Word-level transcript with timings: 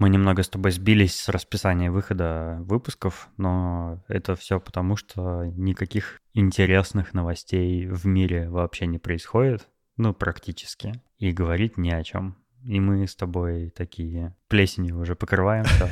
Мы 0.00 0.08
немного 0.08 0.42
с 0.42 0.48
тобой 0.48 0.70
сбились 0.72 1.14
с 1.14 1.28
расписания 1.28 1.90
выхода 1.90 2.56
выпусков, 2.62 3.28
но 3.36 4.02
это 4.08 4.34
все 4.34 4.58
потому, 4.58 4.96
что 4.96 5.44
никаких 5.44 6.18
интересных 6.32 7.12
новостей 7.12 7.86
в 7.86 8.06
мире 8.06 8.48
вообще 8.48 8.86
не 8.86 8.98
происходит, 8.98 9.68
ну, 9.98 10.14
практически, 10.14 10.94
и 11.18 11.32
говорить 11.32 11.76
ни 11.76 11.90
о 11.90 12.02
чем. 12.02 12.38
И 12.64 12.80
мы 12.80 13.06
с 13.06 13.14
тобой 13.14 13.68
такие 13.76 14.34
плесенью 14.48 14.98
уже 14.98 15.16
покрываемся 15.16 15.90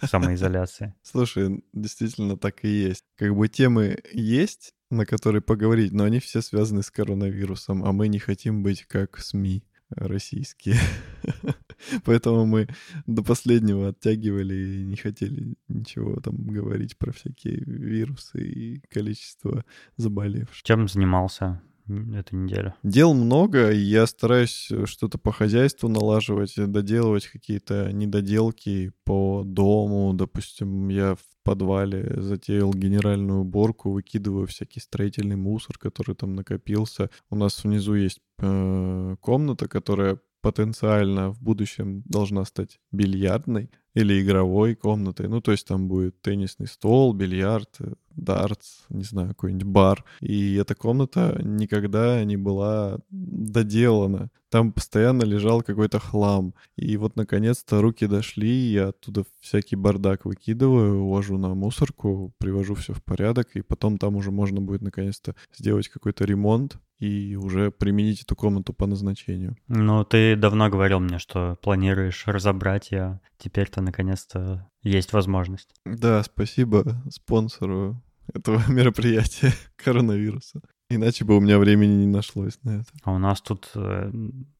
в 0.00 0.06
самоизоляции. 0.06 0.94
Слушай, 1.02 1.62
действительно 1.74 2.38
так 2.38 2.64
и 2.64 2.68
есть. 2.68 3.04
Как 3.18 3.36
бы 3.36 3.48
темы 3.48 3.98
есть, 4.14 4.72
на 4.88 5.04
которые 5.04 5.42
поговорить, 5.42 5.92
но 5.92 6.04
они 6.04 6.20
все 6.20 6.40
связаны 6.40 6.82
с 6.82 6.90
коронавирусом, 6.90 7.84
а 7.84 7.92
мы 7.92 8.08
не 8.08 8.18
хотим 8.18 8.62
быть 8.62 8.84
как 8.84 9.18
СМИ 9.18 9.62
российские. 9.90 10.76
Поэтому 12.04 12.46
мы 12.46 12.68
до 13.06 13.22
последнего 13.22 13.88
оттягивали 13.88 14.54
и 14.54 14.84
не 14.84 14.96
хотели 14.96 15.54
ничего 15.68 16.16
там 16.20 16.36
говорить 16.46 16.96
про 16.96 17.12
всякие 17.12 17.62
вирусы 17.66 18.42
и 18.42 18.80
количество 18.90 19.64
заболевших. 19.96 20.62
Чем 20.62 20.88
занимался 20.88 21.60
эту 21.88 22.36
неделю? 22.36 22.74
Дел 22.82 23.14
много, 23.14 23.70
я 23.70 24.06
стараюсь 24.06 24.70
что-то 24.84 25.18
по 25.18 25.32
хозяйству 25.32 25.88
налаживать, 25.88 26.54
доделывать 26.56 27.26
какие-то 27.26 27.92
недоделки 27.92 28.92
по 29.04 29.42
дому. 29.44 30.12
Допустим, 30.14 30.88
я 30.88 31.16
в 31.16 31.24
подвале 31.42 32.14
затеял 32.22 32.72
генеральную 32.72 33.40
уборку, 33.40 33.90
выкидываю 33.90 34.46
всякий 34.46 34.80
строительный 34.80 35.36
мусор, 35.36 35.76
который 35.78 36.14
там 36.14 36.34
накопился. 36.34 37.10
У 37.30 37.36
нас 37.36 37.64
внизу 37.64 37.94
есть 37.94 38.20
э, 38.38 39.16
комната, 39.20 39.68
которая 39.68 40.18
потенциально 40.42 41.30
в 41.30 41.40
будущем 41.40 42.02
должна 42.04 42.44
стать 42.44 42.80
бильярдной 42.90 43.70
или 43.94 44.22
игровой 44.22 44.74
комнатой. 44.74 45.28
Ну, 45.28 45.40
то 45.40 45.52
есть 45.52 45.66
там 45.66 45.88
будет 45.88 46.20
теннисный 46.22 46.66
стол, 46.66 47.12
бильярд, 47.12 47.76
э, 47.80 47.92
дартс, 48.16 48.84
не 48.88 49.04
знаю, 49.04 49.28
какой-нибудь 49.28 49.66
бар. 49.66 50.04
И 50.20 50.54
эта 50.54 50.74
комната 50.74 51.40
никогда 51.42 52.24
не 52.24 52.36
была 52.36 52.98
доделана. 53.10 54.30
Там 54.50 54.72
постоянно 54.72 55.22
лежал 55.22 55.62
какой-то 55.62 55.98
хлам. 55.98 56.54
И 56.76 56.96
вот, 56.96 57.16
наконец-то, 57.16 57.80
руки 57.80 58.06
дошли, 58.06 58.50
я 58.50 58.88
оттуда 58.88 59.24
всякий 59.40 59.76
бардак 59.76 60.24
выкидываю, 60.26 61.04
увожу 61.04 61.38
на 61.38 61.54
мусорку, 61.54 62.32
привожу 62.38 62.74
все 62.74 62.92
в 62.92 63.02
порядок, 63.02 63.48
и 63.54 63.62
потом 63.62 63.96
там 63.98 64.16
уже 64.16 64.30
можно 64.30 64.60
будет, 64.60 64.82
наконец-то, 64.82 65.34
сделать 65.54 65.88
какой-то 65.88 66.24
ремонт, 66.24 66.78
и 67.02 67.34
уже 67.34 67.72
применить 67.72 68.22
эту 68.22 68.36
комнату 68.36 68.72
по 68.72 68.86
назначению. 68.86 69.56
Ну, 69.66 70.04
ты 70.04 70.36
давно 70.36 70.68
говорил 70.70 71.00
мне, 71.00 71.18
что 71.18 71.58
планируешь 71.60 72.22
разобрать 72.26 72.92
ее. 72.92 73.20
Теперь-то 73.38 73.81
наконец-то 73.82 74.68
есть 74.82 75.12
возможность. 75.12 75.74
Да, 75.84 76.22
спасибо 76.22 77.02
спонсору 77.10 78.02
этого 78.32 78.62
мероприятия 78.68 79.52
коронавируса. 79.76 80.60
Иначе 80.88 81.24
бы 81.24 81.36
у 81.36 81.40
меня 81.40 81.58
времени 81.58 82.04
не 82.04 82.06
нашлось 82.06 82.58
на 82.64 82.80
это. 82.80 82.90
А 83.04 83.12
у 83.12 83.18
нас 83.18 83.40
тут 83.40 83.70
э, 83.74 84.10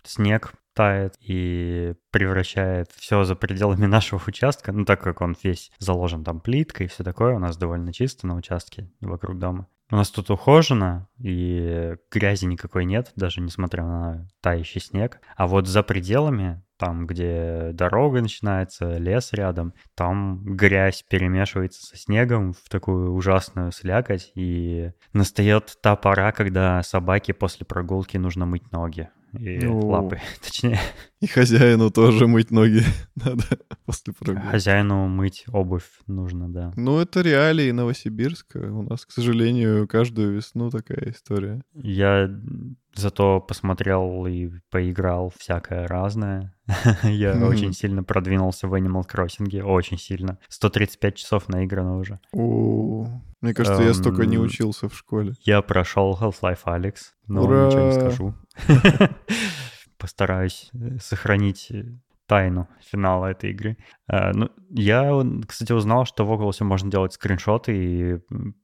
снег 0.03 0.55
тает 0.75 1.15
и 1.21 1.95
превращает 2.11 2.91
все 2.93 3.25
за 3.25 3.35
пределами 3.35 3.87
нашего 3.87 4.21
участка, 4.27 4.73
ну 4.73 4.85
так 4.85 5.03
как 5.03 5.21
он 5.21 5.37
весь 5.43 5.71
заложен 5.79 6.25
там 6.25 6.41
плиткой 6.41 6.87
и 6.87 6.89
все 6.89 7.05
такое, 7.05 7.35
у 7.35 7.39
нас 7.39 7.57
довольно 7.57 7.93
чисто 7.93 8.27
на 8.27 8.37
участке 8.37 8.91
вокруг 9.01 9.39
дома. 9.39 9.69
У 9.93 9.95
нас 9.95 10.11
тут 10.11 10.31
ухожено, 10.31 11.07
и 11.19 11.97
грязи 12.11 12.47
никакой 12.47 12.87
нет, 12.87 13.13
даже 13.15 13.43
несмотря 13.43 13.85
на 13.85 14.27
тающий 14.41 14.81
снег. 14.81 15.21
А 15.37 15.47
вот 15.47 15.67
за 15.67 15.83
пределами, 15.83 16.63
там, 16.79 17.07
где 17.07 17.73
дорога 17.75 18.23
начинается, 18.23 18.97
лес 18.97 19.35
рядом, 19.35 19.75
там 19.95 20.57
грязь 20.57 21.03
перемешивается 21.03 21.83
со 21.87 21.99
снегом 21.99 22.55
в 22.55 22.71
такую 22.71 23.13
ужасную 23.13 23.71
слякоть, 23.71 24.33
и 24.35 24.93
настает 25.13 25.77
та 25.83 25.95
пора, 25.95 26.33
когда 26.33 26.83
собаке 26.83 27.35
после 27.35 27.67
прогулки 27.67 28.17
нужно 28.17 28.47
мыть 28.47 28.73
ноги 28.73 29.11
и 29.39 29.59
ну, 29.59 29.87
лапы, 29.87 30.21
точнее. 30.43 30.79
И 31.21 31.27
хозяину 31.27 31.91
тоже 31.91 32.27
мыть 32.27 32.51
ноги 32.51 32.83
надо 33.15 33.45
после 33.87 34.13
прогулки. 34.13 34.47
Хозяину 34.47 35.09
мыть 35.09 35.45
обувь 35.49 35.89
нужно, 36.07 36.53
да. 36.53 36.73
Ну, 36.77 36.99
это 36.99 37.21
реалии 37.21 37.71
Новосибирска. 37.71 38.59
У 38.59 38.83
нас, 38.83 39.07
к 39.07 39.13
сожалению, 39.13 39.89
каждую 39.89 40.35
весну 40.35 40.71
такая 40.71 41.11
история. 41.11 41.63
Я 41.75 42.29
зато 42.95 43.41
посмотрел 43.41 44.27
и 44.27 44.51
поиграл 44.71 45.33
всякое 45.39 45.87
разное. 45.87 46.55
Я 47.03 47.33
mm. 47.35 47.47
очень 47.47 47.73
сильно 47.73 48.03
продвинулся 48.03 48.69
в 48.69 48.75
Animal 48.75 49.05
Crossing, 49.09 49.63
очень 49.63 49.99
сильно. 49.99 50.39
135 50.49 51.15
часов 51.15 51.49
наиграно 51.49 51.99
уже. 51.99 52.21
О, 52.33 53.07
мне 53.41 53.55
кажется, 53.55 53.83
я 53.83 53.95
столько 53.95 54.25
не 54.27 54.39
учился 54.39 54.89
в 54.89 54.97
школе. 54.97 55.35
Я 55.43 55.63
прошел 55.63 56.17
Half-Life 56.21 56.65
Alex, 56.65 56.95
но 57.27 57.43
ничего 57.43 57.87
не 57.87 57.93
скажу. 57.93 58.35
Постараюсь 59.99 60.71
э, 60.75 60.99
сохранить 61.01 61.69
э, 61.71 61.85
тайну 62.33 62.67
финала 62.81 63.27
этой 63.27 63.51
игры. 63.51 63.77
Uh, 64.11 64.33
ну, 64.33 64.51
я, 64.71 65.23
кстати, 65.47 65.73
узнал, 65.73 66.07
что 66.07 66.25
в 66.25 66.33
Oculus 66.33 66.65
можно 66.65 66.91
делать 66.91 67.13
скриншоты, 67.13 67.77
и 67.77 68.15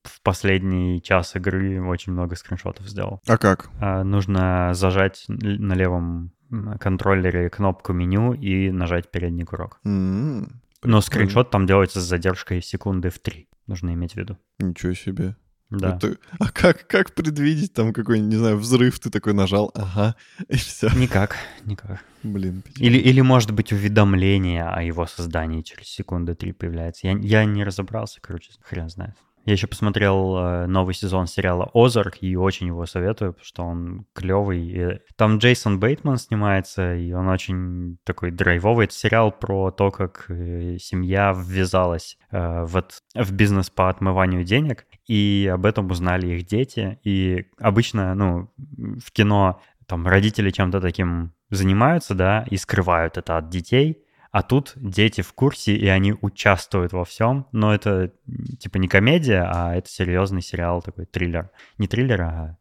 в 0.05 0.23
последний 0.23 1.03
час 1.03 1.37
игры 1.37 1.83
очень 1.87 2.15
много 2.15 2.34
скриншотов 2.34 2.89
сделал. 2.89 3.21
А 3.29 3.37
как? 3.37 3.69
Uh, 3.79 4.05
нужно 4.05 4.71
зажать 4.73 5.27
на 5.29 5.75
левом 5.75 6.33
контроллере 6.81 7.51
кнопку 7.51 7.93
меню 7.93 8.33
и 8.33 8.71
нажать 8.71 9.11
передний 9.11 9.45
курок. 9.45 9.81
Mm-hmm. 9.85 10.49
Но 10.85 11.00
скриншот 11.03 11.50
там 11.50 11.67
делается 11.67 12.00
с 12.00 12.05
задержкой 12.05 12.62
секунды 12.62 13.11
в 13.11 13.19
три. 13.19 13.50
Нужно 13.67 13.93
иметь 13.93 14.15
в 14.15 14.17
виду. 14.17 14.39
Ничего 14.59 14.95
себе. 14.95 15.37
Да. 15.71 15.97
Это... 15.97 16.17
А 16.39 16.51
как, 16.51 16.87
как 16.87 17.15
предвидеть 17.15 17.75
там 17.75 17.93
какой-нибудь, 17.93 18.33
не 18.33 18.39
знаю, 18.39 18.56
взрыв, 18.56 18.99
ты 18.99 19.11
такой 19.11 19.34
нажал, 19.34 19.71
ага, 19.75 20.17
и 20.49 20.56
все. 20.56 20.89
Никак, 20.97 21.37
никак. 21.65 22.05
Блин. 22.23 22.62
Или, 22.77 22.99
или 22.99 23.21
может 23.21 23.53
быть 23.53 23.73
уведомление 23.73 24.65
о 24.65 24.83
его 24.83 25.06
создании 25.06 25.62
через 25.62 25.89
секунды 25.89 26.34
три 26.34 26.53
появляется. 26.53 27.06
Я, 27.06 27.19
я 27.19 27.45
не 27.45 27.65
разобрался, 27.65 28.21
короче, 28.21 28.53
хрен 28.62 28.89
знает. 28.89 29.15
Я 29.49 29.53
еще 29.55 29.67
посмотрел 29.67 30.37
э, 30.37 30.67
новый 30.67 30.93
сезон 30.93 31.27
сериала 31.27 31.71
«Озарк» 31.73 32.19
и 32.21 32.37
очень 32.37 32.67
его 32.67 32.85
советую, 32.85 33.33
потому 33.33 33.47
что 33.47 33.63
он 33.63 34.05
клевый. 34.13 35.01
Там 35.17 35.39
Джейсон 35.39 35.81
Бейтман 35.81 36.19
снимается, 36.19 36.95
и 36.95 37.11
он 37.15 37.29
очень 37.29 37.97
такой 38.05 38.31
драйвовый. 38.31 38.85
Это 38.85 38.95
сериал 38.95 39.33
про 39.33 39.71
то, 39.71 39.91
как 39.91 40.27
э, 40.29 40.77
семья 40.79 41.35
ввязалась 41.35 42.19
э, 42.31 42.65
в, 42.67 42.85
в 43.15 43.33
бизнес 43.33 43.71
по 43.71 43.89
отмыванию 43.89 44.45
денег, 44.45 44.87
и 45.07 45.51
об 45.51 45.65
этом 45.65 45.91
узнали 45.91 46.27
их 46.27 46.47
дети. 46.47 46.99
И 47.03 47.47
обычно, 47.59 48.15
ну, 48.15 48.51
в 48.59 49.11
кино 49.13 49.63
там 49.87 50.07
родители 50.07 50.51
чем-то 50.51 50.79
таким 50.83 51.33
занимаются, 51.49 52.15
да, 52.15 52.45
и 52.51 52.59
скрывают 52.59 53.17
это 53.17 53.39
от 53.39 53.49
детей, 53.49 54.05
а 54.31 54.43
тут 54.43 54.72
дети 54.77 55.21
в 55.21 55.33
курсе, 55.33 55.75
и 55.75 55.87
они 55.87 56.15
участвуют 56.21 56.93
во 56.93 57.05
всем. 57.05 57.47
Но 57.53 57.75
это 57.75 58.12
типа 58.59 58.77
не 58.78 58.89
комедия, 58.89 59.43
а 59.50 59.75
это 59.75 59.89
серьезный 59.89 60.43
сериал, 60.43 60.83
такой 60.83 61.06
триллер. 61.06 61.50
Не 61.78 61.87
триллер, 61.89 62.22
а 62.22 62.56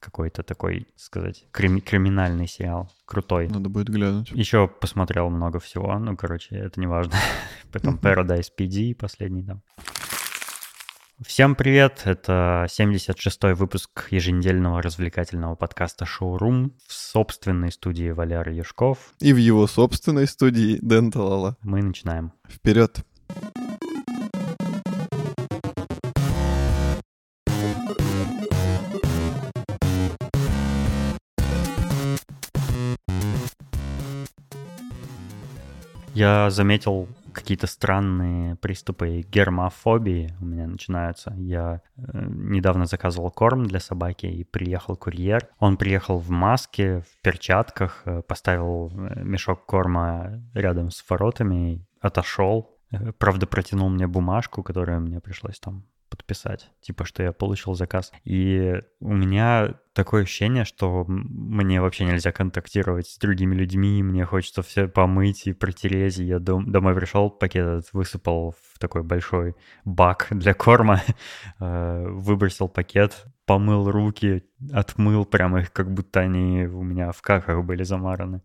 какой-то 0.00 0.42
такой, 0.42 0.86
сказать, 0.96 1.46
крим- 1.52 1.80
криминальный 1.80 2.46
сериал. 2.46 2.90
Крутой. 3.06 3.48
Надо 3.48 3.68
будет 3.68 3.88
глянуть. 3.88 4.30
Еще 4.32 4.68
посмотрел 4.68 5.30
много 5.30 5.58
всего. 5.58 5.98
Ну, 5.98 6.16
короче, 6.16 6.56
это 6.56 6.80
не 6.80 6.86
важно. 6.86 7.14
Потом 7.72 7.96
Paradise 7.96 8.48
PD 8.58 8.94
последний 8.94 9.44
там. 9.44 9.62
Всем 11.26 11.56
привет! 11.56 12.02
Это 12.04 12.68
76-й 12.70 13.54
выпуск 13.54 14.06
еженедельного 14.12 14.80
развлекательного 14.80 15.56
подкаста 15.56 16.06
«Шоурум» 16.06 16.76
в 16.86 16.92
собственной 16.92 17.72
студии 17.72 18.10
Валеры 18.10 18.52
Яшков. 18.52 18.98
И 19.18 19.32
в 19.32 19.36
его 19.36 19.66
собственной 19.66 20.28
студии 20.28 20.78
Дэн 20.80 21.10
Талала. 21.10 21.56
Мы 21.60 21.82
начинаем. 21.82 22.34
Вперед! 22.48 23.04
Я 36.14 36.50
заметил 36.50 37.08
какие-то 37.38 37.66
странные 37.66 38.56
приступы 38.56 39.20
гермофобии 39.20 40.34
у 40.40 40.44
меня 40.44 40.66
начинаются. 40.66 41.34
Я 41.36 41.82
э, 41.96 42.02
недавно 42.12 42.86
заказывал 42.86 43.30
корм 43.30 43.66
для 43.66 43.80
собаки, 43.80 44.26
и 44.26 44.44
приехал 44.44 44.96
курьер. 44.96 45.48
Он 45.58 45.76
приехал 45.76 46.18
в 46.18 46.30
маске, 46.30 47.00
в 47.00 47.22
перчатках, 47.22 48.02
э, 48.04 48.22
поставил 48.22 48.92
э, 48.92 49.22
мешок 49.22 49.64
корма 49.66 50.42
рядом 50.54 50.90
с 50.90 51.04
воротами, 51.08 51.86
отошел. 52.00 52.76
Правда, 53.18 53.46
протянул 53.46 53.90
мне 53.90 54.06
бумажку, 54.06 54.62
которую 54.62 55.00
мне 55.00 55.20
пришлось 55.20 55.60
там 55.60 55.84
подписать, 56.08 56.70
типа, 56.80 57.04
что 57.04 57.22
я 57.22 57.32
получил 57.32 57.74
заказ. 57.74 58.12
И 58.24 58.80
у 59.00 59.14
меня 59.14 59.78
такое 59.92 60.22
ощущение, 60.22 60.64
что 60.64 61.04
мне 61.06 61.80
вообще 61.80 62.04
нельзя 62.04 62.32
контактировать 62.32 63.08
с 63.08 63.18
другими 63.18 63.54
людьми, 63.54 64.02
мне 64.02 64.24
хочется 64.24 64.62
все 64.62 64.88
помыть 64.88 65.46
и 65.46 65.52
протереть. 65.52 66.18
И 66.18 66.24
я 66.24 66.38
дом, 66.38 66.70
домой 66.70 66.94
пришел, 66.94 67.30
пакет 67.30 67.66
этот 67.66 67.92
высыпал 67.92 68.54
в 68.72 68.78
такой 68.78 69.02
большой 69.02 69.54
бак 69.84 70.28
для 70.30 70.54
корма, 70.54 71.02
э, 71.60 72.06
выбросил 72.08 72.68
пакет, 72.68 73.26
помыл 73.44 73.90
руки, 73.90 74.44
отмыл 74.72 75.24
прямо 75.24 75.60
их, 75.60 75.72
как 75.72 75.92
будто 75.92 76.20
они 76.20 76.66
у 76.66 76.82
меня 76.82 77.12
в 77.12 77.22
каках 77.22 77.64
были 77.64 77.82
замараны. 77.84 78.42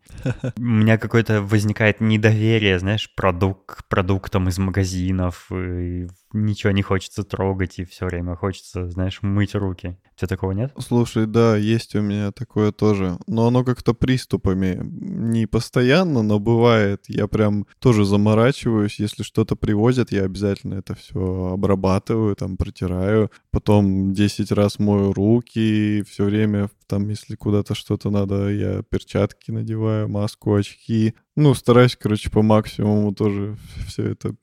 У 0.57 0.61
меня 0.61 0.97
какое-то 0.97 1.41
возникает 1.41 2.01
недоверие, 2.01 2.79
знаешь, 2.79 3.13
продукт, 3.15 3.87
продуктам 3.87 4.49
из 4.49 4.57
магазинов, 4.57 5.51
и 5.51 6.07
ничего 6.33 6.71
не 6.71 6.81
хочется 6.81 7.23
трогать, 7.23 7.79
и 7.79 7.85
все 7.85 8.05
время 8.05 8.35
хочется, 8.35 8.89
знаешь, 8.89 9.19
мыть 9.21 9.55
руки. 9.55 9.97
У 10.15 10.19
тебя 10.19 10.27
такого 10.27 10.51
нет? 10.51 10.73
Слушай, 10.77 11.25
да, 11.25 11.55
есть 11.57 11.95
у 11.95 12.01
меня 12.01 12.31
такое 12.31 12.71
тоже. 12.71 13.17
Но 13.27 13.47
оно 13.47 13.63
как-то 13.63 13.93
приступами. 13.93 14.79
Не 14.83 15.47
постоянно, 15.47 16.21
но 16.21 16.39
бывает. 16.39 17.05
Я 17.07 17.27
прям 17.27 17.65
тоже 17.79 18.05
заморачиваюсь. 18.05 18.99
Если 18.99 19.23
что-то 19.23 19.55
привозят, 19.55 20.11
я 20.11 20.23
обязательно 20.23 20.75
это 20.75 20.93
все 20.95 21.51
обрабатываю, 21.53 22.35
там 22.35 22.57
протираю. 22.57 23.31
Потом 23.51 24.13
10 24.13 24.51
раз 24.51 24.77
мою 24.77 25.13
руки. 25.13 26.02
Все 26.03 26.25
время, 26.25 26.69
там, 26.87 27.09
если 27.09 27.35
куда-то 27.35 27.75
что-то 27.75 28.09
надо, 28.09 28.49
я 28.49 28.83
перчатки 28.83 29.51
надеваю, 29.51 30.09
маску, 30.09 30.53
очки. 30.55 31.13
Ну, 31.35 31.53
стараюсь, 31.55 31.95
короче, 31.95 32.29
по 32.29 32.41
максимуму 32.41 33.13
тоже 33.13 33.57
все 33.87 34.11
это 34.11 34.35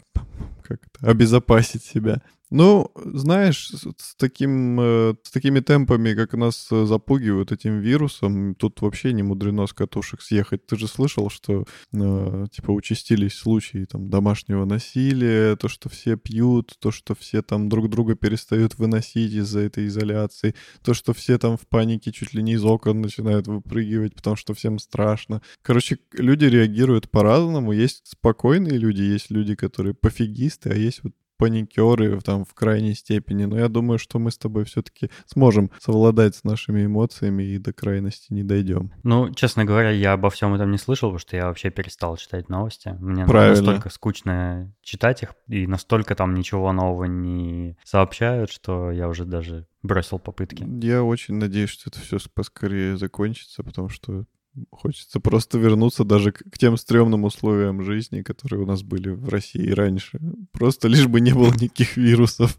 как-то 0.62 1.06
обезопасить 1.06 1.84
себя. 1.84 2.20
Ну, 2.50 2.90
знаешь, 2.96 3.70
с, 3.70 4.16
таким, 4.16 4.80
э, 4.80 5.14
с 5.22 5.30
такими 5.30 5.60
темпами, 5.60 6.14
как 6.14 6.34
нас 6.34 6.68
запугивают 6.68 7.52
этим 7.52 7.78
вирусом, 7.78 8.56
тут 8.56 8.82
вообще 8.82 9.12
не 9.12 9.22
мудрено 9.22 9.68
с 9.68 9.72
катушек 9.72 10.20
съехать. 10.20 10.66
Ты 10.66 10.76
же 10.76 10.88
слышал, 10.88 11.30
что 11.30 11.64
э, 11.92 12.46
типа 12.50 12.72
участились 12.72 13.34
случаи 13.34 13.84
там 13.84 14.10
домашнего 14.10 14.64
насилия, 14.64 15.54
то, 15.54 15.68
что 15.68 15.88
все 15.88 16.16
пьют, 16.16 16.74
то, 16.80 16.90
что 16.90 17.14
все 17.14 17.40
там 17.42 17.68
друг 17.68 17.88
друга 17.88 18.16
перестают 18.16 18.76
выносить 18.78 19.32
из-за 19.32 19.60
этой 19.60 19.86
изоляции, 19.86 20.56
то, 20.82 20.92
что 20.92 21.14
все 21.14 21.38
там 21.38 21.56
в 21.56 21.68
панике 21.68 22.10
чуть 22.10 22.34
ли 22.34 22.42
не 22.42 22.54
из 22.54 22.64
окон 22.64 23.00
начинают 23.00 23.46
выпрыгивать, 23.46 24.16
потому 24.16 24.34
что 24.34 24.54
всем 24.54 24.80
страшно. 24.80 25.40
Короче, 25.62 25.98
люди 26.14 26.46
реагируют 26.46 26.79
по-разному. 27.10 27.72
Есть 27.72 28.06
спокойные 28.06 28.78
люди, 28.78 29.02
есть 29.02 29.30
люди, 29.30 29.54
которые 29.54 29.94
пофигисты, 29.94 30.70
а 30.70 30.74
есть 30.74 31.02
вот 31.02 31.12
паникеры 31.40 32.20
там 32.20 32.44
в 32.44 32.52
крайней 32.52 32.92
степени, 32.92 33.46
но 33.46 33.58
я 33.58 33.68
думаю, 33.68 33.98
что 33.98 34.18
мы 34.18 34.30
с 34.30 34.36
тобой 34.36 34.64
все-таки 34.64 35.10
сможем 35.24 35.70
совладать 35.78 36.36
с 36.36 36.44
нашими 36.44 36.84
эмоциями 36.84 37.42
и 37.42 37.58
до 37.58 37.72
крайности 37.72 38.30
не 38.30 38.42
дойдем. 38.42 38.92
Ну, 39.04 39.32
честно 39.32 39.64
говоря, 39.64 39.90
я 39.90 40.12
обо 40.12 40.28
всем 40.28 40.52
этом 40.52 40.70
не 40.70 40.76
слышал, 40.76 41.08
потому 41.08 41.18
что 41.18 41.36
я 41.36 41.46
вообще 41.46 41.70
перестал 41.70 42.18
читать 42.18 42.50
новости. 42.50 42.94
Мне 43.00 43.24
Правильно. 43.24 43.56
настолько 43.56 43.88
скучно 43.88 44.74
читать 44.82 45.22
их, 45.22 45.34
и 45.48 45.66
настолько 45.66 46.14
там 46.14 46.34
ничего 46.34 46.70
нового 46.72 47.04
не 47.06 47.78
сообщают, 47.84 48.50
что 48.52 48.90
я 48.90 49.08
уже 49.08 49.24
даже 49.24 49.66
бросил 49.82 50.18
попытки. 50.18 50.66
Я 50.84 51.02
очень 51.02 51.36
надеюсь, 51.36 51.70
что 51.70 51.88
это 51.88 52.00
все 52.00 52.18
поскорее 52.34 52.98
закончится, 52.98 53.62
потому 53.62 53.88
что 53.88 54.26
Хочется 54.70 55.20
просто 55.20 55.58
вернуться 55.58 56.04
даже 56.04 56.32
к, 56.32 56.38
к 56.38 56.58
тем 56.58 56.76
стрёмным 56.76 57.24
условиям 57.24 57.82
жизни, 57.82 58.22
которые 58.22 58.62
у 58.62 58.66
нас 58.66 58.82
были 58.82 59.10
в 59.10 59.28
России 59.28 59.70
раньше. 59.70 60.18
Просто 60.52 60.88
лишь 60.88 61.06
бы 61.06 61.20
не 61.20 61.32
было 61.32 61.52
никаких 61.52 61.96
вирусов. 61.96 62.58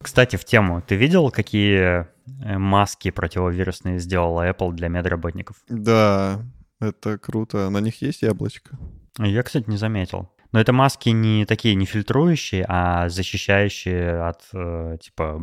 Кстати, 0.00 0.36
в 0.36 0.44
тему. 0.44 0.82
Ты 0.84 0.96
видел, 0.96 1.30
какие 1.30 2.06
э, 2.44 2.58
маски 2.58 3.10
противовирусные 3.10 4.00
сделала 4.00 4.48
Apple 4.50 4.72
для 4.72 4.88
медработников? 4.88 5.56
Да, 5.68 6.42
это 6.80 7.18
круто. 7.18 7.70
На 7.70 7.78
них 7.78 8.02
есть 8.02 8.22
яблочко? 8.22 8.76
Я, 9.18 9.42
кстати, 9.42 9.68
не 9.68 9.76
заметил. 9.76 10.28
Но 10.52 10.60
это 10.60 10.72
маски 10.72 11.10
не 11.10 11.44
такие, 11.44 11.74
не 11.74 11.84
фильтрующие, 11.84 12.64
а 12.68 13.08
защищающие 13.08 14.22
от, 14.22 14.42
э, 14.54 14.96
типа, 15.00 15.40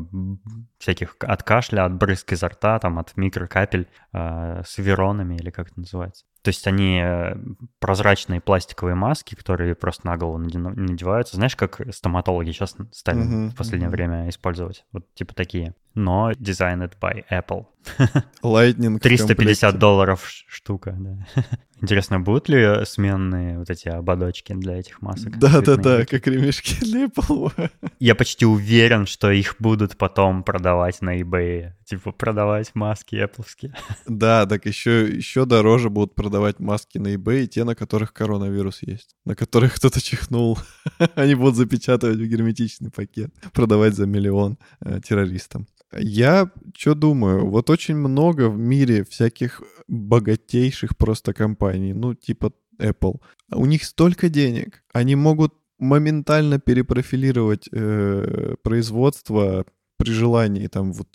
всяких, 0.79 1.15
от 1.19 1.43
кашля, 1.43 1.85
от 1.85 1.93
брызг 1.93 2.31
изо 2.33 2.47
рта, 2.47 2.79
там, 2.79 2.97
от 2.97 3.15
микрокапель 3.15 3.87
э, 4.13 4.63
с 4.65 4.77
веронами, 4.77 5.35
или 5.35 5.51
как 5.51 5.67
это 5.67 5.79
называется. 5.79 6.25
То 6.45 6.50
есть 6.50 6.68
они 6.68 7.01
э, 7.03 7.38
прозрачные 7.80 8.39
пластиковые 8.39 8.94
маски, 8.94 9.33
которые 9.33 9.74
просто 9.74 10.06
на 10.06 10.15
голову 10.15 10.38
надеваются. 10.38 11.38
Знаешь, 11.38 11.56
как 11.56 11.81
стоматологи 11.92 12.51
сейчас 12.51 12.75
стали 12.92 13.21
uh-huh, 13.21 13.50
в 13.50 13.56
последнее 13.56 13.89
uh-huh. 13.89 13.94
время 13.94 14.30
использовать? 14.30 14.86
Вот 14.92 15.12
типа 15.15 15.33
такие. 15.33 15.74
Но 15.95 16.33
designed 16.33 16.94
by 17.01 17.24
Apple. 17.31 17.65
Lightning 18.44 19.00
350 19.00 19.80
долларов 19.80 20.24
штука, 20.47 20.95
да. 21.00 21.25
Интересно, 21.81 22.19
будут 22.19 22.48
ли 22.50 22.86
сменные 22.86 23.59
вот 23.59 23.69
эти 23.69 23.89
ободочки 23.89 24.53
для 24.53 24.80
этих 24.80 25.01
масок? 25.01 25.38
Да-да-да, 25.38 26.06
как 26.06 26.25
ремешки 26.25 26.83
для 26.83 27.06
Apple. 27.06 27.69
Я 28.00 28.15
почти 28.15 28.45
уверен, 28.45 29.06
что 29.06 29.30
их 29.30 29.56
будут 29.59 29.98
потом 29.98 30.44
продавать 30.44 31.01
на 31.01 31.19
eBay. 31.19 31.74
Типа 31.86 32.12
продавать 32.12 32.74
маски 32.75 33.15
Apple. 33.15 33.71
Да, 34.07 34.45
так 34.45 34.65
еще, 34.65 35.07
еще 35.07 35.45
дороже 35.45 35.89
будут 35.89 36.15
продавать 36.15 36.34
маски 36.59 36.97
на 36.99 37.13
eBay, 37.15 37.47
те, 37.47 37.63
на 37.63 37.75
которых 37.75 38.13
коронавирус 38.13 38.83
есть. 38.83 39.15
На 39.25 39.35
которых 39.35 39.75
кто-то 39.75 40.01
чихнул. 40.01 40.57
Они 41.15 41.35
будут 41.35 41.55
запечатывать 41.55 42.17
в 42.17 42.27
герметичный 42.27 42.91
пакет. 42.91 43.33
Продавать 43.53 43.95
за 43.95 44.05
миллион 44.05 44.57
э, 44.81 44.99
террористам. 45.01 45.67
Я 45.97 46.51
что 46.77 46.95
думаю, 46.95 47.45
вот 47.49 47.69
очень 47.69 47.95
много 47.95 48.49
в 48.49 48.57
мире 48.57 49.03
всяких 49.03 49.61
богатейших 49.87 50.97
просто 50.97 51.33
компаний, 51.33 51.93
ну 51.93 52.13
типа 52.13 52.51
Apple. 52.79 53.21
У 53.51 53.65
них 53.65 53.83
столько 53.83 54.29
денег, 54.29 54.83
они 54.93 55.15
могут 55.15 55.53
моментально 55.79 56.59
перепрофилировать 56.59 57.69
э, 57.71 58.55
производство 58.63 59.65
при 59.97 60.12
желании, 60.12 60.68
там, 60.68 60.92
вот, 60.92 61.07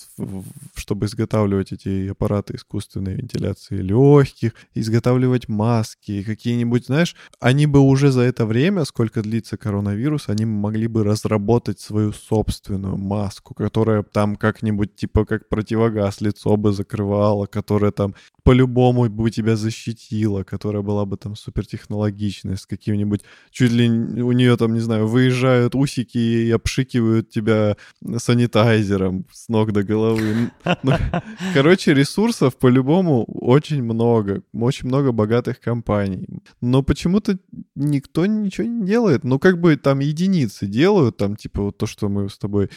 чтобы 0.74 1.06
изготавливать 1.06 1.72
эти 1.72 2.08
аппараты 2.08 2.56
искусственной 2.56 3.14
вентиляции 3.14 3.76
легких, 3.76 4.52
изготавливать 4.74 5.48
маски, 5.48 6.22
какие-нибудь, 6.22 6.86
знаешь, 6.86 7.14
они 7.40 7.66
бы 7.66 7.80
уже 7.80 8.10
за 8.10 8.22
это 8.22 8.46
время, 8.46 8.84
сколько 8.84 9.22
длится 9.22 9.56
коронавирус, 9.56 10.28
они 10.28 10.44
могли 10.44 10.86
бы 10.86 11.04
разработать 11.04 11.80
свою 11.80 12.12
собственную 12.12 12.96
маску, 12.96 13.54
которая 13.54 14.02
там 14.02 14.36
как-нибудь, 14.36 14.96
типа, 14.96 15.24
как 15.24 15.48
противогаз 15.48 16.20
лицо 16.20 16.56
бы 16.56 16.72
закрывала, 16.72 17.46
которая 17.46 17.90
там 17.90 18.14
по-любому 18.42 19.08
бы 19.08 19.30
тебя 19.30 19.56
защитила, 19.56 20.42
которая 20.44 20.82
была 20.82 21.04
бы 21.04 21.16
там 21.16 21.36
супертехнологичной, 21.36 22.56
с 22.56 22.66
каким-нибудь, 22.66 23.22
чуть 23.50 23.72
ли 23.72 23.88
у 23.88 24.32
нее 24.32 24.56
там, 24.56 24.74
не 24.74 24.80
знаю, 24.80 25.06
выезжают 25.06 25.74
усики 25.74 26.18
и 26.18 26.50
обшикивают 26.50 27.30
тебя 27.30 27.76
санитайзером 28.18 29.26
с 29.32 29.48
ног 29.48 29.72
до 29.72 29.82
головы. 29.82 30.50
Ну, 30.82 30.92
короче, 31.54 31.94
ресурсов 31.94 32.56
по-любому 32.56 33.24
очень 33.24 33.82
много, 33.82 34.42
очень 34.52 34.88
много 34.88 35.12
богатых 35.12 35.60
компаний. 35.60 36.26
Но 36.60 36.82
почему-то 36.82 37.38
никто 37.74 38.26
ничего 38.26 38.66
не 38.66 38.86
делает. 38.86 39.24
Ну, 39.24 39.38
как 39.38 39.60
бы 39.60 39.76
там 39.76 40.00
единицы 40.00 40.66
делают, 40.66 41.16
там 41.16 41.36
типа 41.36 41.62
вот 41.62 41.78
то, 41.78 41.86
что 41.86 42.08
мы 42.08 42.28
с 42.28 42.38
тобой 42.38 42.70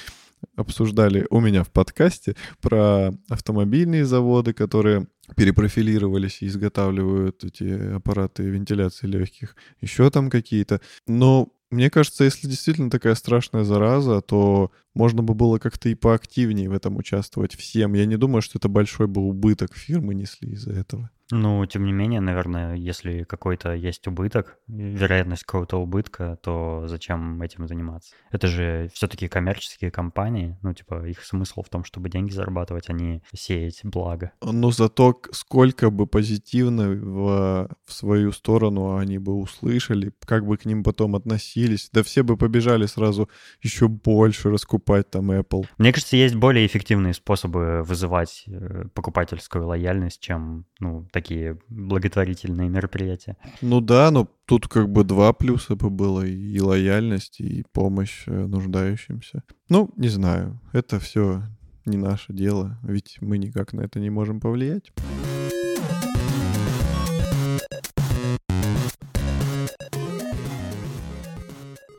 обсуждали 0.55 1.25
у 1.29 1.39
меня 1.39 1.63
в 1.63 1.71
подкасте 1.71 2.35
про 2.61 3.11
автомобильные 3.29 4.05
заводы, 4.05 4.53
которые 4.53 5.07
перепрофилировались 5.35 6.41
и 6.41 6.47
изготавливают 6.47 7.43
эти 7.43 7.95
аппараты 7.95 8.43
вентиляции 8.43 9.07
легких, 9.07 9.55
еще 9.81 10.09
там 10.09 10.29
какие-то. 10.29 10.81
Но 11.07 11.49
мне 11.71 11.89
кажется, 11.89 12.23
если 12.23 12.47
действительно 12.47 12.89
такая 12.89 13.15
страшная 13.15 13.63
зараза, 13.63 14.21
то 14.21 14.71
можно 14.93 15.23
бы 15.23 15.33
было 15.33 15.59
как-то 15.59 15.89
и 15.89 15.95
поактивнее 15.95 16.69
в 16.69 16.73
этом 16.73 16.97
участвовать 16.97 17.55
всем. 17.55 17.93
Я 17.93 18.05
не 18.05 18.17
думаю, 18.17 18.41
что 18.41 18.59
это 18.59 18.69
большой 18.69 19.07
бы 19.07 19.21
убыток 19.21 19.75
фирмы 19.75 20.13
несли 20.13 20.51
из-за 20.51 20.73
этого. 20.73 21.09
Ну, 21.31 21.65
тем 21.65 21.85
не 21.85 21.93
менее, 21.93 22.19
наверное, 22.19 22.75
если 22.75 23.23
какой-то 23.23 23.73
есть 23.73 24.07
убыток, 24.07 24.59
вероятность 24.67 25.43
какого-то 25.43 25.77
убытка, 25.81 26.37
то 26.43 26.83
зачем 26.85 27.41
этим 27.41 27.67
заниматься? 27.67 28.13
Это 28.29 28.47
же 28.47 28.91
все-таки 28.93 29.27
коммерческие 29.27 29.89
компании, 29.89 30.57
ну, 30.61 30.73
типа, 30.73 31.07
их 31.07 31.23
смысл 31.23 31.63
в 31.63 31.69
том, 31.69 31.85
чтобы 31.85 32.09
деньги 32.09 32.31
зарабатывать, 32.31 32.89
а 32.89 32.93
не 32.93 33.23
сеять 33.33 33.79
благо. 33.83 34.31
Но 34.43 34.69
зато 34.69 35.19
сколько 35.31 35.89
бы 35.89 36.05
позитивного 36.05 37.75
в 37.85 37.93
свою 37.93 38.31
сторону 38.31 38.97
они 38.97 39.17
бы 39.17 39.33
услышали, 39.33 40.13
как 40.25 40.45
бы 40.45 40.57
к 40.57 40.65
ним 40.65 40.83
потом 40.83 41.15
относились, 41.15 41.89
да 41.91 42.03
все 42.03 42.23
бы 42.23 42.37
побежали 42.37 42.85
сразу 42.85 43.27
еще 43.63 43.87
больше 43.87 44.51
раскупать 44.51 44.82
покупать 44.83 45.09
там 45.09 45.31
Apple. 45.31 45.65
Мне 45.77 45.91
кажется, 45.91 46.17
есть 46.17 46.35
более 46.35 46.65
эффективные 46.65 47.13
способы 47.13 47.83
вызывать 47.83 48.43
э, 48.47 48.85
покупательскую 48.93 49.65
лояльность, 49.65 50.19
чем 50.19 50.65
ну, 50.79 51.07
такие 51.11 51.57
благотворительные 51.69 52.69
мероприятия. 52.69 53.37
Ну 53.61 53.81
да, 53.81 54.11
но 54.11 54.27
тут 54.45 54.67
как 54.67 54.89
бы 54.89 55.03
два 55.03 55.33
плюса 55.33 55.75
бы 55.75 55.89
было, 55.89 56.25
и 56.25 56.59
лояльность, 56.59 57.39
и 57.39 57.63
помощь 57.71 58.23
э, 58.27 58.31
нуждающимся. 58.31 59.43
Ну, 59.69 59.89
не 59.95 60.09
знаю, 60.09 60.59
это 60.73 60.99
все 60.99 61.43
не 61.85 61.97
наше 61.97 62.33
дело, 62.33 62.77
ведь 62.83 63.17
мы 63.21 63.37
никак 63.37 63.73
на 63.73 63.81
это 63.81 63.99
не 63.99 64.09
можем 64.09 64.39
повлиять. 64.39 64.91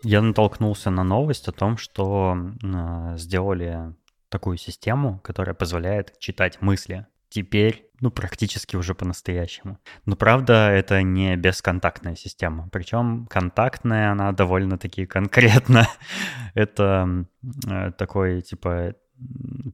Я 0.04 0.20
натолкнулся 0.20 0.90
на 0.90 1.02
новость 1.02 1.48
о 1.48 1.52
том, 1.52 1.76
что 1.78 2.36
э, 2.62 3.16
сделали 3.16 3.94
такую 4.28 4.58
систему, 4.58 5.18
которая 5.24 5.54
позволяет 5.54 6.18
читать 6.18 6.60
мысли. 6.60 7.06
Теперь, 7.30 7.88
ну, 8.00 8.10
практически 8.10 8.76
уже 8.76 8.94
по-настоящему. 8.94 9.78
Но 10.04 10.14
правда, 10.14 10.70
это 10.70 11.02
не 11.02 11.34
бесконтактная 11.36 12.14
система. 12.14 12.68
Причем 12.70 13.26
контактная 13.28 14.12
она 14.12 14.30
довольно-таки 14.32 15.06
конкретно. 15.06 15.88
это 16.54 17.26
э, 17.66 17.92
такой, 17.92 18.42
типа, 18.42 18.94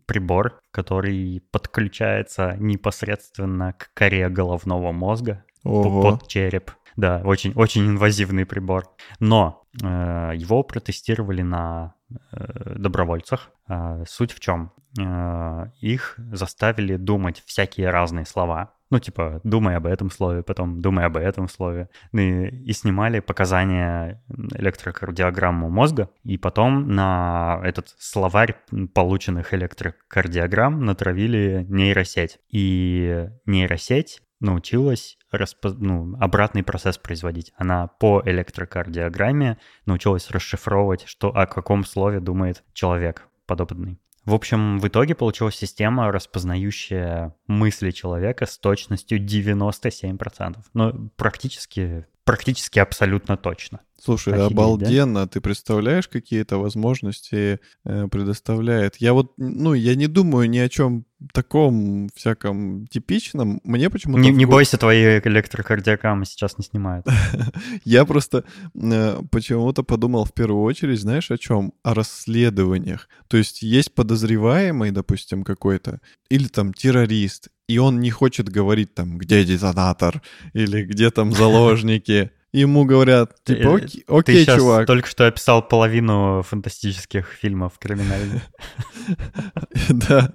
прибор, 0.07 0.61
который 0.71 1.43
подключается 1.51 2.57
непосредственно 2.59 3.73
к 3.73 3.91
коре 3.95 4.29
головного 4.29 4.93
мозга 4.93 5.45
Ого. 5.65 6.03
под 6.03 6.29
череп. 6.29 6.71
Да, 6.97 7.23
очень, 7.25 7.53
очень 7.55 7.87
инвазивный 7.87 8.47
прибор. 8.47 8.85
Но 9.19 9.60
его 9.73 10.63
протестировали 10.63 11.43
на 11.43 11.95
э, 12.33 12.75
добровольцах. 12.77 13.51
Э, 13.69 14.05
суть 14.07 14.33
в 14.33 14.41
чем? 14.41 14.73
Э, 14.99 15.67
их 15.81 16.17
заставили 16.33 16.97
думать 16.97 17.43
всякие 17.47 17.91
разные 17.91 18.27
слова. 18.27 18.75
Ну, 18.91 18.99
типа, 18.99 19.41
думай 19.45 19.77
об 19.77 19.87
этом 19.87 20.11
слове, 20.11 20.43
потом 20.43 20.81
думай 20.81 21.05
об 21.05 21.17
этом 21.17 21.49
слове. 21.49 21.89
И, 22.13 22.19
и 22.19 22.73
снимали 22.73 23.21
показания 23.21 24.21
электрокардиограмму 24.57 25.71
мозга, 25.71 26.11
и 26.25 26.37
потом 26.37 26.89
на 26.89 27.61
этот 27.63 27.95
словарь 27.99 28.57
полученных 28.93 29.55
электрокардиограмм 29.55 30.85
натравили 30.85 31.65
нейросеть. 31.69 32.41
И 32.49 33.29
нейросеть 33.47 34.21
научилась 34.41 35.19
распо... 35.31 35.71
ну, 35.71 36.17
обратный 36.19 36.63
процесс 36.63 36.99
производить. 36.99 37.53
Она 37.57 37.87
по 37.87 38.23
электрокардиограмме 38.25 39.59
научилась 39.87 40.31
расшифровывать, 40.31 41.05
что 41.07 41.29
о 41.29 41.47
каком 41.47 41.85
слове 41.85 42.21
думает 42.21 42.65
человек 42.73 43.29
подопытный. 43.47 43.99
В 44.25 44.35
общем, 44.35 44.79
в 44.79 44.87
итоге 44.87 45.15
получилась 45.15 45.57
система, 45.57 46.13
распознающая 46.13 47.35
мысли 47.47 47.91
человека 47.91 48.47
с 48.47 48.59
точностью 48.59 49.19
97%. 49.19 50.59
Ну, 50.75 51.11
практически, 51.17 52.07
практически 52.31 52.79
абсолютно 52.79 53.37
точно. 53.37 53.81
Слушай, 54.03 54.35
Офигеть, 54.35 54.53
обалденно. 54.53 55.25
Да? 55.25 55.27
Ты 55.27 55.41
представляешь, 55.41 56.09
какие 56.09 56.41
это 56.41 56.57
возможности 56.57 57.61
э, 57.85 58.09
предоставляет? 58.09 58.97
Я 58.97 59.13
вот, 59.13 59.33
ну, 59.37 59.75
я 59.75 59.95
не 59.95 60.07
думаю 60.07 60.49
ни 60.49 60.59
о 60.59 60.69
чем 60.69 61.05
таком 61.35 62.09
всяком 62.15 62.87
типичном. 62.87 63.61
Мне 63.65 63.91
почему-то... 63.91 64.21
Не, 64.21 64.31
не 64.31 64.47
бойся, 64.47 64.79
твои 64.79 65.19
электрокардиограммы 65.19 66.25
сейчас 66.25 66.57
не 66.57 66.65
снимают. 66.65 67.07
Я 67.85 68.07
просто 68.07 68.45
э, 68.75 69.21
почему-то 69.31 69.83
подумал 69.83 70.25
в 70.25 70.33
первую 70.33 70.63
очередь, 70.63 71.01
знаешь, 71.01 71.31
о 71.31 71.37
чем? 71.37 71.75
О 71.83 71.93
расследованиях. 71.93 73.09
То 73.29 73.37
есть 73.37 73.61
есть 73.61 73.95
подозреваемый, 73.95 74.93
допустим, 74.93 75.43
какой-то, 75.45 76.01
или 76.31 76.49
там 76.49 76.73
террорист, 76.73 77.49
и 77.71 77.79
он 77.79 78.01
не 78.01 78.11
хочет 78.11 78.49
говорить 78.49 78.95
там, 78.95 79.19
где 79.19 79.45
детонатор, 79.45 80.23
или 80.53 80.83
где 80.83 81.11
там 81.11 81.33
заложники 81.41 82.31
ему 82.53 82.85
говорят, 82.85 83.45
типа, 83.45 83.69
э, 83.69 83.75
окей, 83.77 84.05
окей 84.09 84.35
Ты 84.35 84.45
сейчас 84.45 84.59
чувак. 84.59 84.87
только 84.87 85.09
что 85.09 85.27
описал 85.27 85.67
половину 85.67 86.43
фантастических 86.43 87.29
фильмов 87.29 87.79
криминальных. 87.79 88.43
Да. 89.89 90.33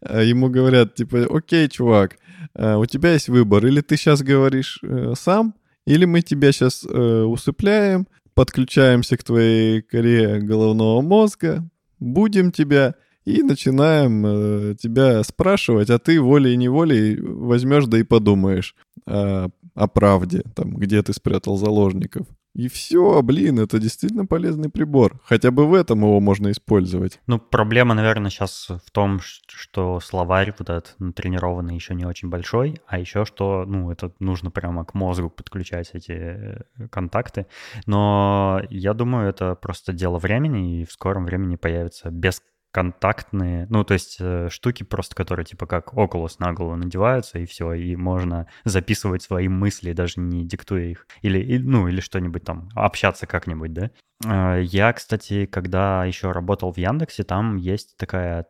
А 0.00 0.22
ему 0.22 0.48
говорят, 0.48 0.94
типа, 0.94 1.26
окей, 1.30 1.68
чувак, 1.68 2.16
а 2.54 2.78
у 2.78 2.86
тебя 2.86 3.12
есть 3.12 3.28
выбор. 3.28 3.66
Или 3.66 3.80
ты 3.80 3.96
сейчас 3.96 4.22
говоришь 4.22 4.78
э, 4.82 5.14
сам, 5.18 5.54
или 5.86 6.04
мы 6.04 6.22
тебя 6.22 6.52
сейчас 6.52 6.84
э, 6.84 7.22
усыпляем, 7.22 8.06
подключаемся 8.34 9.16
к 9.16 9.24
твоей 9.24 9.82
коре 9.82 10.38
головного 10.38 11.00
мозга, 11.02 11.68
будем 11.98 12.52
тебя 12.52 12.94
и 13.28 13.42
начинаем 13.42 14.24
э, 14.26 14.74
тебя 14.76 15.22
спрашивать, 15.22 15.90
а 15.90 15.98
ты 15.98 16.20
волей-неволей 16.20 17.20
возьмешь 17.20 17.86
да 17.86 17.98
и 17.98 18.02
подумаешь, 18.02 18.74
а, 19.06 19.48
о 19.74 19.86
правде, 19.86 20.42
там, 20.54 20.74
где 20.74 21.02
ты 21.02 21.12
спрятал 21.12 21.56
заложников. 21.56 22.26
И 22.54 22.68
все, 22.68 23.22
блин, 23.22 23.60
это 23.60 23.78
действительно 23.78 24.26
полезный 24.26 24.68
прибор. 24.68 25.20
Хотя 25.22 25.52
бы 25.52 25.66
в 25.66 25.74
этом 25.74 26.00
его 26.00 26.18
можно 26.18 26.50
использовать. 26.50 27.20
Ну, 27.28 27.38
проблема, 27.38 27.94
наверное, 27.94 28.30
сейчас 28.30 28.68
в 28.68 28.90
том, 28.90 29.20
что 29.20 30.00
словарь 30.00 30.52
вот 30.58 30.68
этот 30.68 30.96
натренированный 30.98 31.76
еще 31.76 31.94
не 31.94 32.04
очень 32.04 32.28
большой, 32.28 32.80
а 32.88 32.98
еще 32.98 33.24
что, 33.24 33.64
ну, 33.64 33.92
это 33.92 34.12
нужно 34.18 34.50
прямо 34.50 34.84
к 34.84 34.94
мозгу 34.94 35.30
подключать 35.30 35.90
эти 35.92 36.12
э, 36.12 36.88
контакты. 36.90 37.46
Но 37.86 38.60
я 38.70 38.94
думаю, 38.94 39.28
это 39.28 39.54
просто 39.54 39.92
дело 39.92 40.18
времени, 40.18 40.80
и 40.80 40.84
в 40.84 40.90
скором 40.90 41.26
времени 41.26 41.54
появится 41.54 42.10
без 42.10 42.42
контактные, 42.70 43.66
ну, 43.70 43.84
то 43.84 43.94
есть 43.94 44.18
э, 44.20 44.48
штуки 44.50 44.82
просто, 44.82 45.14
которые 45.14 45.46
типа 45.46 45.66
как 45.66 45.94
Oculus 45.94 46.36
на 46.38 46.52
голову 46.52 46.76
надеваются, 46.76 47.38
и 47.38 47.46
все, 47.46 47.72
и 47.72 47.96
можно 47.96 48.46
записывать 48.64 49.22
свои 49.22 49.48
мысли, 49.48 49.92
даже 49.92 50.20
не 50.20 50.44
диктуя 50.44 50.84
их. 50.84 51.06
Или, 51.22 51.38
и, 51.38 51.58
ну, 51.58 51.88
или 51.88 52.00
что-нибудь 52.00 52.44
там, 52.44 52.68
общаться 52.74 53.26
как-нибудь, 53.26 53.72
да. 53.72 53.90
Э, 54.24 54.60
я, 54.62 54.92
кстати, 54.92 55.46
когда 55.46 56.04
еще 56.04 56.32
работал 56.32 56.72
в 56.72 56.78
Яндексе, 56.78 57.24
там 57.24 57.56
есть 57.56 57.96
такая 57.96 58.46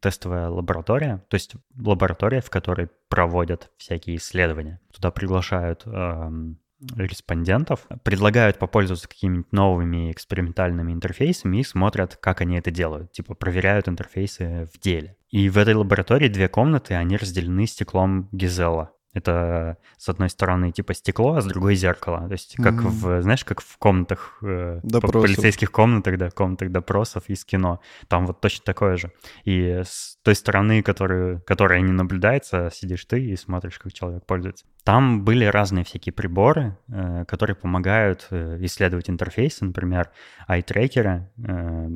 тестовая 0.00 0.48
лаборатория, 0.48 1.22
то 1.28 1.34
есть 1.34 1.56
лаборатория, 1.78 2.40
в 2.40 2.50
которой 2.50 2.88
проводят 3.08 3.70
всякие 3.76 4.16
исследования. 4.16 4.80
Туда 4.92 5.10
приглашают 5.10 5.82
эм, 5.86 6.58
респондентов 6.96 7.86
предлагают 8.02 8.58
попользоваться 8.58 9.08
какими-нибудь 9.08 9.52
новыми 9.52 10.10
экспериментальными 10.10 10.92
интерфейсами 10.92 11.58
и 11.58 11.64
смотрят, 11.64 12.16
как 12.16 12.40
они 12.40 12.56
это 12.56 12.70
делают. 12.70 13.12
Типа 13.12 13.34
проверяют 13.34 13.88
интерфейсы 13.88 14.68
в 14.72 14.78
деле. 14.80 15.16
И 15.30 15.48
в 15.48 15.58
этой 15.58 15.74
лаборатории 15.74 16.28
две 16.28 16.48
комнаты, 16.48 16.94
они 16.94 17.16
разделены 17.16 17.66
стеклом 17.66 18.28
Гизела. 18.32 18.92
Это, 19.16 19.78
с 19.96 20.10
одной 20.10 20.28
стороны, 20.28 20.72
типа 20.72 20.92
стекло, 20.92 21.36
а 21.36 21.40
с 21.40 21.46
другой 21.46 21.74
зеркало. 21.74 22.26
То 22.26 22.32
есть, 22.32 22.56
как 22.56 22.74
mm-hmm. 22.74 22.88
в, 22.88 23.22
знаешь, 23.22 23.46
как 23.46 23.62
в 23.62 23.78
комнатах, 23.78 24.38
э, 24.42 24.80
полицейских 24.82 25.72
комнатах, 25.72 26.18
да, 26.18 26.30
комнатах 26.30 26.70
допросов 26.70 27.24
из 27.28 27.42
кино. 27.46 27.80
Там 28.08 28.26
вот 28.26 28.42
точно 28.42 28.64
такое 28.66 28.98
же. 28.98 29.10
И 29.44 29.82
с 29.84 30.18
той 30.22 30.34
стороны, 30.34 30.82
которую, 30.82 31.40
которая 31.46 31.80
не 31.80 31.92
наблюдается, 31.92 32.70
сидишь 32.70 33.06
ты 33.06 33.24
и 33.24 33.36
смотришь, 33.36 33.78
как 33.78 33.94
человек 33.94 34.26
пользуется. 34.26 34.66
Там 34.84 35.24
были 35.24 35.46
разные 35.46 35.84
всякие 35.84 36.12
приборы, 36.12 36.76
э, 36.88 37.24
которые 37.26 37.56
помогают 37.56 38.26
э, 38.30 38.58
исследовать 38.60 39.08
интерфейсы, 39.08 39.64
например, 39.64 40.10
eye-трекеры, 40.46 41.30
э, 41.38 41.88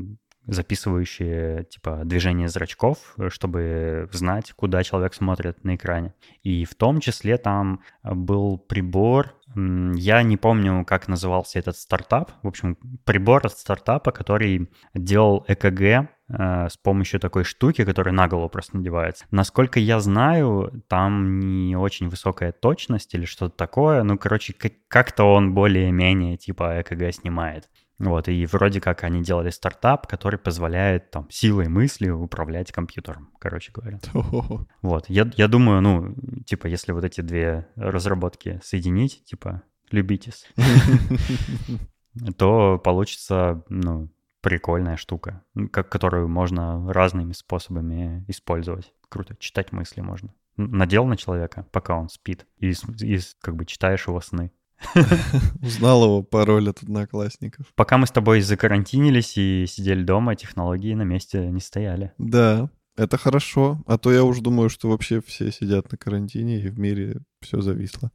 записывающие 0.47 1.65
типа 1.65 2.03
движение 2.05 2.49
зрачков, 2.49 3.15
чтобы 3.29 4.09
знать, 4.13 4.53
куда 4.53 4.83
человек 4.83 5.15
смотрит 5.15 5.65
на 5.65 5.77
экране. 5.77 6.15
И 6.43 6.65
в 6.65 6.75
том 6.75 7.01
числе 7.01 7.37
там 7.39 7.81
был 8.03 8.59
прибор, 8.59 9.35
я 9.55 10.23
не 10.23 10.37
помню, 10.37 10.85
как 10.85 11.09
назывался 11.09 11.59
этот 11.59 11.77
стартап. 11.77 12.33
В 12.43 12.49
общем, 12.49 12.77
прибор 13.05 13.45
от 13.45 13.53
стартапа, 13.53 14.13
который 14.13 14.71
делал 14.95 15.45
ЭКГ 15.49 15.81
э, 15.81 16.69
с 16.69 16.77
помощью 16.77 17.19
такой 17.19 17.43
штуки, 17.43 17.85
которая 17.85 18.15
на 18.15 18.29
голову 18.29 18.49
просто 18.49 18.77
надевается. 18.77 19.27
Насколько 19.33 19.81
я 19.81 19.99
знаю, 19.99 20.85
там 20.89 21.41
не 21.41 21.75
очень 21.77 22.09
высокая 22.09 22.53
точность 22.53 23.13
или 23.15 23.25
что-то 23.25 23.57
такое. 23.57 24.05
Ну, 24.05 24.17
короче, 24.19 24.55
как-то 24.87 25.25
он 25.25 25.53
более-менее 25.53 26.37
типа 26.37 26.81
ЭКГ 26.81 27.13
снимает. 27.13 27.69
Вот, 28.01 28.29
и 28.29 28.47
вроде 28.47 28.81
как 28.81 29.05
они 29.05 29.23
делали 29.23 29.51
стартап, 29.51 30.07
который 30.07 30.39
позволяет 30.39 31.11
там 31.11 31.29
силой 31.31 31.69
мысли 31.69 32.09
управлять 32.09 32.73
компьютером, 32.73 33.31
короче 33.39 33.73
говоря. 33.73 34.01
Вот, 34.81 35.05
я, 35.09 35.31
я 35.37 35.49
думаю, 35.49 35.83
ну, 35.83 36.15
типа, 36.47 36.67
если 36.67 36.93
вот 36.93 37.05
эти 37.05 37.21
две 37.21 37.69
разработки 37.77 38.59
соединить, 38.65 39.23
типа, 39.27 39.63
любитесь, 39.91 40.49
то 42.39 42.79
получится, 42.79 43.65
ну, 43.69 44.09
прикольная 44.41 44.97
штука, 44.97 45.45
как, 45.71 45.91
которую 45.91 46.27
можно 46.27 46.91
разными 46.91 47.33
способами 47.33 48.25
использовать. 48.29 48.95
Круто, 49.11 49.37
читать 49.39 49.73
мысли 49.73 50.01
можно. 50.01 50.33
Надел 50.57 51.05
на 51.05 51.19
человека, 51.19 51.67
пока 51.71 51.99
он 51.99 52.09
спит, 52.09 52.47
и, 52.57 52.71
и 53.01 53.19
как 53.43 53.57
бы 53.57 53.67
читаешь 53.67 54.07
его 54.07 54.23
сны. 54.23 54.53
Узнал 55.63 56.05
его 56.05 56.23
пароль 56.23 56.69
от 56.69 56.83
одноклассников. 56.83 57.67
Пока 57.75 57.99
мы 57.99 58.07
с 58.07 58.11
тобой 58.11 58.41
закарантинились 58.41 59.37
и 59.37 59.67
сидели 59.69 60.03
дома, 60.03 60.37
технологии 60.37 60.95
на 60.95 61.03
месте 61.03 61.47
не 61.47 61.61
стояли. 61.61 62.13
Да, 62.19 62.71
это 62.97 63.17
хорошо. 63.19 63.83
А 63.87 63.99
то 63.99 64.13
я 64.13 64.25
уж 64.25 64.41
думаю, 64.41 64.69
что 64.71 64.89
вообще 64.89 65.21
все 65.21 65.51
сидят 65.53 65.91
на 65.93 65.99
карантине 65.99 66.61
и 66.61 66.69
в 66.69 66.79
мире 66.79 67.21
все 67.41 67.61
зависло. 67.61 68.11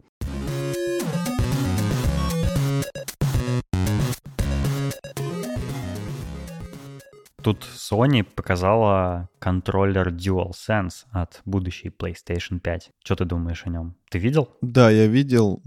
Тут 7.46 7.64
Sony 7.76 8.24
показала 8.24 9.30
контроллер 9.38 10.08
DualSense 10.08 11.06
от 11.12 11.44
будущей 11.46 11.90
PlayStation 11.90 12.60
5. 12.60 12.90
Что 13.04 13.16
ты 13.16 13.26
думаешь 13.26 13.62
о 13.68 13.70
нем? 13.70 13.94
Ты 14.10 14.18
видел? 14.18 14.50
Да, 14.64 14.90
я 14.90 15.06
видел. 15.06 15.62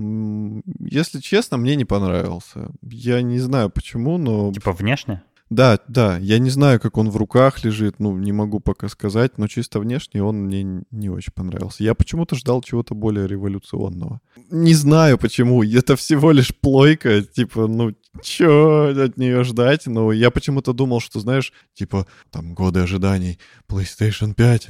Если 0.80 1.20
честно, 1.20 1.56
мне 1.56 1.76
не 1.76 1.84
понравился. 1.84 2.72
Я 2.82 3.22
не 3.22 3.38
знаю 3.38 3.70
почему, 3.70 4.18
но... 4.18 4.52
Типа 4.52 4.72
внешне? 4.72 5.22
Да, 5.50 5.78
да, 5.88 6.18
я 6.18 6.38
не 6.38 6.50
знаю, 6.50 6.78
как 6.80 6.98
он 6.98 7.10
в 7.10 7.16
руках 7.16 7.64
лежит, 7.64 8.00
ну, 8.00 8.16
не 8.18 8.32
могу 8.32 8.60
пока 8.60 8.88
сказать, 8.88 9.38
но 9.38 9.48
чисто 9.48 9.80
внешне 9.80 10.22
он 10.22 10.44
мне 10.44 10.84
не 10.90 11.08
очень 11.08 11.32
понравился. 11.32 11.84
Я 11.84 11.94
почему-то 11.94 12.34
ждал 12.34 12.60
чего-то 12.60 12.94
более 12.94 13.26
революционного. 13.26 14.20
Не 14.50 14.74
знаю 14.74 15.16
почему, 15.16 15.62
это 15.62 15.96
всего 15.96 16.32
лишь 16.32 16.54
плойка, 16.54 17.22
типа, 17.22 17.66
ну, 17.66 17.94
чё 18.22 18.94
от 19.04 19.16
нее 19.16 19.44
ждать? 19.44 19.86
Но 19.86 20.12
я 20.12 20.30
почему-то 20.30 20.72
думал, 20.72 21.00
что, 21.00 21.20
знаешь, 21.20 21.52
типа, 21.74 22.06
там, 22.30 22.54
годы 22.54 22.80
ожиданий, 22.80 23.38
PlayStation 23.68 24.34
5, 24.34 24.68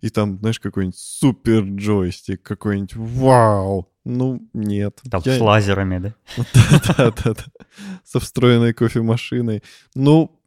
и 0.00 0.10
там, 0.10 0.38
знаешь, 0.38 0.60
какой-нибудь 0.60 0.98
супер 0.98 1.62
джойстик, 1.62 2.42
какой-нибудь 2.42 2.96
вау, 2.96 3.90
ну, 4.04 4.40
нет. 4.54 5.00
Там 5.10 5.22
я... 5.24 5.36
с 5.36 5.40
лазерами, 5.40 5.98
да? 5.98 6.14
Да-да-да. 6.96 7.44
Со 8.04 8.18
встроенной 8.18 8.72
кофемашиной. 8.72 9.62
Ну, 9.94 10.40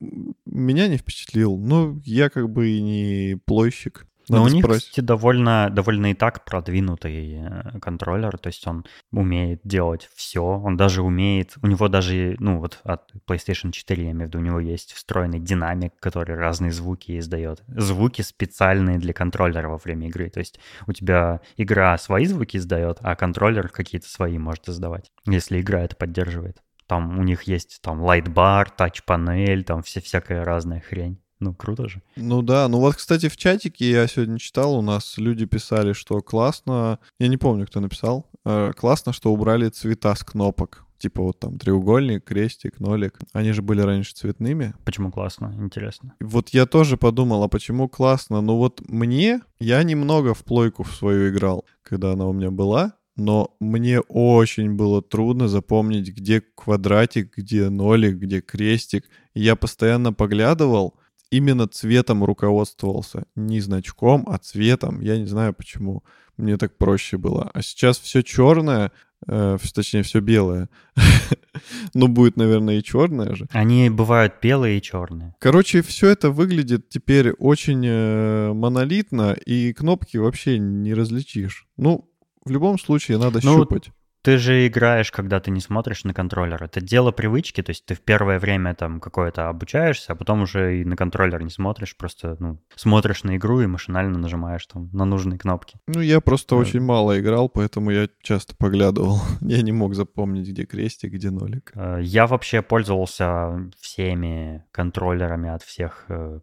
меня 0.46 0.88
не 0.88 0.98
впечатлил. 0.98 1.58
Ну, 1.58 2.02
я 2.04 2.30
как 2.30 2.50
бы 2.50 2.70
и 2.70 2.82
не 2.82 3.38
плойщик. 3.46 4.08
Но 4.30 4.44
у 4.44 4.48
них, 4.48 4.64
спросить. 4.64 4.90
кстати, 4.90 5.06
довольно, 5.06 5.70
довольно 5.70 6.12
и 6.12 6.14
так 6.14 6.46
продвинутый 6.46 7.36
э, 7.36 7.80
контроллер, 7.80 8.38
то 8.38 8.48
есть 8.48 8.66
он 8.68 8.86
умеет 9.12 9.62
делать 9.64 10.10
все, 10.16 10.44
он 10.44 10.78
даже 10.78 11.02
умеет, 11.02 11.56
у 11.62 11.68
него 11.68 11.88
даже, 11.88 12.36
ну 12.40 12.60
вот 12.60 12.80
от 12.84 13.12
PlayStation 13.28 13.72
4, 13.72 14.04
я 14.04 14.12
имею 14.12 14.26
в 14.26 14.28
виду, 14.30 14.40
у 14.40 14.42
него 14.42 14.60
есть 14.60 14.94
встроенный 14.94 15.40
динамик, 15.40 15.94
который 16.00 16.36
разные 16.36 16.72
звуки 16.72 17.18
издает. 17.18 17.64
Звуки 17.68 18.22
специальные 18.22 18.98
для 18.98 19.14
контроллера 19.14 19.70
во 19.70 19.78
время 19.78 20.08
игры, 20.08 20.30
то 20.30 20.40
есть 20.40 20.60
у 20.88 20.94
тебя 20.94 21.42
игра 21.58 21.98
свои 21.98 22.26
звуки 22.26 22.58
издает, 22.58 22.98
а 23.02 23.16
контроллер 23.16 23.70
какие-то 23.70 24.08
свои 24.08 24.38
может 24.38 24.70
издавать, 24.70 25.12
если 25.26 25.60
игра 25.60 25.82
это 25.82 25.96
поддерживает. 25.96 26.62
Там 26.88 27.18
у 27.18 27.24
них 27.24 27.44
есть 27.44 27.80
там 27.82 28.02
лайтбар, 28.02 28.70
тач-панель, 28.70 29.64
там 29.64 29.82
все 29.84 30.02
всякая 30.02 30.44
разная 30.44 30.82
хрень. 30.82 31.20
Ну, 31.44 31.54
круто 31.54 31.90
же. 31.90 32.02
Ну 32.16 32.42
да, 32.42 32.68
ну 32.70 32.80
вот, 32.80 32.96
кстати, 32.96 33.28
в 33.28 33.36
чатике 33.36 33.90
я 33.90 34.08
сегодня 34.08 34.40
читал, 34.40 34.78
у 34.78 34.82
нас 34.82 35.18
люди 35.18 35.46
писали, 35.46 35.92
что 35.94 36.22
классно, 36.22 37.00
я 37.20 37.28
не 37.28 37.38
помню, 37.38 37.68
кто 37.68 37.82
написал, 37.82 38.30
э, 38.46 38.72
классно, 38.78 39.12
что 39.12 39.34
убрали 39.34 39.68
цвета 39.70 40.16
с 40.16 40.24
кнопок. 40.24 40.86
Типа 40.98 41.22
вот 41.22 41.38
там 41.38 41.60
треугольник, 41.60 42.24
крестик, 42.24 42.80
нолик. 42.80 43.20
Они 43.34 43.52
же 43.52 43.62
были 43.62 43.82
раньше 43.82 44.14
цветными. 44.14 44.74
Почему 44.86 45.12
классно? 45.12 45.54
Интересно. 45.60 46.14
Вот 46.22 46.50
я 46.50 46.66
тоже 46.66 46.96
подумал, 46.96 47.44
а 47.44 47.50
почему 47.50 47.90
классно? 47.90 48.40
Ну 48.40 48.56
вот 48.56 48.82
мне, 48.88 49.42
я 49.60 49.84
немного 49.84 50.34
в 50.34 50.46
плойку 50.46 50.84
в 50.84 50.96
свою 50.96 51.30
играл, 51.30 51.66
когда 51.84 52.14
она 52.14 52.26
у 52.26 52.32
меня 52.32 52.52
была, 52.52 52.94
но 53.18 53.54
мне 53.60 54.00
очень 54.00 54.76
было 54.76 55.02
трудно 55.02 55.50
запомнить, 55.50 56.10
где 56.10 56.42
квадратик, 56.42 57.38
где 57.38 57.70
нолик, 57.70 58.16
где 58.16 58.40
крестик. 58.40 59.10
Я 59.34 59.56
постоянно 59.56 60.14
поглядывал, 60.14 60.96
именно 61.34 61.68
цветом 61.68 62.24
руководствовался. 62.24 63.26
Не 63.36 63.60
значком, 63.60 64.26
а 64.28 64.38
цветом. 64.38 65.02
Я 65.02 65.18
не 65.18 65.26
знаю 65.26 65.54
почему. 65.54 66.04
Мне 66.38 66.58
так 66.58 66.78
проще 66.78 67.18
было. 67.18 67.50
А 67.54 67.62
сейчас 67.62 68.00
все 68.00 68.22
черное, 68.22 68.92
э, 69.28 69.58
точнее, 69.74 70.04
все 70.04 70.20
белое. 70.20 70.70
ну, 71.96 72.08
будет, 72.08 72.38
наверное, 72.38 72.78
и 72.78 72.84
черное 72.84 73.36
же. 73.36 73.48
Они 73.52 73.90
бывают 73.90 74.36
белые 74.42 74.78
и 74.78 74.82
черные. 74.82 75.36
Короче, 75.40 75.82
все 75.82 76.10
это 76.10 76.30
выглядит 76.30 76.90
теперь 76.90 77.32
очень 77.32 77.84
э, 77.86 78.54
монолитно, 78.54 79.34
и 79.34 79.74
кнопки 79.74 80.18
вообще 80.18 80.60
не 80.60 80.94
различишь. 80.94 81.68
Ну, 81.78 82.10
в 82.46 82.52
любом 82.52 82.78
случае, 82.78 83.18
надо 83.18 83.40
ну, 83.44 83.58
щупать. 83.58 83.90
Ты 84.24 84.38
же 84.38 84.66
играешь, 84.68 85.12
когда 85.12 85.42
ты 85.42 85.52
не 85.52 85.60
смотришь 85.60 86.06
на 86.06 86.14
контроллер. 86.14 86.64
Это 86.64 86.80
дело 86.80 87.12
привычки, 87.12 87.62
то 87.62 87.72
есть 87.72 87.86
ты 87.86 87.94
в 87.94 88.00
первое 88.00 88.40
время 88.40 88.74
там 88.74 89.02
какое-то 89.02 89.50
обучаешься, 89.50 90.14
а 90.14 90.16
потом 90.16 90.44
уже 90.44 90.80
и 90.80 90.86
на 90.86 90.96
контроллер 90.96 91.44
не 91.44 91.50
смотришь, 91.50 91.98
просто 91.98 92.38
ну, 92.40 92.58
смотришь 92.74 93.24
на 93.24 93.36
игру 93.36 93.60
и 93.60 93.68
машинально 93.68 94.18
нажимаешь 94.18 94.66
там 94.66 94.90
на 94.94 95.04
нужные 95.04 95.38
кнопки. 95.38 95.78
Ну, 95.88 96.00
я 96.00 96.22
просто 96.22 96.56
да. 96.56 96.62
очень 96.62 96.80
мало 96.80 97.20
играл, 97.20 97.50
поэтому 97.50 97.92
я 97.92 98.08
часто 98.22 98.56
поглядывал. 98.56 99.20
я 99.42 99.62
не 99.62 99.74
мог 99.74 99.94
запомнить, 99.94 100.48
где 100.48 100.64
крестик, 100.64 101.12
где 101.12 101.30
нолик. 101.30 101.74
Э, 101.76 102.00
я 102.02 102.26
вообще 102.26 102.62
пользовался 102.62 103.70
всеми 103.82 104.64
контроллерами 104.72 105.50
от 105.50 105.64
всех 105.64 106.06
э, 106.08 106.40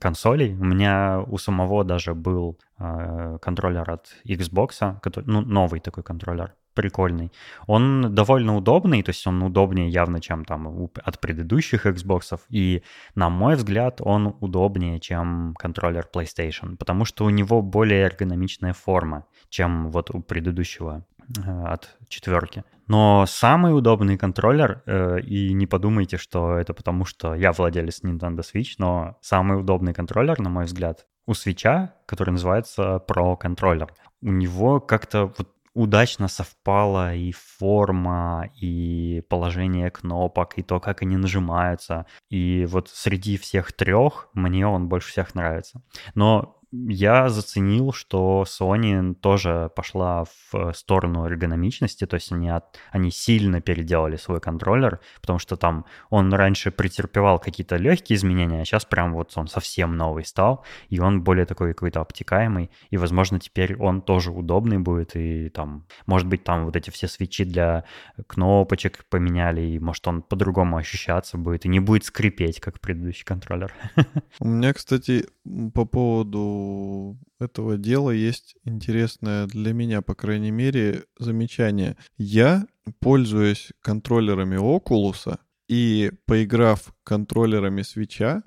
консолей. 0.00 0.54
У 0.54 0.64
меня 0.64 1.22
у 1.24 1.38
самого 1.38 1.84
даже 1.84 2.16
был 2.16 2.58
э, 2.80 3.38
контроллер 3.40 3.88
от 3.88 4.08
Xbox, 4.26 4.98
который, 5.00 5.26
ну, 5.26 5.40
новый 5.40 5.78
такой 5.78 6.02
контроллер 6.02 6.52
прикольный. 6.76 7.32
Он 7.66 8.14
довольно 8.14 8.54
удобный, 8.54 9.02
то 9.02 9.10
есть 9.10 9.26
он 9.26 9.42
удобнее 9.42 9.88
явно, 9.88 10.20
чем 10.20 10.44
там 10.44 10.88
от 11.04 11.20
предыдущих 11.20 11.86
Xbox. 11.86 12.38
И, 12.50 12.82
на 13.16 13.30
мой 13.30 13.56
взгляд, 13.56 14.00
он 14.00 14.36
удобнее, 14.40 15.00
чем 15.00 15.54
контроллер 15.58 16.06
PlayStation, 16.14 16.76
потому 16.76 17.04
что 17.04 17.24
у 17.24 17.30
него 17.30 17.62
более 17.62 18.02
эргономичная 18.02 18.74
форма, 18.74 19.24
чем 19.48 19.90
вот 19.90 20.10
у 20.14 20.20
предыдущего 20.20 21.04
э, 21.36 21.64
от 21.64 21.96
четверки. 22.08 22.62
Но 22.88 23.24
самый 23.26 23.76
удобный 23.76 24.16
контроллер, 24.16 24.82
э, 24.86 25.20
и 25.20 25.52
не 25.54 25.66
подумайте, 25.66 26.18
что 26.18 26.56
это 26.56 26.74
потому, 26.74 27.04
что 27.04 27.34
я 27.34 27.50
владелец 27.52 28.02
Nintendo 28.04 28.42
Switch, 28.42 28.74
но 28.78 29.16
самый 29.22 29.58
удобный 29.58 29.94
контроллер, 29.94 30.38
на 30.38 30.50
мой 30.50 30.66
взгляд, 30.66 31.06
у 31.26 31.34
свеча, 31.34 31.94
который 32.06 32.30
называется 32.30 33.02
Pro 33.08 33.36
Controller. 33.40 33.88
У 34.22 34.30
него 34.30 34.80
как-то 34.80 35.32
вот 35.36 35.55
удачно 35.76 36.26
совпала 36.26 37.14
и 37.14 37.32
форма, 37.32 38.50
и 38.62 39.22
положение 39.28 39.90
кнопок, 39.90 40.56
и 40.56 40.62
то, 40.62 40.80
как 40.80 41.02
они 41.02 41.18
нажимаются. 41.18 42.06
И 42.30 42.64
вот 42.66 42.88
среди 42.88 43.36
всех 43.36 43.72
трех 43.72 44.30
мне 44.32 44.66
он 44.66 44.88
больше 44.88 45.10
всех 45.10 45.34
нравится. 45.34 45.82
Но 46.14 46.55
я 46.72 47.28
заценил, 47.28 47.92
что 47.92 48.44
Sony 48.46 49.14
тоже 49.14 49.70
пошла 49.74 50.24
в 50.24 50.72
сторону 50.74 51.24
эргономичности, 51.24 52.06
то 52.06 52.14
есть 52.14 52.32
они, 52.32 52.48
от, 52.48 52.78
они 52.90 53.10
сильно 53.10 53.60
переделали 53.60 54.16
свой 54.16 54.40
контроллер, 54.40 55.00
потому 55.20 55.38
что 55.38 55.56
там 55.56 55.84
он 56.10 56.32
раньше 56.32 56.70
претерпевал 56.70 57.38
какие-то 57.38 57.76
легкие 57.76 58.16
изменения, 58.16 58.62
а 58.62 58.64
сейчас 58.64 58.84
прям 58.84 59.14
вот 59.14 59.32
он 59.36 59.46
совсем 59.46 59.96
новый 59.96 60.24
стал, 60.24 60.64
и 60.88 60.98
он 60.98 61.22
более 61.22 61.46
такой 61.46 61.72
какой-то 61.72 62.00
обтекаемый, 62.00 62.70
и, 62.90 62.96
возможно, 62.96 63.38
теперь 63.38 63.76
он 63.76 64.02
тоже 64.02 64.32
удобный 64.32 64.78
будет, 64.78 65.14
и 65.14 65.48
там, 65.50 65.86
может 66.06 66.26
быть, 66.26 66.42
там 66.42 66.64
вот 66.64 66.74
эти 66.74 66.90
все 66.90 67.06
свечи 67.06 67.44
для 67.44 67.84
кнопочек 68.26 69.04
поменяли, 69.08 69.60
и 69.62 69.78
может 69.78 70.06
он 70.08 70.22
по-другому 70.22 70.76
ощущаться 70.76 71.38
будет, 71.38 71.64
и 71.64 71.68
не 71.68 71.80
будет 71.80 72.04
скрипеть, 72.04 72.60
как 72.60 72.80
предыдущий 72.80 73.24
контроллер. 73.24 73.72
У 74.40 74.48
меня, 74.48 74.72
кстати, 74.72 75.26
по 75.72 75.84
поводу 75.84 76.55
этого 77.38 77.76
дела 77.76 78.10
есть 78.10 78.56
интересное 78.64 79.46
для 79.46 79.72
меня, 79.72 80.02
по 80.02 80.14
крайней 80.14 80.50
мере, 80.50 81.04
замечание. 81.18 81.96
Я, 82.16 82.66
пользуясь 83.00 83.72
контроллерами 83.80 84.56
Oculus 84.56 85.38
и 85.68 86.12
поиграв 86.26 86.94
контроллерами 87.04 87.82
свеча, 87.82 88.42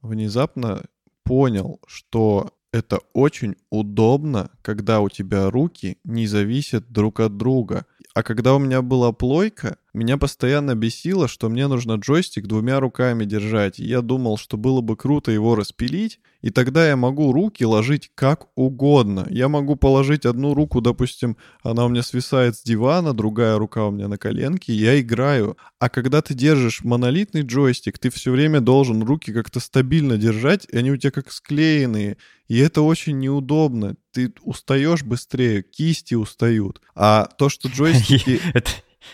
внезапно 0.00 0.82
понял, 1.24 1.80
что 1.86 2.52
это 2.72 3.00
очень 3.12 3.56
удобно, 3.70 4.50
когда 4.62 5.00
у 5.00 5.08
тебя 5.08 5.50
руки 5.50 5.98
не 6.04 6.26
зависят 6.26 6.90
друг 6.90 7.20
от 7.20 7.36
друга. 7.36 7.86
А 8.14 8.22
когда 8.22 8.54
у 8.54 8.58
меня 8.58 8.82
была 8.82 9.12
плойка, 9.12 9.76
меня 9.94 10.16
постоянно 10.16 10.74
бесило, 10.74 11.28
что 11.28 11.50
мне 11.50 11.66
нужно 11.66 11.94
джойстик 11.96 12.46
двумя 12.46 12.80
руками 12.80 13.26
держать. 13.26 13.78
И 13.78 13.84
я 13.84 14.00
думал, 14.00 14.38
что 14.38 14.56
было 14.56 14.80
бы 14.80 14.96
круто 14.96 15.30
его 15.30 15.54
распилить, 15.54 16.18
и 16.40 16.48
тогда 16.48 16.88
я 16.88 16.96
могу 16.96 17.30
руки 17.30 17.62
ложить 17.64 18.10
как 18.14 18.46
угодно. 18.54 19.26
Я 19.28 19.48
могу 19.48 19.76
положить 19.76 20.24
одну 20.24 20.54
руку, 20.54 20.80
допустим, 20.80 21.36
она 21.62 21.84
у 21.84 21.90
меня 21.90 22.02
свисает 22.02 22.56
с 22.56 22.62
дивана, 22.62 23.12
другая 23.12 23.58
рука 23.58 23.84
у 23.84 23.90
меня 23.90 24.08
на 24.08 24.16
коленке, 24.16 24.72
и 24.72 24.76
я 24.76 24.98
играю. 24.98 25.58
А 25.78 25.90
когда 25.90 26.22
ты 26.22 26.32
держишь 26.32 26.82
монолитный 26.82 27.42
джойстик, 27.42 27.98
ты 27.98 28.08
все 28.08 28.30
время 28.32 28.62
должен 28.62 29.02
руки 29.02 29.30
как-то 29.30 29.60
стабильно 29.60 30.16
держать, 30.16 30.66
и 30.72 30.76
они 30.78 30.90
у 30.90 30.96
тебя 30.96 31.10
как 31.10 31.30
склеенные. 31.30 32.16
И 32.48 32.56
это 32.56 32.80
очень 32.80 33.18
неудобно. 33.18 33.96
Ты 34.10 34.32
устаешь 34.40 35.02
быстрее, 35.02 35.62
кисти 35.62 36.14
устают. 36.14 36.80
А 36.94 37.26
то, 37.26 37.50
что 37.50 37.68
джойстики... 37.74 38.40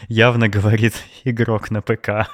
Явно 0.08 0.48
говорит 0.48 0.94
игрок 1.24 1.70
на 1.70 1.82
ПК. 1.82 2.28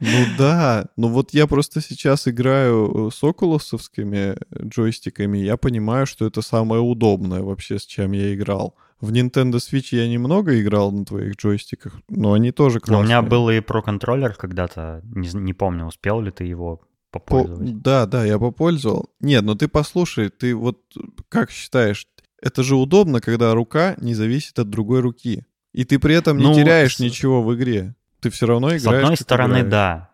Ну 0.00 0.24
да, 0.36 0.86
ну 0.96 1.08
вот 1.08 1.32
я 1.32 1.46
просто 1.46 1.80
сейчас 1.80 2.28
играю 2.28 3.10
с 3.10 3.22
окулусовскими 3.22 4.36
джойстиками, 4.62 5.38
я 5.38 5.56
понимаю, 5.56 6.06
что 6.06 6.26
это 6.26 6.42
самое 6.42 6.82
удобное 6.82 7.42
вообще, 7.42 7.78
с 7.78 7.86
чем 7.86 8.12
я 8.12 8.34
играл. 8.34 8.76
В 9.00 9.12
Nintendo 9.12 9.54
Switch 9.54 9.88
я 9.92 10.08
немного 10.08 10.60
играл 10.60 10.92
на 10.92 11.04
твоих 11.04 11.36
джойстиках, 11.36 11.94
но 12.08 12.32
они 12.32 12.52
тоже 12.52 12.80
классные. 12.80 12.96
Но 12.96 13.00
у 13.00 13.06
меня 13.06 13.22
был 13.22 13.50
и 13.50 13.60
про 13.60 13.82
контроллер 13.82 14.34
когда-то, 14.34 15.02
не, 15.04 15.28
не 15.34 15.52
помню, 15.52 15.86
успел 15.86 16.20
ли 16.20 16.30
ты 16.30 16.44
его 16.44 16.80
попользовать. 17.10 17.70
По... 17.70 17.80
Да, 17.80 18.06
да, 18.06 18.24
я 18.24 18.38
попользовал. 18.38 19.10
Нет, 19.20 19.44
ну 19.44 19.54
ты 19.54 19.68
послушай, 19.68 20.30
ты 20.30 20.54
вот 20.54 20.80
как 21.28 21.50
считаешь, 21.50 22.06
это 22.40 22.62
же 22.62 22.76
удобно, 22.76 23.20
когда 23.20 23.54
рука 23.54 23.94
не 23.98 24.14
зависит 24.14 24.58
от 24.58 24.70
другой 24.70 25.00
руки. 25.00 25.44
И 25.74 25.84
ты 25.84 25.98
при 25.98 26.14
этом 26.14 26.38
не 26.38 26.44
ну, 26.44 26.54
теряешь 26.54 26.96
с... 26.96 27.00
ничего 27.00 27.42
в 27.42 27.54
игре 27.54 27.94
ты 28.24 28.30
все 28.30 28.46
равно 28.46 28.68
играешь. 28.68 28.82
С 28.82 28.86
одной 28.86 29.16
стороны, 29.18 29.52
играешь. 29.58 29.70
да. 29.70 30.10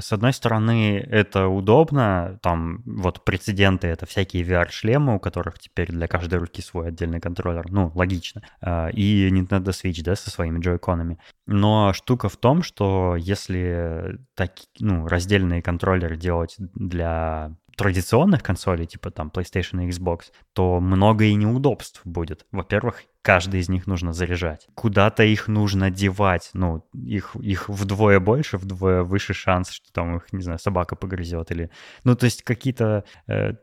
С 0.00 0.12
одной 0.12 0.32
стороны, 0.32 0.98
это 0.98 1.46
удобно. 1.46 2.40
Там 2.42 2.82
вот 2.84 3.24
прецеденты— 3.24 3.86
это 3.88 4.04
всякие 4.04 4.42
VR-шлемы, 4.42 5.14
у 5.14 5.20
которых 5.20 5.60
теперь 5.60 5.92
для 5.92 6.08
каждой 6.08 6.40
руки 6.40 6.60
свой 6.60 6.88
отдельный 6.88 7.20
контроллер. 7.20 7.70
Ну, 7.70 7.92
логично. 7.94 8.42
А, 8.60 8.88
и 8.88 9.30
Nintendo 9.30 9.68
Switch, 9.68 10.02
да, 10.02 10.16
со 10.16 10.28
своими 10.28 10.58
джойконами. 10.58 11.20
Но 11.46 11.92
штука 11.92 12.28
в 12.28 12.36
том, 12.36 12.64
что 12.64 13.14
если 13.16 14.18
так, 14.34 14.54
ну, 14.80 15.06
раздельные 15.06 15.62
контроллеры 15.62 16.16
делать 16.16 16.56
для 16.58 17.52
традиционных 17.76 18.42
консолей, 18.42 18.86
типа 18.86 19.10
там 19.10 19.30
PlayStation 19.34 19.84
и 19.84 19.88
Xbox, 19.88 20.32
то 20.52 20.80
много 20.80 21.24
и 21.24 21.34
неудобств 21.34 22.00
будет. 22.04 22.46
Во-первых, 22.52 23.02
каждый 23.22 23.60
из 23.60 23.68
них 23.68 23.86
нужно 23.86 24.12
заряжать. 24.12 24.66
Куда-то 24.74 25.22
их 25.22 25.48
нужно 25.48 25.90
девать. 25.90 26.50
Ну, 26.54 26.84
их, 26.92 27.34
их 27.36 27.68
вдвое 27.68 28.20
больше, 28.20 28.58
вдвое 28.58 29.02
выше 29.02 29.34
шанс, 29.34 29.70
что 29.70 29.92
там 29.92 30.16
их, 30.16 30.32
не 30.32 30.42
знаю, 30.42 30.58
собака 30.58 30.96
погрызет 30.96 31.50
или... 31.50 31.70
Ну, 32.04 32.14
то 32.16 32.24
есть 32.24 32.42
какие-то... 32.42 33.04
Э, 33.26 33.54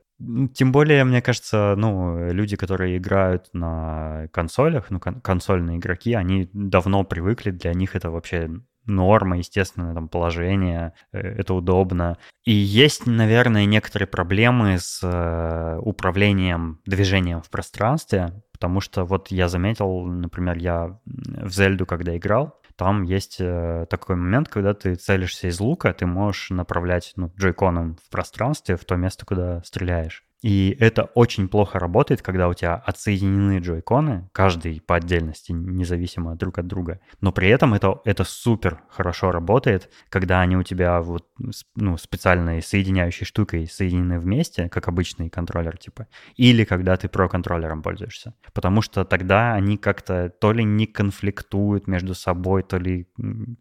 тем 0.53 0.73
более, 0.73 1.05
мне 1.05 1.21
кажется, 1.21 1.75
ну, 1.77 2.31
люди, 2.31 2.57
которые 2.57 2.97
играют 2.97 3.47
на 3.53 4.27
консолях, 4.33 4.89
ну, 4.89 4.99
кон- 4.99 5.21
консольные 5.21 5.77
игроки, 5.77 6.13
они 6.13 6.49
давно 6.51 7.05
привыкли, 7.05 7.51
для 7.51 7.73
них 7.73 7.95
это 7.95 8.11
вообще 8.11 8.49
норма, 8.89 9.37
естественное 9.37 9.93
там 9.93 10.09
положение, 10.09 10.93
э, 11.11 11.19
это 11.19 11.53
удобно. 11.53 12.17
И 12.45 12.51
есть, 12.51 13.05
наверное, 13.05 13.65
некоторые 13.65 14.07
проблемы 14.07 14.77
с 14.79 14.99
э, 15.03 15.79
управлением 15.81 16.81
движением 16.85 17.41
в 17.41 17.49
пространстве, 17.49 18.41
потому 18.51 18.81
что 18.81 19.05
вот 19.05 19.29
я 19.29 19.47
заметил, 19.47 20.05
например, 20.05 20.57
я 20.57 20.99
в 21.05 21.51
Зельду, 21.51 21.85
когда 21.85 22.15
играл, 22.17 22.59
там 22.79 23.03
есть 23.03 23.37
э, 23.41 23.87
такой 23.89 24.15
момент, 24.15 24.47
когда 24.47 24.73
ты 24.73 24.95
целишься 24.95 25.47
из 25.47 25.59
лука, 25.59 25.91
ты 25.93 26.05
можешь 26.05 26.49
направлять 26.49 27.11
ну, 27.17 27.29
джойконом 27.37 27.97
в 27.97 28.09
пространстве 28.09 28.77
в 28.77 28.85
то 28.85 28.95
место, 28.95 29.25
куда 29.25 29.61
стреляешь. 29.63 30.23
И 30.41 30.75
это 30.79 31.03
очень 31.15 31.49
плохо 31.49 31.79
работает, 31.79 32.21
когда 32.21 32.47
у 32.47 32.53
тебя 32.53 32.75
отсоединены 32.75 33.59
джойконы, 33.59 34.29
каждый 34.31 34.81
по 34.81 34.95
отдельности, 34.95 35.51
независимо 35.51 36.35
друг 36.35 36.59
от 36.59 36.67
друга. 36.67 37.01
Но 37.19 37.31
при 37.31 37.49
этом 37.49 37.73
это, 37.73 37.99
это 38.05 38.23
супер 38.23 38.81
хорошо 38.89 39.31
работает, 39.31 39.89
когда 40.09 40.39
они 40.39 40.55
у 40.55 40.63
тебя 40.63 41.01
вот 41.01 41.27
ну, 41.75 41.97
специальной 41.97 42.61
соединяющей 42.61 43.25
штукой 43.25 43.67
соединены 43.67 44.19
вместе, 44.19 44.69
как 44.69 44.87
обычный 44.87 45.29
контроллер 45.29 45.77
типа, 45.77 46.07
или 46.35 46.63
когда 46.63 46.95
ты 46.95 47.09
про-контроллером 47.09 47.81
пользуешься. 47.81 48.33
Потому 48.53 48.81
что 48.81 49.03
тогда 49.03 49.53
они 49.53 49.77
как-то 49.77 50.29
то 50.29 50.53
ли 50.53 50.63
не 50.63 50.85
конфликтуют 50.85 51.87
между 51.87 52.15
собой, 52.15 52.63
то 52.63 52.77
ли 52.77 53.07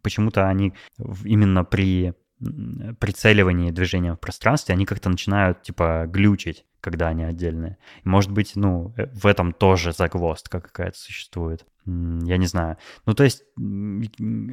почему-то 0.01 0.47
они 0.47 0.73
именно 1.25 1.65
при 1.65 2.13
прицеливании 2.99 3.71
движения 3.71 4.13
в 4.13 4.19
пространстве, 4.19 4.73
они 4.73 4.85
как-то 4.85 5.09
начинают, 5.09 5.61
типа, 5.61 6.05
глючить, 6.07 6.65
когда 6.81 7.09
они 7.09 7.23
отдельные. 7.23 7.77
Может 8.03 8.31
быть, 8.31 8.53
ну, 8.55 8.93
э, 8.97 9.07
в 9.13 9.25
этом 9.25 9.51
тоже 9.53 9.91
загвоздка 9.91 10.61
какая-то 10.61 10.97
существует. 10.97 11.65
Я 11.85 12.37
не 12.37 12.45
знаю. 12.45 12.77
Ну, 13.05 13.13
то 13.13 13.23
есть, 13.23 13.43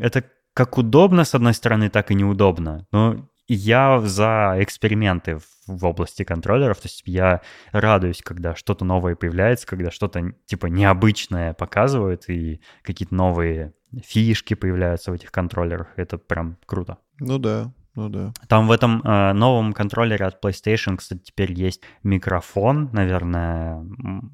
это 0.01 0.25
как 0.55 0.79
удобно, 0.79 1.25
с 1.25 1.35
одной 1.35 1.55
стороны, 1.55 1.90
так 1.90 2.11
и 2.11 2.14
неудобно. 2.14 2.87
Но 2.90 3.29
я 3.46 4.01
за 4.01 4.57
эксперименты 4.59 5.38
в 5.66 5.85
области 5.85 6.25
контроллеров, 6.25 6.79
то 6.81 6.87
есть 6.87 7.03
я 7.05 7.42
радуюсь, 7.72 8.22
когда 8.22 8.55
что-то 8.57 8.85
новое 8.85 9.14
появляется, 9.14 9.66
когда 9.66 9.90
что-то 9.90 10.33
типа 10.46 10.66
необычное 10.66 11.53
показывают 11.53 12.29
и 12.29 12.61
какие-то 12.83 13.14
новые 13.14 13.75
фишки 14.03 14.55
появляются 14.55 15.11
в 15.11 15.14
этих 15.14 15.31
контроллерах. 15.31 15.88
Это 15.96 16.18
прям 16.18 16.57
круто. 16.66 16.99
Ну 17.20 17.38
да, 17.38 17.72
ну 17.96 18.09
да. 18.09 18.32
Там 18.48 18.68
в 18.68 18.70
этом 18.70 19.00
э, 19.02 19.32
новом 19.32 19.72
контроллере 19.72 20.26
от 20.26 20.44
PlayStation, 20.44 20.96
кстати, 20.96 21.20
теперь 21.22 21.52
есть 21.52 21.82
микрофон, 22.02 22.90
наверное, 22.92 23.82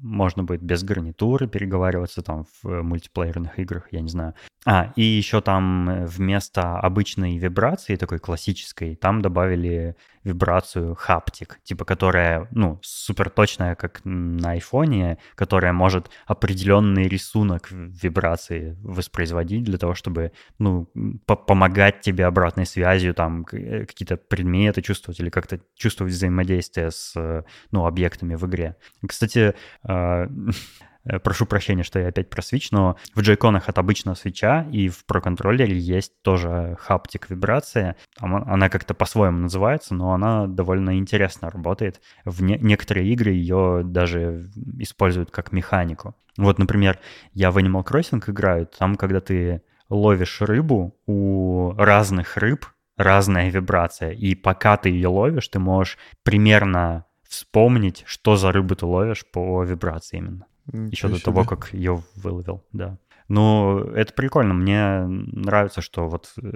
можно 0.01 0.43
будет 0.43 0.61
без 0.61 0.83
гарнитуры 0.83 1.47
переговариваться 1.47 2.21
там 2.21 2.45
в 2.61 2.83
мультиплеерных 2.83 3.57
играх, 3.59 3.87
я 3.91 4.01
не 4.01 4.09
знаю. 4.09 4.35
А, 4.65 4.93
и 4.95 5.03
еще 5.03 5.41
там 5.41 5.89
э, 5.89 6.05
вместо 6.05 6.79
обычной 6.79 7.37
вибрации, 7.37 7.97
такой 7.97 8.19
классической, 8.19 8.95
там 8.95 9.21
добавили 9.21 9.97
вибрацию 10.23 10.95
хаптик, 10.95 11.59
типа 11.63 11.83
которая, 11.83 12.47
ну, 12.51 12.79
супер 12.81 13.29
точная, 13.29 13.75
как 13.75 13.99
на 14.05 14.51
айфоне, 14.51 15.17
которая 15.35 15.73
может 15.73 16.09
определенный 16.25 17.09
рисунок 17.09 17.67
вибрации 17.71 18.77
воспроизводить 18.81 19.63
для 19.63 19.77
того, 19.77 19.95
чтобы, 19.95 20.31
ну, 20.59 20.85
помогать 21.25 21.99
тебе 21.99 22.25
обратной 22.25 22.65
связью, 22.65 23.13
там, 23.13 23.45
э, 23.51 23.85
какие-то 23.85 24.15
предметы 24.15 24.81
чувствовать 24.81 25.19
или 25.19 25.29
как-то 25.29 25.59
чувствовать 25.75 26.13
взаимодействие 26.13 26.91
с, 26.91 27.13
э, 27.17 27.43
ну, 27.71 27.85
объектами 27.85 28.35
в 28.35 28.45
игре. 28.45 28.77
Кстати, 29.05 29.55
а, 29.83 30.27
прошу 31.23 31.45
прощения, 31.45 31.83
что 31.83 31.99
я 31.99 32.07
опять 32.07 32.29
про 32.29 32.41
Switch, 32.41 32.67
но 32.71 32.97
в 33.13 33.21
джойконах 33.21 33.69
от 33.69 33.77
обычного 33.77 34.15
свеча 34.15 34.67
и 34.71 34.89
в 34.89 35.03
Pro 35.07 35.21
контроллере 35.21 35.77
есть 35.77 36.21
тоже 36.21 36.77
хаптик 36.79 37.29
вибрация. 37.29 37.95
Она 38.19 38.69
как-то 38.69 38.93
по-своему 38.93 39.39
называется, 39.39 39.93
но 39.95 40.13
она 40.13 40.47
довольно 40.47 40.97
интересно 40.97 41.49
работает. 41.49 42.01
В 42.25 42.41
не- 42.43 42.59
некоторые 42.59 43.11
игры 43.11 43.31
ее 43.31 43.81
даже 43.83 44.49
используют 44.79 45.31
как 45.31 45.51
механику. 45.51 46.15
Вот, 46.37 46.57
например, 46.57 46.99
я 47.33 47.51
в 47.51 47.57
Animal 47.57 47.85
Crossing 47.85 48.23
играю, 48.27 48.67
там, 48.67 48.95
когда 48.95 49.19
ты 49.19 49.61
ловишь 49.89 50.41
рыбу, 50.41 50.95
у 51.05 51.73
разных 51.77 52.37
рыб 52.37 52.65
разная 52.97 53.49
вибрация, 53.49 54.11
и 54.11 54.35
пока 54.35 54.77
ты 54.77 54.89
ее 54.89 55.07
ловишь, 55.07 55.47
ты 55.47 55.59
можешь 55.59 55.97
примерно 56.23 57.05
вспомнить, 57.27 58.03
что 58.05 58.35
за 58.35 58.51
рыбу 58.51 58.75
ты 58.75 58.85
ловишь 58.85 59.25
по 59.31 59.63
вибрации 59.63 60.17
именно. 60.17 60.45
Еще 60.71 61.07
до 61.07 61.15
себе. 61.15 61.25
того, 61.25 61.43
как 61.43 61.73
ее 61.73 62.03
выловил, 62.15 62.63
да. 62.71 62.97
Ну, 63.29 63.79
это 63.79 64.13
прикольно. 64.13 64.53
Мне 64.53 65.05
нравится, 65.07 65.81
что 65.81 66.07
вот 66.07 66.33
э, 66.41 66.51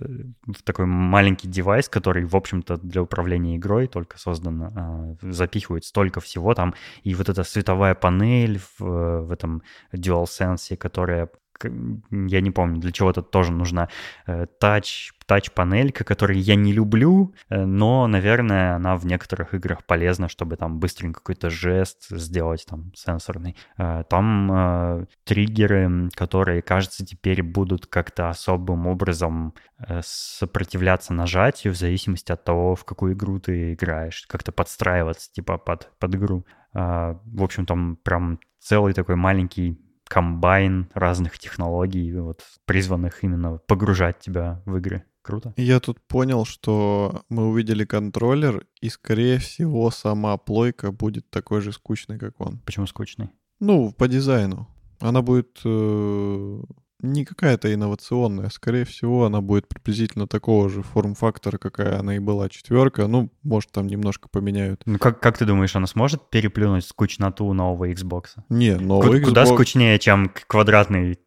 такой 0.63 0.85
маленький 0.85 1.47
девайс, 1.47 1.87
который, 1.87 2.25
в 2.25 2.35
общем-то, 2.35 2.77
для 2.77 3.01
управления 3.01 3.55
игрой 3.55 3.87
только 3.87 4.19
создан, 4.19 4.61
а, 4.63 5.15
запихивает 5.21 5.85
столько 5.85 6.19
всего 6.19 6.53
там. 6.53 6.73
И 7.03 7.15
вот 7.15 7.29
эта 7.29 7.43
световая 7.43 7.95
панель 7.95 8.59
в, 8.59 8.79
в 8.79 9.31
этом 9.31 9.63
DualSense, 9.93 10.75
которая 10.75 11.29
я 11.63 12.41
не 12.41 12.51
помню, 12.51 12.79
для 12.79 12.91
чего-то 12.91 13.21
тоже 13.21 13.51
нужна 13.51 13.89
э, 14.25 14.45
тач, 14.59 15.11
тач-панелька, 15.25 16.03
которую 16.03 16.39
я 16.39 16.55
не 16.55 16.73
люблю, 16.73 17.33
э, 17.49 17.65
но, 17.65 18.07
наверное, 18.07 18.75
она 18.75 18.95
в 18.95 19.05
некоторых 19.05 19.53
играх 19.53 19.85
полезна, 19.85 20.29
чтобы 20.29 20.55
там 20.55 20.79
быстренько 20.79 21.19
какой-то 21.19 21.49
жест 21.49 22.07
сделать 22.09 22.65
там 22.69 22.91
сенсорный. 22.95 23.55
Э, 23.77 24.03
там 24.09 25.07
триггеры, 25.25 26.09
которые, 26.15 26.61
кажется, 26.61 27.05
теперь 27.05 27.43
будут 27.43 27.87
как-то 27.87 28.29
особым 28.29 28.87
образом 28.87 29.53
сопротивляться 30.01 31.13
нажатию 31.13 31.73
в 31.73 31.77
зависимости 31.77 32.31
от 32.31 32.43
того, 32.43 32.75
в 32.75 32.85
какую 32.85 33.13
игру 33.13 33.39
ты 33.39 33.73
играешь, 33.73 34.25
как-то 34.27 34.51
подстраиваться 34.51 35.31
типа 35.31 35.57
под, 35.57 35.91
под 35.99 36.15
игру. 36.15 36.45
В 36.73 37.43
общем, 37.43 37.65
там 37.65 37.97
прям 37.97 38.39
целый 38.59 38.93
такой 38.93 39.15
маленький 39.15 39.79
комбайн 40.07 40.89
разных 40.93 41.39
технологий, 41.39 42.13
вот, 42.13 42.41
призванных 42.65 43.23
именно 43.23 43.59
погружать 43.67 44.19
тебя 44.19 44.61
в 44.65 44.77
игры. 44.77 45.03
Круто. 45.21 45.53
Я 45.57 45.81
тут 45.81 45.99
понял, 46.07 46.45
что 46.45 47.23
мы 47.27 47.47
увидели 47.49 47.83
контроллер, 47.83 48.65
и, 48.79 48.87
скорее 48.87 49.39
всего, 49.39 49.91
сама 49.91 50.37
плойка 50.37 50.93
будет 50.93 51.29
такой 51.29 51.59
же 51.59 51.73
скучной, 51.73 52.17
как 52.17 52.39
он. 52.39 52.59
Почему 52.59 52.87
скучный? 52.87 53.29
Ну, 53.59 53.91
по 53.91 54.07
дизайну. 54.07 54.69
Она 54.99 55.21
будет 55.21 55.59
э, 55.65 56.61
не 57.01 57.25
какая-то 57.25 57.73
инновационная. 57.73 58.49
Скорее 58.49 58.85
всего, 58.85 59.25
она 59.25 59.41
будет 59.41 59.67
приблизительно 59.67 60.27
такого 60.27 60.69
же 60.69 60.81
форм-фактора, 60.81 61.57
какая 61.57 61.99
она 61.99 62.15
и 62.15 62.19
была 62.19 62.49
четверка. 62.49 63.07
Ну, 63.07 63.29
может, 63.43 63.71
там 63.71 63.87
немножко 63.87 64.29
поменяют. 64.29 64.81
Ну, 64.85 64.97
как, 64.97 65.19
как 65.19 65.37
ты 65.37 65.45
думаешь, 65.45 65.75
она 65.75 65.87
сможет 65.87 66.29
переплюнуть 66.29 66.85
скучноту 66.85 67.51
нового 67.53 67.89
Xbox? 67.91 68.23
Не, 68.49 68.75
новый 68.75 69.19
Ку- 69.21 69.27
Куда 69.27 69.45
скучнее, 69.45 69.99
чем 69.99 70.31
квадратный, 70.47 71.19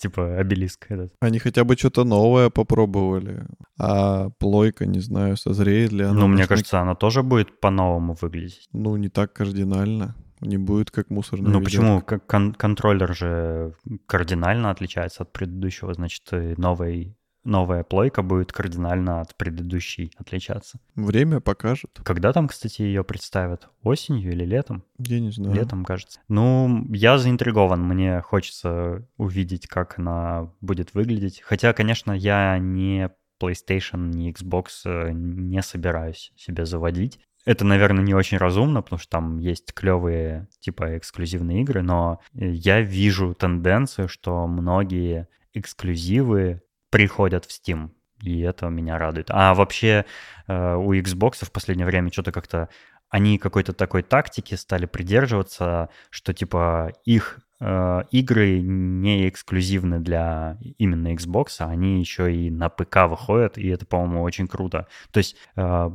типа, 0.00 0.38
обелиск 0.38 0.86
этот. 0.88 1.12
Они 1.20 1.38
хотя 1.38 1.64
бы 1.64 1.76
что-то 1.76 2.04
новое 2.04 2.48
попробовали. 2.50 3.46
А 3.78 4.30
плойка, 4.38 4.86
не 4.86 5.00
знаю, 5.00 5.36
созреет 5.36 5.92
ли 5.92 6.04
она. 6.04 6.20
Ну, 6.20 6.26
мне 6.28 6.46
кажется, 6.46 6.80
она 6.80 6.94
тоже 6.94 7.22
будет 7.22 7.60
по-новому 7.60 8.16
выглядеть. 8.20 8.68
Ну, 8.72 8.96
не 8.96 9.08
так 9.08 9.32
кардинально 9.34 10.14
не 10.40 10.58
будет 10.58 10.90
как 10.90 11.10
мусорный 11.10 11.50
Ну 11.50 11.62
почему? 11.62 12.00
Как 12.00 12.26
кон- 12.26 12.54
контроллер 12.54 13.14
же 13.14 13.74
кардинально 14.06 14.70
отличается 14.70 15.22
от 15.22 15.32
предыдущего, 15.32 15.94
значит, 15.94 16.24
новый 16.56 17.18
новая 17.44 17.82
плойка 17.82 18.22
будет 18.22 18.52
кардинально 18.52 19.20
от 19.20 19.34
предыдущей 19.36 20.12
отличаться. 20.18 20.78
Время 20.94 21.40
покажет. 21.40 21.98
Когда 22.04 22.32
там, 22.32 22.46
кстати, 22.48 22.82
ее 22.82 23.02
представят? 23.04 23.68
Осенью 23.82 24.32
или 24.32 24.44
летом? 24.44 24.84
Я 24.98 25.18
не 25.20 25.30
знаю. 25.30 25.54
Летом, 25.54 25.84
кажется. 25.84 26.20
Ну, 26.28 26.86
я 26.90 27.18
заинтригован. 27.18 27.82
Мне 27.82 28.20
хочется 28.20 29.06
увидеть, 29.16 29.66
как 29.66 29.98
она 29.98 30.52
будет 30.60 30.94
выглядеть. 30.94 31.40
Хотя, 31.40 31.72
конечно, 31.72 32.12
я 32.12 32.58
не 32.58 33.10
PlayStation, 33.40 34.08
ни 34.08 34.32
Xbox 34.32 34.66
э, 34.84 35.12
не 35.12 35.62
собираюсь 35.62 36.32
себе 36.36 36.66
заводить. 36.66 37.20
Это, 37.48 37.64
наверное, 37.64 38.04
не 38.04 38.12
очень 38.12 38.36
разумно, 38.36 38.82
потому 38.82 39.00
что 39.00 39.08
там 39.08 39.38
есть 39.38 39.72
клевые 39.72 40.48
типа 40.60 40.98
эксклюзивные 40.98 41.62
игры, 41.62 41.80
но 41.80 42.20
я 42.34 42.82
вижу 42.82 43.32
тенденцию, 43.32 44.08
что 44.08 44.46
многие 44.46 45.28
эксклюзивы 45.54 46.60
приходят 46.90 47.46
в 47.46 47.48
Steam, 47.48 47.88
и 48.20 48.40
это 48.40 48.66
меня 48.66 48.98
радует. 48.98 49.28
А 49.30 49.54
вообще 49.54 50.04
э, 50.46 50.74
у 50.74 50.92
Xbox 50.92 51.46
в 51.46 51.50
последнее 51.50 51.86
время 51.86 52.12
что-то 52.12 52.32
как-то 52.32 52.68
они 53.08 53.38
какой-то 53.38 53.72
такой 53.72 54.02
тактики 54.02 54.54
стали 54.54 54.84
придерживаться, 54.84 55.88
что 56.10 56.34
типа 56.34 56.92
их 57.06 57.38
э, 57.60 58.02
игры 58.10 58.60
не 58.60 59.26
эксклюзивны 59.26 60.00
для 60.00 60.58
именно 60.76 61.14
Xbox, 61.14 61.46
а 61.60 61.70
они 61.70 61.98
еще 61.98 62.30
и 62.30 62.50
на 62.50 62.68
ПК 62.68 63.06
выходят, 63.08 63.56
и 63.56 63.68
это, 63.68 63.86
по-моему, 63.86 64.22
очень 64.22 64.48
круто. 64.48 64.86
То 65.12 65.16
есть 65.16 65.34
э, 65.56 65.90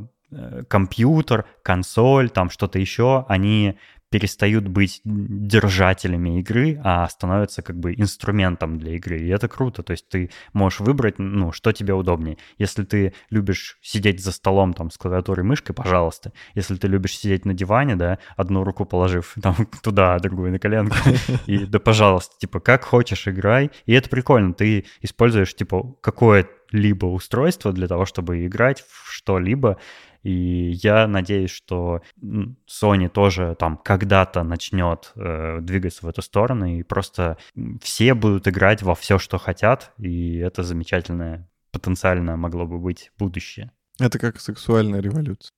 компьютер, 0.68 1.46
консоль, 1.64 2.30
там 2.30 2.50
что-то 2.50 2.80
еще, 2.80 3.26
они 3.28 3.78
перестают 4.14 4.68
быть 4.68 5.02
держателями 5.04 6.40
игры, 6.40 6.80
а 6.84 7.10
становятся 7.10 7.64
как 7.64 7.80
бы 7.80 7.96
инструментом 7.96 8.78
для 8.78 8.92
игры. 8.92 9.20
И 9.20 9.28
это 9.28 9.48
круто. 9.48 9.82
То 9.82 9.90
есть 9.90 10.08
ты 10.08 10.30
можешь 10.54 10.82
выбрать, 10.82 11.18
ну, 11.18 11.52
что 11.52 11.72
тебе 11.72 11.96
удобнее. 11.96 12.38
Если 12.60 12.84
ты 12.84 13.16
любишь 13.32 13.80
сидеть 13.82 14.24
за 14.24 14.32
столом 14.32 14.76
там 14.76 14.92
с 14.92 15.00
клавиатурой 15.00 15.44
и 15.44 15.48
мышкой, 15.48 15.74
пожалуйста. 15.74 16.32
Если 16.54 16.76
ты 16.76 16.88
любишь 16.88 17.18
сидеть 17.18 17.44
на 17.46 17.56
диване, 17.56 17.96
да, 17.96 18.20
одну 18.38 18.64
руку 18.64 18.86
положив 18.86 19.34
там 19.42 19.56
туда, 19.82 20.20
другую 20.20 20.52
на 20.52 20.60
коленку, 20.60 20.96
и 21.48 21.66
да, 21.66 21.80
пожалуйста, 21.80 22.36
типа, 22.38 22.60
как 22.60 22.84
хочешь 22.84 23.28
играй. 23.28 23.72
И 23.88 23.94
это 23.94 24.10
прикольно. 24.10 24.54
Ты 24.54 24.86
используешь, 25.02 25.56
типа, 25.56 25.96
какое-либо 26.02 27.08
устройство 27.08 27.74
для 27.74 27.88
того, 27.88 28.06
чтобы 28.06 28.46
играть 28.46 28.82
в 28.88 29.12
что-либо, 29.12 29.80
и 30.24 30.72
я 30.72 31.08
надеюсь, 31.08 31.52
что 31.52 32.02
Sony 32.22 33.10
тоже 33.10 33.56
там 33.60 33.78
когда-то 33.78 34.44
начнет 34.44 35.12
э, 35.16 35.60
двигаться 35.62 36.06
в 36.06 36.10
эту 36.10 36.22
сторону, 36.22 36.66
и 36.66 36.84
просто 36.84 37.38
все 37.82 38.14
будут 38.14 38.48
играть 38.48 38.82
во 38.82 38.96
все, 38.96 39.20
что 39.20 39.38
хотят, 39.38 39.92
и 39.98 40.38
это 40.38 40.64
замечательное 40.64 41.50
потенциально 41.72 42.38
могло 42.38 42.66
бы 42.66 42.80
быть 42.80 43.12
будущее. 43.18 43.72
Это 44.00 44.18
как 44.18 44.40
сексуальная 44.40 45.02
революция. 45.02 45.52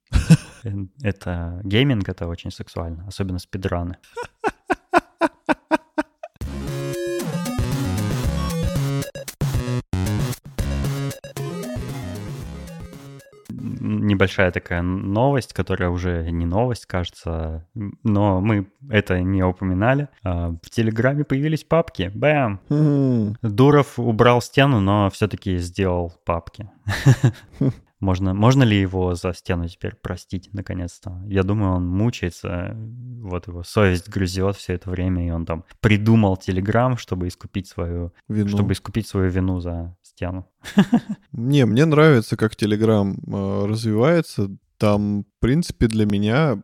Это 1.01 1.61
гейминг, 1.63 2.09
это 2.09 2.27
очень 2.27 2.51
сексуально, 2.51 3.05
особенно 3.07 3.39
спидраны. 3.39 3.97
Небольшая 14.15 14.51
такая 14.51 14.81
новость, 14.81 15.53
которая 15.53 15.89
уже 15.89 16.29
не 16.31 16.45
новость, 16.45 16.85
кажется, 16.85 17.67
но 18.03 18.41
мы 18.41 18.67
это 18.89 19.21
не 19.21 19.43
упоминали. 19.43 20.07
А, 20.23 20.55
в 20.61 20.69
Телеграме 20.69 21.23
появились 21.23 21.63
папки. 21.63 22.11
Бэм! 22.13 23.37
Дуров 23.41 23.99
убрал 23.99 24.41
стену, 24.41 24.79
но 24.79 25.09
все-таки 25.09 25.57
сделал 25.57 26.13
папки. 26.25 26.69
Можно, 27.99 28.33
можно 28.33 28.63
ли 28.63 28.79
его 28.79 29.15
за 29.15 29.33
стену 29.33 29.67
теперь 29.67 29.95
простить, 29.95 30.49
наконец-то? 30.53 31.21
Я 31.27 31.43
думаю, 31.43 31.75
он 31.75 31.87
мучается, 31.87 32.75
вот 33.21 33.47
его 33.47 33.63
совесть 33.63 34.09
грызет 34.09 34.57
все 34.57 34.73
это 34.73 34.89
время, 34.89 35.25
и 35.27 35.31
он 35.31 35.45
там 35.45 35.63
придумал 35.79 36.35
Телеграм, 36.37 36.97
чтобы 36.97 37.27
искупить 37.27 37.67
свою, 37.67 38.13
вину. 38.27 38.49
чтобы 38.49 38.73
искупить 38.73 39.07
свою 39.07 39.29
вину 39.29 39.59
за 39.61 39.95
стену. 40.01 40.47
Не, 41.31 41.65
мне 41.65 41.85
нравится, 41.85 42.35
как 42.35 42.55
Телеграм 42.55 43.15
э, 43.15 43.65
развивается. 43.65 44.49
Там, 44.77 45.23
в 45.23 45.39
принципе, 45.39 45.87
для 45.87 46.05
меня 46.05 46.61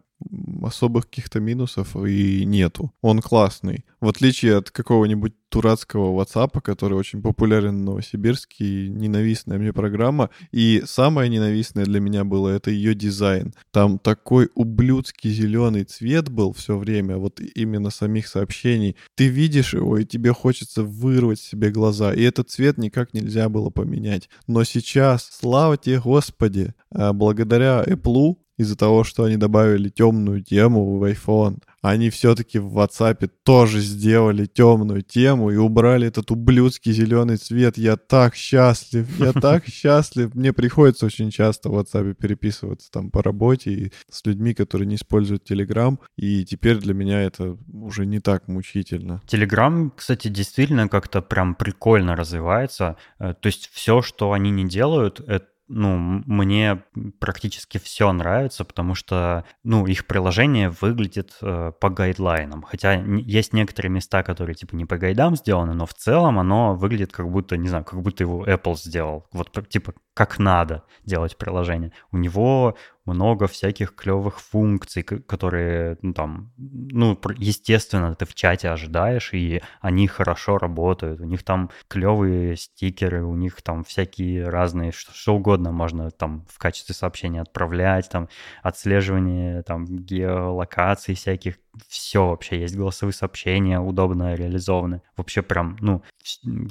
особых 0.63 1.10
каких-то 1.10 1.39
минусов 1.39 1.95
и 1.95 2.45
нету. 2.45 2.91
Он 3.01 3.21
классный. 3.21 3.86
В 3.99 4.07
отличие 4.07 4.57
от 4.57 4.71
какого-нибудь 4.71 5.34
дурацкого 5.51 6.19
WhatsApp, 6.19 6.62
который 6.62 6.97
очень 6.97 7.21
популярен 7.21 7.77
в 7.79 7.84
Новосибирске, 7.84 8.65
и 8.65 8.89
ненавистная 8.89 9.57
мне 9.57 9.73
программа. 9.73 10.29
И 10.51 10.81
самое 10.86 11.29
ненавистное 11.29 11.86
для 11.86 11.99
меня 11.99 12.23
было 12.23 12.49
это 12.49 12.71
ее 12.71 12.95
дизайн. 12.95 13.53
Там 13.71 13.99
такой 13.99 14.49
ублюдский 14.55 15.31
зеленый 15.31 15.84
цвет 15.84 16.29
был 16.29 16.53
все 16.53 16.77
время, 16.77 17.17
вот 17.17 17.39
именно 17.39 17.89
самих 17.89 18.27
сообщений. 18.27 18.95
Ты 19.15 19.27
видишь 19.27 19.73
его, 19.73 19.97
и 19.97 20.05
тебе 20.05 20.34
хочется 20.34 20.84
вырвать 20.84 21.39
себе 21.39 21.69
глаза. 21.69 22.13
И 22.13 22.21
этот 22.21 22.49
цвет 22.49 22.77
никак 22.77 23.13
нельзя 23.13 23.49
было 23.49 23.69
поменять. 23.69 24.29
Но 24.47 24.63
сейчас, 24.63 25.29
слава 25.31 25.77
тебе, 25.77 25.99
Господи, 25.99 26.73
а 26.91 27.13
благодаря 27.13 27.84
Apple 27.84 28.38
из-за 28.62 28.76
того, 28.76 29.04
что 29.04 29.24
они 29.24 29.38
добавили 29.38 29.89
темную 29.89 30.41
тему 30.41 30.97
в 30.97 31.04
iPhone, 31.04 31.62
они 31.82 32.10
все-таки 32.10 32.60
в 32.60 32.78
WhatsApp 32.78 33.30
тоже 33.43 33.80
сделали 33.80 34.45
темную 34.45 35.02
тему 35.02 35.52
и 35.52 35.56
убрали 35.56 36.08
этот 36.08 36.30
ублюдский 36.32 36.91
зеленый 36.91 37.38
цвет. 37.38 37.78
Я 37.78 37.97
так 37.97 38.36
счастлив, 38.36 39.08
я 39.19 39.34
так 39.41 39.67
счастлив. 39.67 40.36
Мне 40.36 40.54
приходится 40.54 41.08
очень 41.08 41.32
часто 41.32 41.69
в 41.69 41.78
WhatsApp 41.78 42.13
переписываться 42.13 42.91
там 42.91 43.10
по 43.10 43.24
работе 43.24 43.71
и 43.71 43.91
с 44.10 44.26
людьми, 44.26 44.54
которые 44.54 44.88
не 44.88 44.95
используют 44.95 45.50
Telegram. 45.50 45.97
И 46.17 46.45
теперь 46.45 46.78
для 46.78 46.93
меня 46.93 47.21
это 47.21 47.58
уже 47.74 48.06
не 48.06 48.19
так 48.19 48.47
мучительно. 48.47 49.21
Telegram, 49.28 49.91
кстати, 49.95 50.28
действительно 50.28 50.88
как-то 50.88 51.21
прям 51.21 51.56
прикольно 51.56 52.15
развивается. 52.15 52.97
Э, 53.19 53.34
то 53.34 53.47
есть 53.47 53.69
все, 53.74 54.02
что 54.02 54.34
они 54.34 54.52
не 54.52 54.67
делают, 54.67 55.19
это 55.19 55.50
ну, 55.73 55.97
мне 56.25 56.84
практически 57.19 57.77
все 57.77 58.12
нравится, 58.12 58.65
потому 58.65 58.93
что, 58.93 59.45
ну, 59.63 59.88
их 59.88 60.05
приложение 60.05 60.69
выглядит 60.69 61.38
э, 61.41 61.71
по 61.79 61.89
гайдлайнам. 61.89 62.63
Хотя 62.63 62.93
есть 62.93 63.53
некоторые 63.53 63.89
места, 63.89 64.21
которые, 64.21 64.55
типа, 64.55 64.75
не 64.75 64.86
по 64.86 64.97
гайдам 64.97 65.36
сделаны, 65.38 65.73
но 65.73 65.86
в 65.86 65.93
целом 65.93 66.39
оно 66.39 66.75
выглядит 66.75 67.13
как 67.13 67.29
будто, 67.29 67.55
не 67.55 67.69
знаю, 67.69 67.86
как 67.86 68.01
будто 68.01 68.23
его 68.23 68.45
Apple 68.45 68.75
сделал. 68.75 69.27
Вот, 69.31 69.67
типа, 69.69 69.93
как 70.13 70.39
надо 70.39 70.84
делать 71.05 71.38
приложение. 71.38 71.93
У 72.12 72.17
него 72.17 72.75
много 73.13 73.47
всяких 73.47 73.95
клевых 73.95 74.39
функций, 74.39 75.04
которые, 75.04 75.97
ну, 76.02 76.13
там, 76.13 76.52
ну, 76.58 77.19
естественно, 77.38 78.15
ты 78.15 78.26
в 78.26 78.34
чате 78.34 78.69
ожидаешь, 78.69 79.34
и 79.34 79.62
они 79.82 80.08
хорошо 80.08 80.58
работают. 80.58 81.21
У 81.21 81.26
них 81.26 81.43
там 81.43 81.69
клевые 81.88 82.56
стикеры, 82.56 83.24
у 83.24 83.36
них 83.36 83.62
там 83.62 83.84
всякие 83.84 84.50
разные, 84.50 84.91
что, 84.91 85.13
что 85.13 85.36
угодно 85.36 85.71
можно 85.71 86.12
там 86.12 86.45
в 86.50 86.58
качестве 86.58 86.95
сообщения 86.95 87.41
отправлять, 87.41 88.10
там, 88.10 88.30
отслеживание 88.63 89.63
там 89.63 89.86
геолокаций 89.86 91.15
всяких 91.15 91.56
все 91.88 92.28
вообще 92.28 92.62
есть 92.62 92.76
голосовые 92.76 93.13
сообщения, 93.13 93.80
удобно 93.80 94.36
реализованы. 94.36 95.02
Вообще 95.15 95.41
прям, 95.41 95.78
ну, 95.80 96.04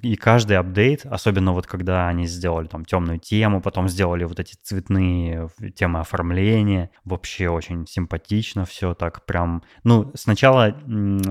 и 0.02 0.16
каждый 0.16 0.58
апдейт, 0.58 1.06
особенно 1.06 1.52
вот 1.52 1.66
когда 1.66 2.08
они 2.08 2.26
сделали 2.26 2.66
там 2.66 2.84
темную 2.84 3.18
тему, 3.18 3.60
потом 3.60 3.88
сделали 3.88 4.24
вот 4.24 4.38
эти 4.38 4.56
цветные 4.62 5.48
темы 5.74 6.00
оформления, 6.00 6.29
оформление, 6.30 6.90
вообще 7.04 7.48
очень 7.48 7.86
симпатично 7.86 8.64
все 8.64 8.94
так 8.94 9.26
прям. 9.26 9.62
Ну, 9.84 10.12
сначала 10.14 10.72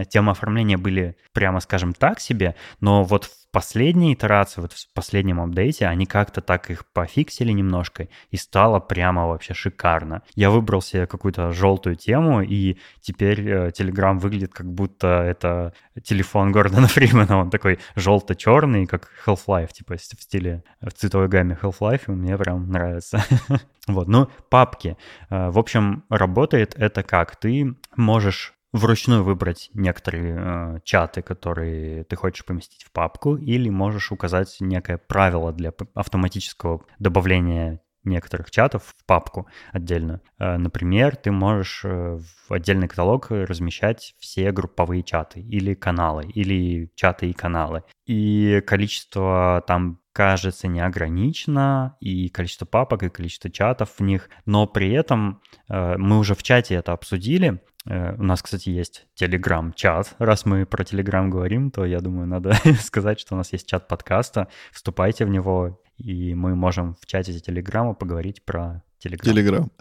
темы 0.09 0.31
оформления 0.31 0.77
были, 0.77 1.15
прямо 1.33 1.59
скажем, 1.61 1.93
так 1.93 2.19
себе, 2.19 2.55
но 2.81 3.03
вот 3.03 3.25
в 3.25 3.48
последней 3.51 4.13
итерации, 4.13 4.61
вот 4.61 4.73
в 4.73 4.93
последнем 4.93 5.41
апдейте, 5.41 5.87
они 5.87 6.05
как-то 6.05 6.41
так 6.41 6.69
их 6.69 6.85
пофиксили 6.91 7.51
немножко, 7.51 8.07
и 8.31 8.37
стало 8.37 8.79
прямо 8.79 9.27
вообще 9.27 9.53
шикарно. 9.53 10.23
Я 10.35 10.49
выбрал 10.49 10.81
себе 10.81 11.07
какую-то 11.07 11.51
желтую 11.51 11.95
тему, 11.95 12.41
и 12.41 12.77
теперь 13.01 13.47
э, 13.47 13.69
Telegram 13.69 14.17
выглядит 14.17 14.53
как 14.53 14.71
будто 14.71 15.07
это 15.07 15.73
телефон 16.03 16.51
Гордона 16.53 16.87
Фримена, 16.87 17.39
он 17.39 17.49
такой 17.49 17.79
желто-черный, 17.95 18.85
как 18.85 19.09
Half-Life, 19.25 19.73
типа 19.73 19.95
в 19.97 20.01
стиле, 20.01 20.63
в 20.81 20.91
цветовой 20.91 21.27
гамме 21.27 21.57
Half-Life, 21.61 22.03
и 22.07 22.11
мне 22.11 22.37
прям 22.37 22.69
нравится. 22.69 23.23
Вот, 23.87 24.07
ну, 24.07 24.29
папки. 24.49 24.97
Э, 25.31 25.49
в 25.49 25.57
общем, 25.57 26.03
работает 26.09 26.75
это 26.77 27.01
как? 27.01 27.37
Ты 27.37 27.75
можешь 27.95 28.53
вручную 28.71 29.23
выбрать 29.23 29.69
некоторые 29.73 30.35
э, 30.37 30.79
чаты, 30.83 31.21
которые 31.21 32.03
ты 32.03 32.15
хочешь 32.15 32.45
поместить 32.45 32.83
в 32.83 32.91
папку, 32.91 33.35
или 33.35 33.69
можешь 33.69 34.11
указать 34.11 34.57
некое 34.59 34.97
правило 34.97 35.51
для 35.51 35.73
автоматического 35.93 36.85
добавления 36.99 37.81
некоторых 38.03 38.49
чатов 38.49 38.95
в 38.97 39.05
папку 39.05 39.47
отдельно. 39.71 40.21
Э, 40.37 40.57
например, 40.57 41.15
ты 41.15 41.31
можешь 41.31 41.81
э, 41.83 42.19
в 42.47 42.53
отдельный 42.53 42.87
каталог 42.87 43.27
размещать 43.29 44.15
все 44.19 44.51
групповые 44.51 45.03
чаты 45.03 45.41
или 45.41 45.73
каналы, 45.73 46.25
или 46.25 46.91
чаты 46.95 47.29
и 47.29 47.33
каналы. 47.33 47.83
И 48.05 48.61
количество 48.65 49.63
там 49.67 49.99
кажется 50.13 50.67
не 50.67 50.81
ограничено, 50.81 51.95
и 51.99 52.29
количество 52.29 52.65
папок, 52.65 53.03
и 53.03 53.09
количество 53.09 53.49
чатов 53.49 53.91
в 53.97 54.03
них, 54.03 54.29
но 54.45 54.67
при 54.67 54.91
этом 54.91 55.41
э, 55.69 55.97
мы 55.97 56.19
уже 56.19 56.35
в 56.35 56.43
чате 56.43 56.75
это 56.75 56.93
обсудили, 56.93 57.61
у 57.89 58.23
нас, 58.23 58.41
кстати, 58.41 58.69
есть 58.69 59.07
телеграм-чат. 59.15 60.15
Раз 60.19 60.45
мы 60.45 60.65
про 60.65 60.83
телеграм 60.83 61.29
говорим, 61.29 61.71
то 61.71 61.85
я 61.85 61.99
думаю, 61.99 62.27
надо 62.27 62.53
сказать, 62.81 63.19
что 63.19 63.35
у 63.35 63.37
нас 63.37 63.51
есть 63.51 63.67
чат 63.67 63.87
подкаста. 63.87 64.47
Вступайте 64.71 65.25
в 65.25 65.29
него, 65.29 65.81
и 65.97 66.35
мы 66.35 66.55
можем 66.55 66.95
в 67.01 67.05
чате 67.05 67.39
телеграма 67.39 67.93
поговорить 67.93 68.43
про 68.45 68.83
телеграм. 68.99 69.33
Телеграм. 69.33 69.71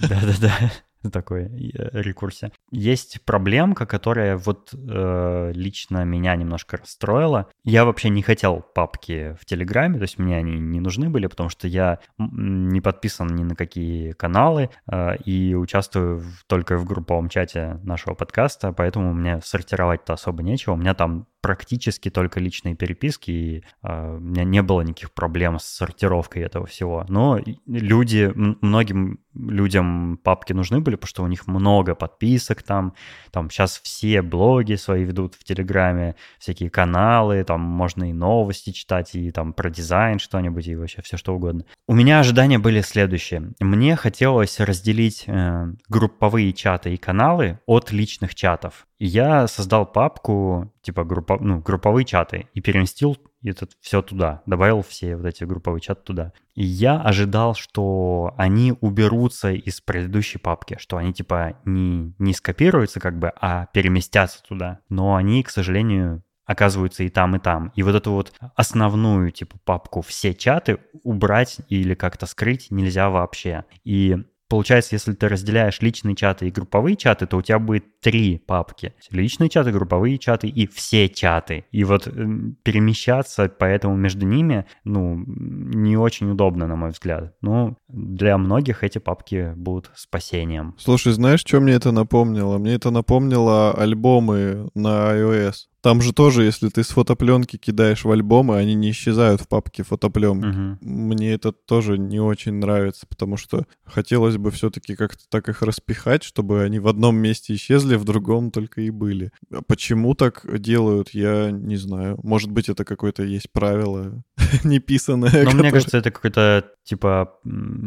Да-да-да 0.00 0.72
такой 1.12 1.44
э, 1.44 2.00
рекурсия. 2.00 2.52
Есть 2.70 3.24
проблемка, 3.24 3.86
которая 3.86 4.36
вот 4.36 4.72
э, 4.72 5.52
лично 5.54 6.04
меня 6.04 6.36
немножко 6.36 6.76
расстроила. 6.76 7.50
Я 7.64 7.84
вообще 7.84 8.08
не 8.08 8.22
хотел 8.22 8.64
папки 8.74 9.36
в 9.40 9.44
Телеграме, 9.44 9.98
то 9.98 10.02
есть 10.02 10.18
мне 10.18 10.36
они 10.36 10.58
не 10.58 10.80
нужны 10.80 11.08
были, 11.08 11.26
потому 11.26 11.48
что 11.48 11.68
я 11.68 11.98
не 12.18 12.80
подписан 12.80 13.28
ни 13.28 13.44
на 13.44 13.54
какие 13.54 14.12
каналы 14.12 14.70
э, 14.90 15.16
и 15.24 15.54
участвую 15.54 16.18
в, 16.18 16.44
только 16.46 16.76
в 16.76 16.84
групповом 16.84 17.28
чате 17.28 17.80
нашего 17.82 18.14
подкаста, 18.14 18.72
поэтому 18.72 19.12
мне 19.12 19.40
сортировать-то 19.42 20.12
особо 20.12 20.42
нечего. 20.42 20.74
У 20.74 20.76
меня 20.76 20.94
там 20.94 21.26
практически 21.40 22.10
только 22.10 22.40
личные 22.40 22.74
переписки, 22.74 23.30
и 23.30 23.64
э, 23.82 24.16
у 24.16 24.20
меня 24.20 24.44
не 24.44 24.62
было 24.62 24.82
никаких 24.82 25.12
проблем 25.12 25.58
с 25.58 25.64
сортировкой 25.64 26.42
этого 26.42 26.66
всего. 26.66 27.04
Но 27.08 27.38
люди, 27.66 28.32
многим 28.34 29.20
людям 29.34 30.18
папки 30.22 30.52
нужны 30.52 30.80
были, 30.80 30.96
потому 30.96 31.08
что 31.08 31.22
у 31.22 31.26
них 31.28 31.46
много 31.46 31.94
подписок 31.94 32.62
там, 32.62 32.94
там 33.30 33.48
сейчас 33.50 33.80
все 33.82 34.22
блоги 34.22 34.74
свои 34.74 35.04
ведут 35.04 35.34
в 35.34 35.44
Телеграме, 35.44 36.16
всякие 36.38 36.70
каналы, 36.70 37.44
там 37.44 37.60
можно 37.60 38.10
и 38.10 38.12
новости 38.12 38.70
читать, 38.70 39.14
и 39.14 39.30
там 39.30 39.52
про 39.52 39.70
дизайн 39.70 40.18
что-нибудь, 40.18 40.66
и 40.66 40.76
вообще 40.76 41.02
все 41.02 41.16
что 41.16 41.34
угодно. 41.34 41.64
У 41.86 41.94
меня 41.94 42.20
ожидания 42.20 42.58
были 42.58 42.80
следующие. 42.80 43.52
Мне 43.60 43.96
хотелось 43.96 44.58
разделить 44.58 45.24
э, 45.26 45.66
групповые 45.88 46.52
чаты 46.52 46.94
и 46.94 46.96
каналы 46.96 47.60
от 47.66 47.92
личных 47.92 48.34
чатов. 48.34 48.86
Я 49.02 49.48
создал 49.48 49.86
папку, 49.86 50.70
типа 50.82 51.04
группа, 51.04 51.38
ну, 51.40 51.60
групповые 51.60 52.04
чаты, 52.04 52.48
и 52.52 52.60
переместил 52.60 53.16
это 53.42 53.66
все 53.80 54.02
туда, 54.02 54.42
добавил 54.44 54.82
все 54.82 55.16
вот 55.16 55.24
эти 55.24 55.44
групповые 55.44 55.80
чаты 55.80 56.02
туда. 56.02 56.32
И 56.54 56.62
я 56.62 57.00
ожидал, 57.00 57.54
что 57.54 58.34
они 58.36 58.74
уберутся 58.82 59.52
из 59.52 59.80
предыдущей 59.80 60.38
папки, 60.38 60.76
что 60.78 60.98
они 60.98 61.14
типа 61.14 61.56
не, 61.64 62.14
не 62.18 62.34
скопируются 62.34 63.00
как 63.00 63.18
бы, 63.18 63.32
а 63.40 63.66
переместятся 63.72 64.42
туда. 64.42 64.80
Но 64.90 65.14
они, 65.14 65.42
к 65.42 65.48
сожалению, 65.48 66.22
оказываются 66.44 67.04
и 67.04 67.08
там, 67.08 67.36
и 67.36 67.38
там. 67.38 67.72
И 67.76 67.82
вот 67.82 67.94
эту 67.94 68.10
вот 68.10 68.34
основную, 68.56 69.30
типа, 69.30 69.56
папку 69.64 70.02
«все 70.02 70.34
чаты» 70.34 70.78
убрать 71.04 71.60
или 71.68 71.94
как-то 71.94 72.26
скрыть 72.26 72.72
нельзя 72.72 73.08
вообще. 73.08 73.64
И 73.84 74.18
Получается, 74.50 74.96
если 74.96 75.12
ты 75.12 75.28
разделяешь 75.28 75.80
личные 75.80 76.16
чаты 76.16 76.48
и 76.48 76.50
групповые 76.50 76.96
чаты, 76.96 77.26
то 77.26 77.36
у 77.36 77.42
тебя 77.42 77.60
будет 77.60 78.00
три 78.00 78.38
папки. 78.38 78.94
Личные 79.12 79.48
чаты, 79.48 79.70
групповые 79.70 80.18
чаты 80.18 80.48
и 80.48 80.66
все 80.66 81.08
чаты. 81.08 81.66
И 81.70 81.84
вот 81.84 82.08
эм, 82.08 82.56
перемещаться 82.64 83.48
поэтому 83.48 83.94
между 83.94 84.26
ними, 84.26 84.66
ну, 84.82 85.22
не 85.24 85.96
очень 85.96 86.32
удобно, 86.32 86.66
на 86.66 86.74
мой 86.74 86.90
взгляд. 86.90 87.32
Ну, 87.40 87.76
для 87.86 88.36
многих 88.38 88.82
эти 88.82 88.98
папки 88.98 89.52
будут 89.54 89.92
спасением. 89.94 90.74
Слушай, 90.78 91.12
знаешь, 91.12 91.40
что 91.40 91.60
мне 91.60 91.74
это 91.74 91.92
напомнило? 91.92 92.58
Мне 92.58 92.74
это 92.74 92.90
напомнило 92.90 93.72
альбомы 93.72 94.68
на 94.74 95.14
iOS. 95.14 95.69
Там 95.82 96.02
же 96.02 96.12
тоже, 96.12 96.44
если 96.44 96.68
ты 96.68 96.84
с 96.84 96.88
фотопленки 96.88 97.56
кидаешь 97.56 98.04
в 98.04 98.10
альбомы, 98.10 98.56
они 98.56 98.74
не 98.74 98.90
исчезают 98.90 99.40
в 99.40 99.48
папке 99.48 99.82
фотопленки. 99.82 100.46
Угу. 100.46 100.78
Мне 100.82 101.32
это 101.32 101.52
тоже 101.52 101.96
не 101.98 102.20
очень 102.20 102.54
нравится, 102.54 103.06
потому 103.06 103.36
что 103.36 103.66
хотелось 103.84 104.36
бы 104.36 104.50
все-таки 104.50 104.94
как-то 104.94 105.24
так 105.28 105.48
их 105.48 105.62
распихать, 105.62 106.22
чтобы 106.22 106.62
они 106.62 106.78
в 106.78 106.88
одном 106.88 107.16
месте 107.16 107.54
исчезли, 107.54 107.96
в 107.96 108.04
другом 108.04 108.50
только 108.50 108.82
и 108.82 108.90
были. 108.90 109.32
А 109.52 109.62
почему 109.62 110.14
так 110.14 110.44
делают, 110.60 111.10
я 111.10 111.50
не 111.50 111.76
знаю. 111.76 112.18
Может 112.22 112.50
быть, 112.50 112.68
это 112.68 112.84
какое-то 112.84 113.22
есть 113.22 113.50
правило 113.50 114.22
неписанное. 114.64 115.30
Но 115.32 115.38
которое... 115.38 115.62
мне 115.62 115.72
кажется, 115.72 115.98
это 115.98 116.10
какой-то, 116.10 116.70
типа, 116.84 117.38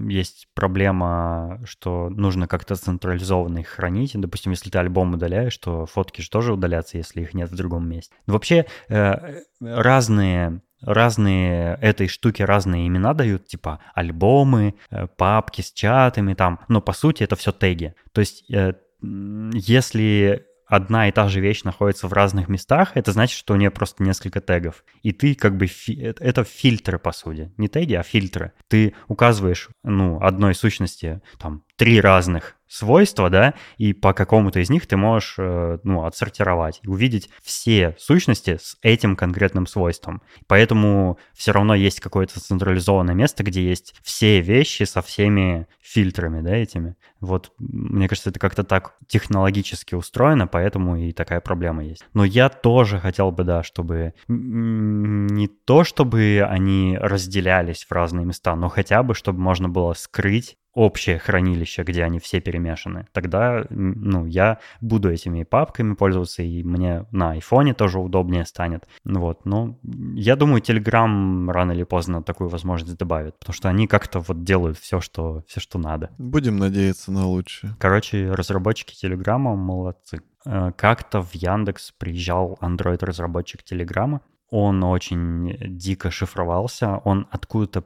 есть 0.08 0.48
проблема, 0.56 1.62
что 1.66 2.10
нужно 2.10 2.48
как-то 2.48 2.76
централизованно 2.76 3.60
их 3.60 3.68
хранить. 3.68 4.12
Допустим, 4.16 4.52
если 4.52 4.70
ты 4.70 4.78
альбом 4.80 5.14
удаляешь, 5.14 5.58
то 5.58 5.86
фотки 5.86 6.22
же 6.22 6.30
тоже 6.30 6.54
удалятся, 6.54 6.98
если 6.98 7.22
их 7.22 7.34
нет 7.34 7.52
в 7.52 7.56
другом 7.56 7.83
одном 7.84 7.89
месте. 7.89 8.15
Вообще 8.28 8.65
э, 8.89 9.41
разные 9.62 10.62
разные 10.82 11.78
этой 11.82 12.10
штуке 12.10 12.43
разные 12.43 12.88
имена 12.88 13.13
дают, 13.13 13.48
типа 13.48 13.80
альбомы, 13.96 14.76
э, 14.89 15.08
папки 15.08 15.62
с 15.62 15.72
чатами 15.72 16.34
там, 16.34 16.60
но 16.67 16.82
по 16.82 16.91
сути 16.91 17.24
это 17.24 17.38
все 17.38 17.54
теги. 17.54 17.96
То 18.12 18.19
есть 18.19 18.52
э, 18.52 18.74
если 19.02 20.46
одна 20.67 21.08
и 21.08 21.12
та 21.12 21.30
же 21.30 21.39
вещь 21.39 21.63
находится 21.63 22.08
в 22.08 22.13
разных 22.13 22.50
местах, 22.50 22.91
это 22.96 23.12
значит, 23.12 23.38
что 23.38 23.54
у 23.54 23.58
нее 23.58 23.72
просто 23.72 24.04
несколько 24.04 24.41
тегов. 24.41 24.84
И 25.04 25.12
ты 25.12 25.36
как 25.36 25.56
бы... 25.56 25.67
Фи... 25.67 25.93
Это 26.19 26.43
фильтры, 26.43 27.00
по 27.00 27.12
сути. 27.12 27.54
Не 27.58 27.67
теги, 27.67 27.93
а 27.93 28.04
фильтры. 28.04 28.54
Ты 28.67 28.93
указываешь, 29.08 29.69
ну, 29.84 30.19
одной 30.22 30.56
сущности, 30.56 31.22
там, 31.38 31.63
три 31.78 32.02
разных 32.02 32.56
свойства, 32.74 33.30
да, 33.30 33.54
и 33.78 33.94
по 33.94 34.14
какому-то 34.14 34.60
из 34.60 34.70
них 34.72 34.88
ты 34.88 34.98
можешь, 34.98 35.36
э, 35.38 35.78
ну, 35.84 36.06
отсортировать 36.06 36.80
и 36.82 36.88
увидеть 36.88 37.30
все 37.44 37.96
сущности 38.00 38.58
с 38.60 38.78
этим 38.82 39.16
конкретным 39.16 39.68
свойством. 39.68 40.24
Поэтому 40.48 41.20
все 41.36 41.52
равно 41.52 41.76
есть 41.76 42.00
какое-то 42.00 42.40
централизованное 42.40 43.14
место, 43.14 43.44
где 43.44 43.64
есть 43.64 43.94
все 44.02 44.42
вещи 44.42 44.84
со 44.84 45.04
всеми 45.04 45.68
фильтрами, 45.82 46.42
да, 46.42 46.56
этими. 46.56 46.96
Вот, 47.20 47.52
мне 47.60 48.08
кажется, 48.08 48.32
это 48.32 48.40
как-то 48.40 48.64
так 48.64 48.96
технологически 49.08 49.94
устроено, 49.94 50.48
поэтому 50.48 50.98
и 50.98 51.12
такая 51.12 51.42
проблема 51.42 51.84
есть. 51.84 52.04
Но 52.14 52.26
я 52.26 52.50
тоже 52.50 53.00
хотел 53.00 53.32
бы, 53.32 53.44
да, 53.44 53.62
чтобы 53.62 54.16
не 54.28 55.48
то, 55.48 55.84
чтобы 55.84 56.44
они 56.50 56.98
разделялись 57.00 57.86
в 57.88 57.92
разные 57.92 58.26
места, 58.26 58.56
но 58.56 58.68
хотя 58.70 59.04
бы, 59.04 59.14
чтобы 59.14 59.40
можно 59.40 59.70
было 59.70 59.94
скрыть 59.94 60.58
общее 60.74 61.20
хранилище, 61.20 61.84
где 61.84 62.04
они 62.04 62.20
все 62.20 62.42
перемешаны, 62.42 63.08
тогда, 63.12 63.66
ну, 63.70 64.26
я 64.26 64.60
буду 64.82 65.12
этими 65.12 65.44
папками 65.44 65.94
пользоваться, 65.94 66.44
и 66.44 66.64
мне 66.64 67.06
на 67.12 67.32
айфоне 67.32 67.74
тоже 67.74 68.00
удобнее 68.00 68.46
станет. 68.46 68.88
Вот, 69.04 69.46
но 69.46 69.78
я 69.84 70.36
думаю, 70.36 70.62
Telegram 70.62 71.52
рано 71.52 71.72
или 71.72 71.84
поздно 71.84 72.24
такую 72.24 72.50
возможность 72.50 72.98
добавит, 72.98 73.38
потому 73.40 73.54
что 73.54 73.70
они 73.70 73.88
как-то 73.88 74.20
вот 74.20 74.44
делают 74.44 74.78
все, 74.78 75.00
что, 75.00 75.44
все, 75.48 75.60
что 75.60 75.78
надо. 75.80 76.10
Будем 76.18 76.58
надеяться 76.58 77.12
на 77.12 77.28
лучшее. 77.28 77.76
Короче, 77.80 78.32
разработчики 78.32 78.96
Телеграма 78.96 79.56
молодцы. 79.56 80.22
Э, 80.46 80.72
как-то 80.76 81.22
в 81.22 81.34
Яндекс 81.34 81.92
приезжал 81.92 82.58
Android-разработчик 82.62 83.64
Телеграма, 83.64 84.22
он 84.50 84.84
очень 84.84 85.58
дико 85.78 86.12
шифровался, 86.12 86.98
он 87.06 87.28
откуда-то 87.32 87.86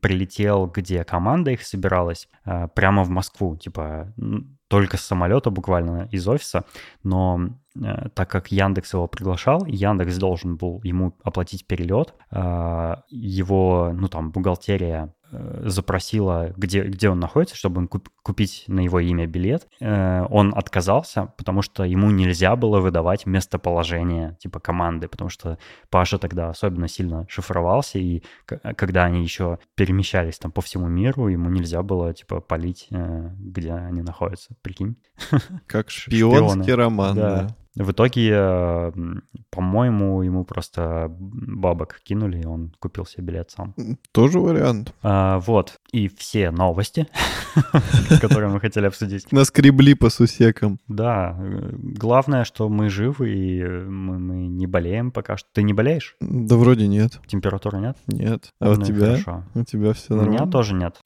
прилетел, 0.00 0.66
где 0.66 1.04
команда 1.04 1.52
их 1.52 1.62
собиралась, 1.62 2.28
э, 2.44 2.68
прямо 2.74 3.04
в 3.04 3.08
Москву, 3.08 3.56
типа 3.56 4.12
только 4.68 4.96
с 4.96 5.02
самолета 5.02 5.50
буквально 5.50 6.08
из 6.10 6.26
офиса, 6.26 6.64
но 7.02 7.48
э, 7.76 8.08
так 8.14 8.30
как 8.30 8.52
Яндекс 8.52 8.94
его 8.94 9.06
приглашал, 9.06 9.64
Яндекс 9.66 10.18
должен 10.18 10.56
был 10.56 10.80
ему 10.82 11.16
оплатить 11.22 11.66
перелет, 11.66 12.14
э, 12.30 12.96
его, 13.08 13.92
ну 13.94 14.08
там, 14.08 14.32
бухгалтерия 14.32 15.14
запросила, 15.62 16.52
где, 16.56 16.82
где 16.82 17.08
он 17.08 17.20
находится, 17.20 17.56
чтобы 17.56 17.78
он 17.80 17.88
куп, 17.88 18.08
купить 18.22 18.64
на 18.66 18.80
его 18.80 19.00
имя 19.00 19.26
билет. 19.26 19.68
Э, 19.80 20.26
он 20.30 20.52
отказался, 20.56 21.32
потому 21.36 21.62
что 21.62 21.84
ему 21.84 22.10
нельзя 22.10 22.56
было 22.56 22.80
выдавать 22.80 23.26
местоположение 23.26 24.36
типа 24.40 24.60
команды, 24.60 25.08
потому 25.08 25.30
что 25.30 25.58
Паша 25.90 26.18
тогда 26.18 26.50
особенно 26.50 26.88
сильно 26.88 27.26
шифровался, 27.28 27.98
и 27.98 28.22
когда 28.46 29.04
они 29.04 29.22
еще 29.22 29.58
перемещались 29.74 30.38
там 30.38 30.52
по 30.52 30.60
всему 30.62 30.88
миру, 30.88 31.28
ему 31.28 31.50
нельзя 31.50 31.82
было 31.82 32.12
типа 32.14 32.40
полить, 32.40 32.88
э, 32.90 33.30
где 33.38 33.72
они 33.72 34.02
находятся. 34.02 34.54
Прикинь? 34.62 34.96
Как 35.66 35.90
шпионский 35.90 36.62
Шпионы. 36.62 36.74
роман, 36.74 37.16
да. 37.16 37.42
да. 37.42 37.56
В 37.76 37.90
итоге, 37.90 38.92
по-моему, 39.50 40.22
ему 40.22 40.44
просто 40.44 41.08
бабок 41.10 42.00
кинули, 42.04 42.42
и 42.42 42.46
он 42.46 42.72
купил 42.78 43.04
себе 43.04 43.24
билет 43.24 43.50
сам. 43.50 43.74
Тоже 44.12 44.38
вариант. 44.38 44.94
А, 45.02 45.40
вот. 45.40 45.80
И 45.90 46.08
все 46.08 46.50
новости, 46.52 47.08
которые 48.20 48.50
мы 48.50 48.60
хотели 48.60 48.86
обсудить. 48.86 49.30
Наскребли 49.32 49.94
по 49.94 50.08
сусекам. 50.08 50.78
Да. 50.86 51.36
Главное, 51.40 52.44
что 52.44 52.68
мы 52.68 52.88
живы, 52.90 53.34
и 53.34 53.64
мы, 53.64 54.18
мы 54.18 54.46
не 54.46 54.66
болеем 54.66 55.10
пока 55.10 55.36
что. 55.36 55.48
Ты 55.52 55.62
не 55.64 55.72
болеешь? 55.72 56.16
Да 56.20 56.56
вроде 56.56 56.86
нет. 56.86 57.20
Температуры 57.26 57.80
нет? 57.80 57.96
Нет. 58.06 58.52
А 58.60 58.66
ну, 58.66 58.72
у 58.72 58.84
тебя? 58.84 59.18
У 59.54 59.64
тебя 59.64 59.92
все 59.94 60.14
нормально? 60.14 60.30
У 60.30 60.34
меня 60.34 60.50
тоже 60.50 60.74
нет. 60.74 61.00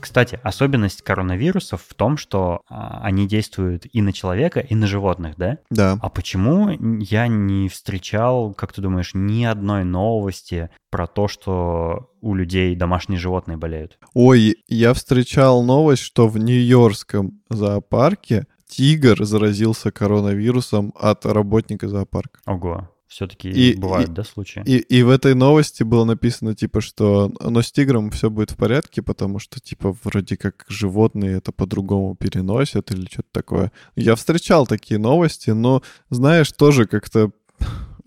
Кстати, 0.00 0.40
особенность 0.42 1.02
коронавирусов 1.02 1.82
в 1.86 1.94
том, 1.94 2.16
что 2.16 2.62
а, 2.68 3.00
они 3.02 3.26
действуют 3.26 3.86
и 3.92 4.02
на 4.02 4.12
человека, 4.12 4.60
и 4.60 4.74
на 4.74 4.86
животных, 4.86 5.34
да? 5.36 5.58
Да. 5.70 5.98
А 6.00 6.08
почему 6.08 6.70
я 7.00 7.26
не 7.28 7.68
встречал, 7.68 8.54
как 8.54 8.72
ты 8.72 8.80
думаешь, 8.80 9.12
ни 9.14 9.44
одной 9.44 9.84
новости 9.84 10.70
про 10.90 11.06
то, 11.06 11.28
что 11.28 12.10
у 12.20 12.34
людей 12.34 12.74
домашние 12.74 13.18
животные 13.18 13.56
болеют? 13.56 13.98
Ой, 14.14 14.56
я 14.68 14.94
встречал 14.94 15.62
новость, 15.62 16.02
что 16.02 16.28
в 16.28 16.38
Нью-Йоркском 16.38 17.40
зоопарке 17.50 18.46
тигр 18.68 19.24
заразился 19.24 19.90
коронавирусом 19.90 20.92
от 20.98 21.26
работника 21.26 21.88
зоопарка. 21.88 22.40
Ого. 22.46 22.88
Все-таки 23.08 23.48
и, 23.48 23.74
бывают, 23.74 24.10
и, 24.10 24.12
да, 24.12 24.22
случаи? 24.22 24.62
И, 24.66 24.76
и 24.76 25.02
в 25.02 25.08
этой 25.08 25.34
новости 25.34 25.82
было 25.82 26.04
написано, 26.04 26.54
типа, 26.54 26.82
что 26.82 27.32
но 27.40 27.62
с 27.62 27.72
тигром 27.72 28.10
все 28.10 28.28
будет 28.28 28.50
в 28.50 28.56
порядке, 28.56 29.00
потому 29.00 29.38
что, 29.38 29.60
типа, 29.60 29.96
вроде 30.04 30.36
как 30.36 30.66
животные 30.68 31.38
это 31.38 31.50
по-другому 31.50 32.14
переносят 32.16 32.90
или 32.90 33.06
что-то 33.06 33.28
такое. 33.32 33.72
Я 33.96 34.14
встречал 34.14 34.66
такие 34.66 34.98
новости, 34.98 35.50
но, 35.50 35.82
знаешь, 36.10 36.52
тоже 36.52 36.84
как-то 36.84 37.32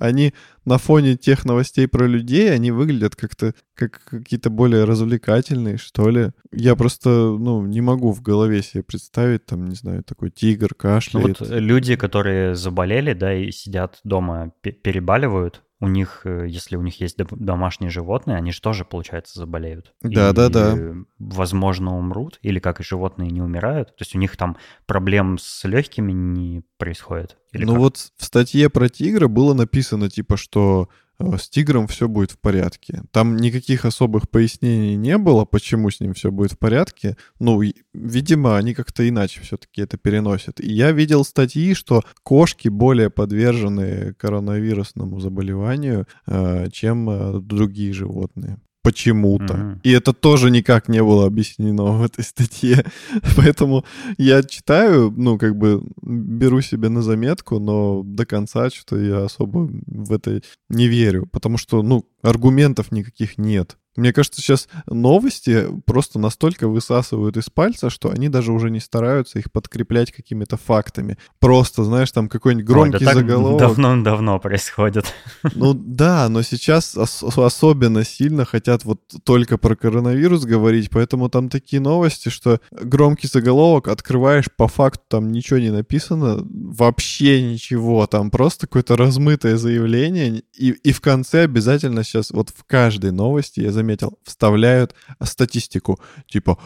они 0.02 0.34
на 0.66 0.78
фоне 0.78 1.16
тех 1.16 1.45
новостей 1.45 1.88
про 1.88 2.08
людей, 2.08 2.52
они 2.52 2.72
выглядят 2.72 3.16
как-то 3.16 3.54
как 3.76 4.04
какие-то 4.04 4.49
более 4.49 4.84
развлекательные, 4.84 5.78
что 5.78 6.10
ли. 6.10 6.32
Я 6.52 6.76
просто, 6.76 7.10
ну, 7.10 7.66
не 7.66 7.82
могу 7.82 8.12
в 8.12 8.22
голове 8.22 8.62
себе 8.62 8.84
представить, 8.84 9.45
там, 9.45 9.68
не 9.68 9.76
знаю, 9.76 10.04
такой 10.04 10.32
тигр 10.32 10.74
кашляет. 10.74 11.39
Ну 11.39 11.45
вот 11.47 11.49
люди, 11.49 11.95
которые 11.95 12.56
заболели, 12.56 13.14
да, 13.14 13.34
и 13.34 13.52
сидят 13.52 13.99
дома, 14.04 14.52
перебаливают, 14.62 15.62
у 15.82 15.88
них, 15.88 16.21
э, 16.25 16.45
если 16.47 16.75
у 16.77 16.82
них 16.82 17.01
есть 17.01 17.17
домашние 17.17 17.89
животные, 17.89 18.38
они 18.38 18.51
же 18.51 18.61
тоже, 18.61 18.86
получается, 18.86 19.39
заболеют. 19.39 19.93
Да, 20.01 20.32
да, 20.32 20.49
да. 20.49 20.77
Возможно, 21.17 21.97
умрут, 21.97 22.39
или 22.43 22.59
как 22.59 22.79
и 22.79 22.84
животные 22.84 23.32
не 23.32 23.41
умирают. 23.41 23.89
То 23.89 24.03
есть 24.03 24.15
у 24.15 24.19
них 24.19 24.38
там 24.38 24.57
проблем 24.86 25.38
с 25.39 25.65
легкими 25.65 26.11
не 26.11 26.61
происходит. 26.77 27.38
Ну 27.53 27.73
как? 27.73 27.79
вот 27.79 27.97
в 28.15 28.23
статье 28.23 28.69
про 28.69 28.89
тигра 28.89 29.27
было 29.27 29.53
написано, 29.53 30.09
типа, 30.09 30.38
что 30.38 30.88
с 31.38 31.49
тигром 31.49 31.88
все 31.88 32.07
будет 32.07 32.32
в 32.32 32.39
порядке. 32.39 33.03
Там 33.11 33.38
никаких 33.38 33.86
особых 33.86 34.30
пояснений 34.30 34.95
не 34.95 35.17
было, 35.17 35.45
почему 35.45 35.89
с 35.89 35.99
ним 35.99 36.13
все 36.13 36.32
будет 36.32 36.53
в 36.53 36.57
порядке. 36.57 37.17
Ну, 37.39 37.61
видимо, 37.93 38.57
они 38.57 38.74
как-то 38.74 39.07
иначе 39.07 39.41
все-таки 39.41 39.82
это 39.82 39.97
переносят. 39.97 40.59
И 40.59 40.72
я 40.72 40.91
видел 40.91 41.24
статьи, 41.24 41.74
что 41.74 42.03
кошки 42.24 42.69
более 42.69 43.09
подвержены 43.09 44.13
коронавирусному 44.15 45.19
заболеванию, 45.19 46.07
э, 46.28 46.69
чем 46.72 47.09
э, 47.09 47.39
другие 47.39 47.93
животные 47.93 48.57
почему-то. 48.84 49.53
Mm-hmm. 49.53 49.79
И 49.84 49.91
это 49.91 50.13
тоже 50.13 50.51
никак 50.51 50.89
не 50.89 51.03
было 51.03 51.25
объяснено 51.25 51.84
в 51.84 52.03
этой 52.03 52.23
статье. 52.23 52.86
Поэтому 53.38 53.86
я 54.17 54.43
читаю, 54.43 55.13
ну, 55.15 55.38
как 55.38 55.55
бы 55.55 55.84
беру 56.01 56.61
себе 56.61 56.89
на 56.89 57.01
заметку, 57.01 57.59
но 57.59 58.03
до 58.03 58.25
конца 58.25 58.69
что 58.69 58.99
я 58.99 59.25
особо 59.25 59.69
в 59.88 60.11
это 60.11 60.41
не 60.69 60.88
верю. 60.88 61.27
Потому 61.32 61.57
что, 61.57 61.84
ну, 61.84 62.05
аргументов 62.21 62.91
никаких 62.91 63.38
нет. 63.38 63.77
Мне 63.95 64.13
кажется, 64.13 64.41
сейчас 64.41 64.69
новости 64.85 65.67
просто 65.85 66.17
настолько 66.17 66.67
высасывают 66.67 67.35
из 67.37 67.49
пальца, 67.49 67.89
что 67.89 68.09
они 68.09 68.29
даже 68.29 68.53
уже 68.53 68.69
не 68.69 68.79
стараются 68.79 69.39
их 69.39 69.51
подкреплять 69.51 70.11
какими-то 70.11 70.57
фактами. 70.57 71.17
Просто, 71.39 71.83
знаешь, 71.83 72.11
там 72.11 72.29
какой-нибудь 72.29 72.65
громкий 72.65 73.05
Ой, 73.05 73.05
да 73.05 73.13
заголовок. 73.13 73.59
Давно-давно 73.59 74.39
происходит. 74.39 75.05
Ну 75.55 75.73
да, 75.73 76.29
но 76.29 76.41
сейчас 76.41 76.95
ос- 76.95 77.23
особенно 77.23 78.05
сильно 78.05 78.45
хотят 78.45 78.85
вот 78.85 79.01
только 79.23 79.57
про 79.57 79.75
коронавирус 79.75 80.45
говорить, 80.45 80.89
поэтому 80.89 81.29
там 81.29 81.49
такие 81.49 81.81
новости, 81.81 82.29
что 82.29 82.59
громкий 82.71 83.27
заголовок 83.27 83.87
открываешь, 83.87 84.45
по 84.55 84.67
факту 84.67 85.03
там 85.09 85.31
ничего 85.31 85.59
не 85.59 85.71
написано, 85.71 86.45
вообще 86.49 87.41
ничего, 87.41 88.07
там 88.07 88.31
просто 88.31 88.67
какое-то 88.67 88.95
размытое 88.95 89.57
заявление, 89.57 90.43
и, 90.57 90.69
и 90.69 90.91
в 90.91 91.01
конце 91.01 91.43
обязательно 91.43 92.03
сейчас 92.03 92.31
вот 92.31 92.49
в 92.49 92.63
каждой 92.65 93.11
новости 93.11 93.59
я 93.59 93.71
заметил, 93.82 94.19
вставляют 94.23 94.95
статистику, 95.23 95.99
типа, 96.27 96.57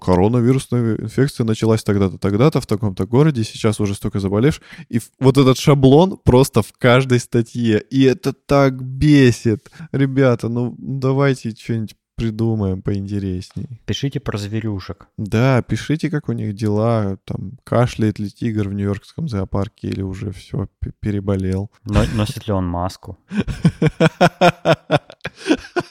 коронавирусная 0.00 0.96
инфекция 0.96 1.44
началась 1.44 1.82
тогда-то, 1.82 2.18
тогда-то 2.18 2.60
в 2.60 2.66
таком-то 2.66 3.06
городе, 3.06 3.44
сейчас 3.44 3.80
уже 3.80 3.94
столько 3.94 4.20
заболевших. 4.20 4.62
И 4.88 5.00
вот 5.18 5.38
этот 5.38 5.58
шаблон 5.58 6.18
просто 6.24 6.62
в 6.62 6.72
каждой 6.78 7.18
статье. 7.18 7.82
И 7.90 8.02
это 8.02 8.32
так 8.32 8.82
бесит. 8.82 9.70
Ребята, 9.92 10.48
ну 10.48 10.74
давайте 10.78 11.50
что-нибудь 11.50 11.96
придумаем 12.14 12.82
поинтересней. 12.82 13.80
Пишите 13.84 14.20
про 14.20 14.38
зверюшек. 14.38 15.08
Да, 15.16 15.62
пишите, 15.62 16.10
как 16.10 16.28
у 16.28 16.32
них 16.32 16.54
дела, 16.54 17.16
там, 17.24 17.52
кашляет 17.64 18.20
ли 18.20 18.30
тигр 18.30 18.68
в 18.68 18.72
Нью-Йоркском 18.72 19.28
зоопарке 19.28 19.88
или 19.88 20.02
уже 20.02 20.30
все, 20.30 20.68
переболел. 21.00 21.70
Но, 21.84 22.04
носит 22.14 22.46
ли 22.46 22.52
он 22.52 22.66
маску? 22.66 23.18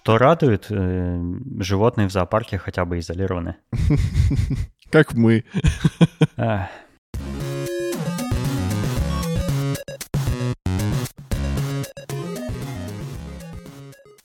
Что 0.00 0.16
радует, 0.16 0.68
э, 0.70 1.20
животные 1.58 2.08
в 2.08 2.10
зоопарке 2.10 2.56
хотя 2.56 2.86
бы 2.86 2.98
изолированы. 3.00 3.56
Как 4.90 5.12
мы. 5.12 5.44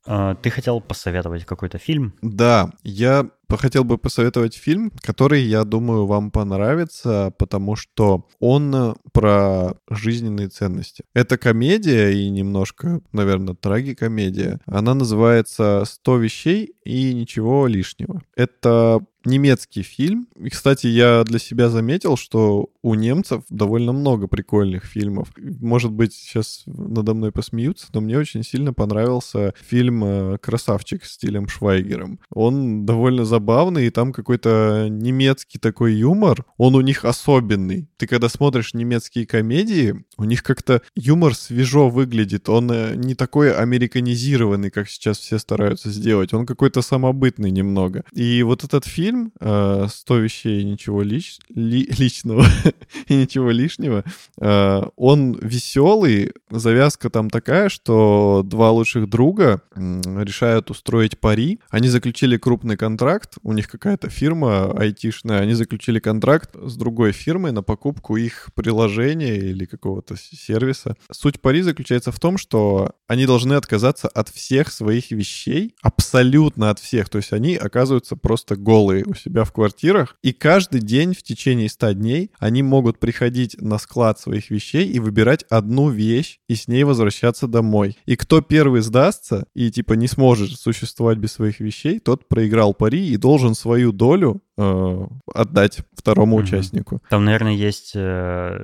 А, 0.07 0.35
ты 0.35 0.49
хотел 0.49 0.79
посоветовать 0.79 1.43
какой-то 1.43 1.77
фильм? 1.77 2.13
Да, 2.21 2.71
я 2.83 3.29
хотел 3.49 3.83
бы 3.83 3.97
посоветовать 3.97 4.55
фильм, 4.55 4.91
который, 5.01 5.43
я 5.43 5.63
думаю, 5.63 6.05
вам 6.05 6.31
понравится, 6.31 7.33
потому 7.37 7.75
что 7.75 8.27
он 8.39 8.73
э, 8.75 8.93
про 9.13 9.75
жизненные 9.89 10.49
ценности. 10.49 11.03
Это 11.13 11.37
комедия 11.37 12.11
и 12.11 12.29
немножко, 12.29 13.01
наверное, 13.11 13.55
трагикомедия. 13.55 14.59
Она 14.65 14.93
называется 14.93 15.83
«100 15.85 16.19
вещей 16.19 16.73
и 16.83 17.13
ничего 17.13 17.67
лишнего». 17.67 18.21
Это 18.35 19.01
немецкий 19.25 19.83
фильм. 19.83 20.27
И, 20.37 20.49
кстати, 20.49 20.87
я 20.87 21.23
для 21.23 21.39
себя 21.39 21.69
заметил, 21.69 22.17
что 22.17 22.69
у 22.81 22.95
немцев 22.95 23.43
довольно 23.49 23.93
много 23.93 24.27
прикольных 24.27 24.85
фильмов. 24.85 25.29
Может 25.37 25.91
быть, 25.91 26.13
сейчас 26.13 26.63
надо 26.65 27.13
мной 27.13 27.31
посмеются, 27.31 27.87
но 27.93 28.01
мне 28.01 28.17
очень 28.17 28.43
сильно 28.43 28.73
понравился 28.73 29.53
фильм 29.59 30.03
э, 30.03 30.37
«Красавчик» 30.37 31.03
с 31.03 31.13
Стилем 31.13 31.47
Швайгером. 31.47 32.19
Он 32.29 32.85
довольно 32.85 33.25
забавный, 33.25 33.87
и 33.87 33.89
там 33.89 34.13
какой-то 34.13 34.87
немецкий 34.89 35.57
такой 35.57 35.93
юмор, 35.93 36.45
он 36.57 36.75
у 36.75 36.81
них 36.81 37.05
особенный. 37.05 37.89
Ты 37.97 38.07
когда 38.07 38.29
смотришь 38.29 38.73
немецкие 38.73 39.25
комедии, 39.25 40.05
у 40.17 40.25
них 40.25 40.43
как-то 40.43 40.81
юмор 40.95 41.35
свежо 41.35 41.89
выглядит, 41.89 42.49
он 42.49 42.71
э, 42.71 42.95
не 42.95 43.15
такой 43.15 43.53
американизированный, 43.53 44.69
как 44.69 44.89
сейчас 44.89 45.17
все 45.17 45.39
стараются 45.39 45.89
сделать, 45.89 46.33
он 46.33 46.45
какой-то 46.45 46.81
самобытный 46.81 47.51
немного. 47.51 48.03
И 48.13 48.43
вот 48.43 48.63
этот 48.63 48.85
фильм, 48.85 49.14
фильм 49.15 49.31
э, 49.39 49.87
«100 49.87 50.19
вещей 50.19 50.61
и 50.61 50.63
ничего 50.63 51.01
лич, 51.01 51.37
ли, 51.49 51.87
личного 51.97 52.45
и 53.07 53.15
ничего 53.15 53.51
лишнего». 53.51 54.03
Э, 54.39 54.83
он 54.95 55.33
веселый, 55.41 56.33
завязка 56.49 57.09
там 57.09 57.29
такая, 57.29 57.69
что 57.69 58.43
два 58.45 58.71
лучших 58.71 59.09
друга 59.09 59.61
решают 59.75 60.69
устроить 60.71 61.19
пари. 61.19 61.59
Они 61.69 61.87
заключили 61.87 62.37
крупный 62.37 62.77
контракт, 62.77 63.35
у 63.43 63.53
них 63.53 63.67
какая-то 63.67 64.09
фирма 64.09 64.71
айтишная, 64.77 65.39
они 65.39 65.53
заключили 65.53 65.99
контракт 65.99 66.51
с 66.55 66.75
другой 66.75 67.11
фирмой 67.11 67.51
на 67.51 67.63
покупку 67.63 68.17
их 68.17 68.49
приложения 68.55 69.37
или 69.37 69.65
какого-то 69.65 70.15
сервиса. 70.17 70.95
Суть 71.11 71.41
пари 71.41 71.61
заключается 71.61 72.11
в 72.11 72.19
том, 72.19 72.37
что 72.37 72.91
они 73.07 73.25
должны 73.25 73.53
отказаться 73.53 74.07
от 74.07 74.29
всех 74.29 74.71
своих 74.71 75.11
вещей, 75.11 75.75
абсолютно 75.81 76.69
от 76.69 76.79
всех. 76.79 77.09
То 77.09 77.17
есть 77.17 77.33
они 77.33 77.55
оказываются 77.55 78.15
просто 78.15 78.55
голые 78.55 79.04
у 79.07 79.13
себя 79.13 79.43
в 79.43 79.51
квартирах, 79.51 80.17
и 80.21 80.33
каждый 80.33 80.81
день 80.81 81.13
в 81.13 81.23
течение 81.23 81.69
100 81.69 81.91
дней 81.93 82.31
они 82.39 82.63
могут 82.63 82.99
приходить 82.99 83.55
на 83.61 83.77
склад 83.77 84.19
своих 84.19 84.49
вещей 84.49 84.87
и 84.87 84.99
выбирать 84.99 85.43
одну 85.49 85.89
вещь 85.89 86.39
и 86.47 86.55
с 86.55 86.67
ней 86.67 86.83
возвращаться 86.83 87.47
домой. 87.47 87.97
И 88.05 88.15
кто 88.15 88.41
первый 88.41 88.81
сдастся 88.81 89.45
и 89.53 89.71
типа 89.71 89.93
не 89.93 90.07
сможет 90.07 90.51
существовать 90.51 91.17
без 91.17 91.33
своих 91.33 91.59
вещей, 91.59 91.99
тот 91.99 92.27
проиграл 92.27 92.73
пари 92.73 93.07
и 93.07 93.17
должен 93.17 93.55
свою 93.55 93.91
долю 93.91 94.41
отдать 94.57 95.79
второму 95.93 96.37
mm-hmm. 96.39 96.43
участнику. 96.43 97.01
Там, 97.09 97.25
наверное, 97.25 97.53
есть 97.53 97.91
э, 97.95 98.63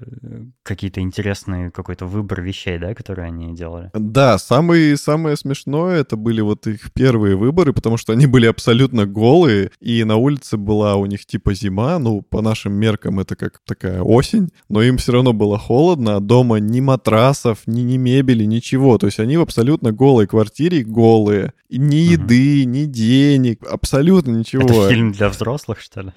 какие-то 0.63 1.01
интересные 1.01 1.69
какой-то 1.71 2.05
выбор 2.05 2.41
вещей, 2.41 2.77
да, 2.77 2.93
которые 2.93 3.27
они 3.27 3.53
делали. 3.53 3.89
Да, 3.93 4.37
самые 4.37 4.95
самое 4.95 5.35
смешное 5.35 5.99
это 5.99 6.15
были 6.15 6.39
вот 6.41 6.65
их 6.67 6.93
первые 6.93 7.35
выборы, 7.35 7.73
потому 7.73 7.97
что 7.97 8.13
они 8.13 8.25
были 8.25 8.45
абсолютно 8.45 9.05
голые, 9.05 9.71
и 9.81 10.03
на 10.05 10.15
улице 10.15 10.57
была 10.57 10.95
у 10.95 11.05
них 11.05 11.25
типа 11.25 11.53
зима, 11.53 11.99
ну 11.99 12.21
по 12.21 12.41
нашим 12.41 12.73
меркам 12.73 13.19
это 13.19 13.35
как 13.35 13.59
такая 13.65 14.01
осень, 14.01 14.49
но 14.69 14.81
им 14.81 14.97
все 14.97 15.11
равно 15.11 15.33
было 15.33 15.57
холодно, 15.57 16.15
а 16.15 16.19
дома 16.21 16.57
ни 16.57 16.79
матрасов, 16.79 17.59
ни, 17.65 17.81
ни 17.81 17.97
мебели, 17.97 18.45
ничего, 18.45 18.97
то 18.97 19.07
есть 19.07 19.19
они 19.19 19.35
в 19.35 19.41
абсолютно 19.41 19.91
голой 19.91 20.27
квартире 20.27 20.83
голые, 20.83 21.53
ни 21.69 21.95
еды, 21.95 22.63
mm-hmm. 22.63 22.65
ни 22.65 22.85
денег, 22.85 23.63
абсолютно 23.69 24.31
ничего. 24.31 24.63
Это 24.63 24.89
фильм 24.89 25.11
для 25.11 25.29
взрослых? 25.29 25.80
Что 25.81 26.01
ли? 26.01 26.11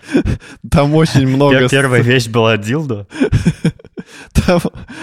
Там 0.70 0.94
очень 0.94 1.26
много... 1.34 1.68
Первая 1.68 2.02
вещь 2.02 2.28
была 2.28 2.56
дилдо? 2.56 3.06
Там, 4.46 4.60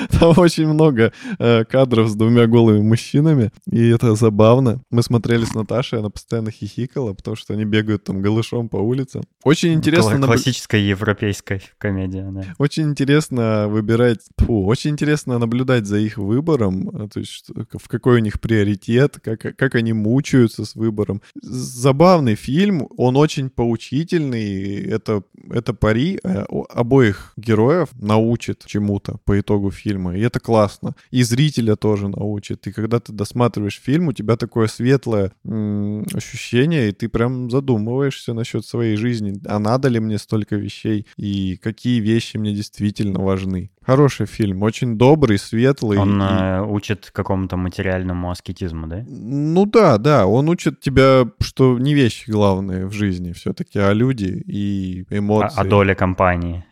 там 0.10 0.34
очень 0.38 0.68
много 0.68 1.14
э, 1.40 1.66
кадров 1.66 2.10
с 2.10 2.16
двумя 2.16 2.48
голыми 2.48 2.82
мужчинами, 2.82 3.52
и 3.70 3.90
это 3.90 4.16
забавно. 4.16 4.82
Мы 4.92 5.04
смотрели 5.04 5.46
с 5.46 5.54
Наташей, 5.54 6.00
она 6.00 6.10
постоянно 6.10 6.52
хихикала, 6.52 7.14
потому 7.14 7.36
что 7.36 7.54
они 7.54 7.66
бегают 7.66 8.04
там 8.04 8.22
голышом 8.22 8.70
по 8.70 8.78
улицам. 8.78 9.24
Очень 9.44 9.74
интересно... 9.74 10.16
Кла- 10.16 10.26
классическая 10.26 10.82
европейская 10.82 11.62
комедия, 11.78 12.30
да. 12.32 12.44
Очень 12.58 12.90
интересно 12.90 13.68
выбирать... 13.68 14.20
Фу, 14.38 14.66
очень 14.66 14.92
интересно 14.92 15.40
наблюдать 15.40 15.86
за 15.86 15.98
их 15.98 16.18
выбором, 16.18 16.90
э, 16.90 17.08
то 17.08 17.20
есть 17.20 17.50
в 17.50 17.88
какой 17.88 18.18
у 18.18 18.20
них 18.20 18.40
приоритет, 18.40 19.20
как, 19.24 19.40
как 19.40 19.76
они 19.76 19.94
мучаются 19.94 20.66
с 20.66 20.76
выбором. 20.76 21.22
Забавный 21.42 22.36
фильм, 22.36 22.88
он 22.98 23.18
очень 23.18 23.50
поучительный, 23.50 24.84
это, 24.86 25.24
это 25.50 25.74
пари 25.74 26.20
э, 26.24 26.46
обоих 26.70 27.34
героев 27.38 27.90
научит 28.00 28.64
чему-то 28.66 29.11
по 29.26 29.40
итогу 29.40 29.72
фильма. 29.72 30.16
И 30.16 30.22
это 30.22 30.40
классно. 30.40 30.96
И 31.10 31.24
зрителя 31.24 31.76
тоже 31.76 32.08
научит. 32.08 32.68
И 32.68 32.72
когда 32.72 33.00
ты 33.00 33.14
досматриваешь 33.14 33.80
фильм, 33.84 34.08
у 34.08 34.14
тебя 34.14 34.36
такое 34.38 34.68
светлое 34.68 35.32
м- 35.46 36.06
ощущение, 36.14 36.90
и 36.90 36.92
ты 36.92 37.10
прям 37.10 37.50
задумываешься 37.50 38.34
насчет 38.34 38.66
своей 38.66 38.96
жизни. 38.96 39.34
А 39.46 39.60
надо 39.60 39.90
ли 39.90 40.00
мне 40.00 40.18
столько 40.18 40.56
вещей? 40.56 41.06
И 41.18 41.58
какие 41.62 42.00
вещи 42.00 42.38
мне 42.38 42.54
действительно 42.54 43.20
важны? 43.20 43.72
Хороший 43.84 44.28
фильм, 44.28 44.62
очень 44.62 44.96
добрый, 44.96 45.40
светлый. 45.40 45.98
Он 45.98 46.22
и... 46.22 46.26
э, 46.26 46.62
учит 46.62 47.10
какому-то 47.12 47.58
материальному 47.58 48.30
аскетизму, 48.30 48.86
да? 48.86 49.04
Ну 49.08 49.66
да, 49.66 49.98
да, 49.98 50.28
он 50.28 50.50
учит 50.50 50.82
тебя, 50.82 51.26
что 51.40 51.80
не 51.80 51.96
вещи 51.96 52.30
главные 52.30 52.86
в 52.86 52.92
жизни 52.92 53.32
все-таки, 53.32 53.80
а 53.80 53.92
люди 53.94 54.44
и 54.46 55.04
эмоции. 55.10 55.58
А, 55.58 55.62
а 55.62 55.64
доля 55.66 55.96
компании. 55.96 56.64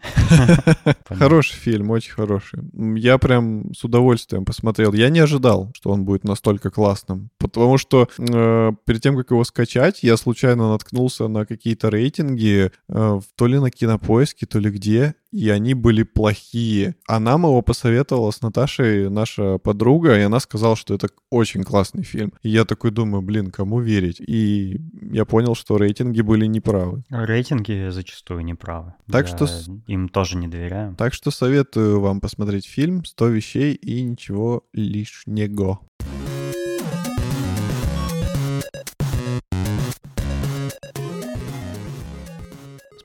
Хороший 1.10 1.56
фильм, 1.56 1.90
очень 1.90 2.14
хороший. 2.20 2.60
Я 3.00 3.18
прям 3.18 3.74
с 3.74 3.84
удовольствием 3.84 4.44
посмотрел. 4.44 4.94
Я 4.94 5.10
не 5.10 5.20
ожидал, 5.20 5.72
что 5.74 5.92
он 5.92 6.04
будет 6.04 6.24
настолько 6.24 6.70
классным, 6.70 7.30
потому 7.38 7.78
что 7.78 8.10
э, 8.18 8.72
перед 8.86 9.02
тем, 9.02 9.16
как 9.16 9.32
его 9.32 9.44
скачать, 9.44 10.04
я 10.04 10.18
случайно 10.18 10.72
наткнулся 10.72 11.28
на 11.28 11.46
какие-то 11.46 11.90
рейтинги, 11.90 12.72
э, 12.90 13.20
то 13.36 13.48
ли 13.48 13.60
на 13.60 13.72
Кинопоиске, 13.72 14.46
то 14.46 14.60
ли 14.60 14.70
где, 14.70 15.16
и 15.32 15.50
они 15.50 15.74
были 15.74 16.04
плохие. 16.04 16.96
А 17.08 17.20
нам 17.20 17.44
его 17.44 17.62
посоветовала 17.62 18.32
с 18.32 18.42
Наташей 18.42 19.10
наша 19.10 19.58
подруга, 19.58 20.18
и 20.18 20.22
она 20.22 20.40
сказала, 20.40 20.76
что 20.76 20.94
это 20.94 21.10
очень 21.30 21.64
классный 21.64 22.04
фильм. 22.04 22.34
И 22.42 22.50
я 22.50 22.66
такой 22.66 22.92
думаю, 22.92 23.22
блин, 23.22 23.52
кому 23.52 23.80
верить? 23.80 24.20
И 24.20 24.82
я 25.02 25.26
понял, 25.26 25.56
что 25.56 25.78
рейтинги 25.78 26.22
были 26.22 26.46
неправы. 26.46 27.04
Рейтинги 27.10 27.90
зачастую 27.90 28.44
неправы. 28.44 28.94
Так 29.12 29.30
я 29.30 29.36
что... 29.36 29.48
Им 29.88 30.10
тоже 30.10 30.38
не 30.38 30.48
доверяю. 30.48 30.96
Так 30.96 31.14
что 31.14 31.32
советую 31.32 32.00
вам 32.00 32.22
посмотреть 32.22 32.66
фильм 32.66 33.02
«100 33.02 33.30
вещей 33.30 33.74
и 33.74 34.02
ничего 34.02 34.64
лишнего». 34.74 35.80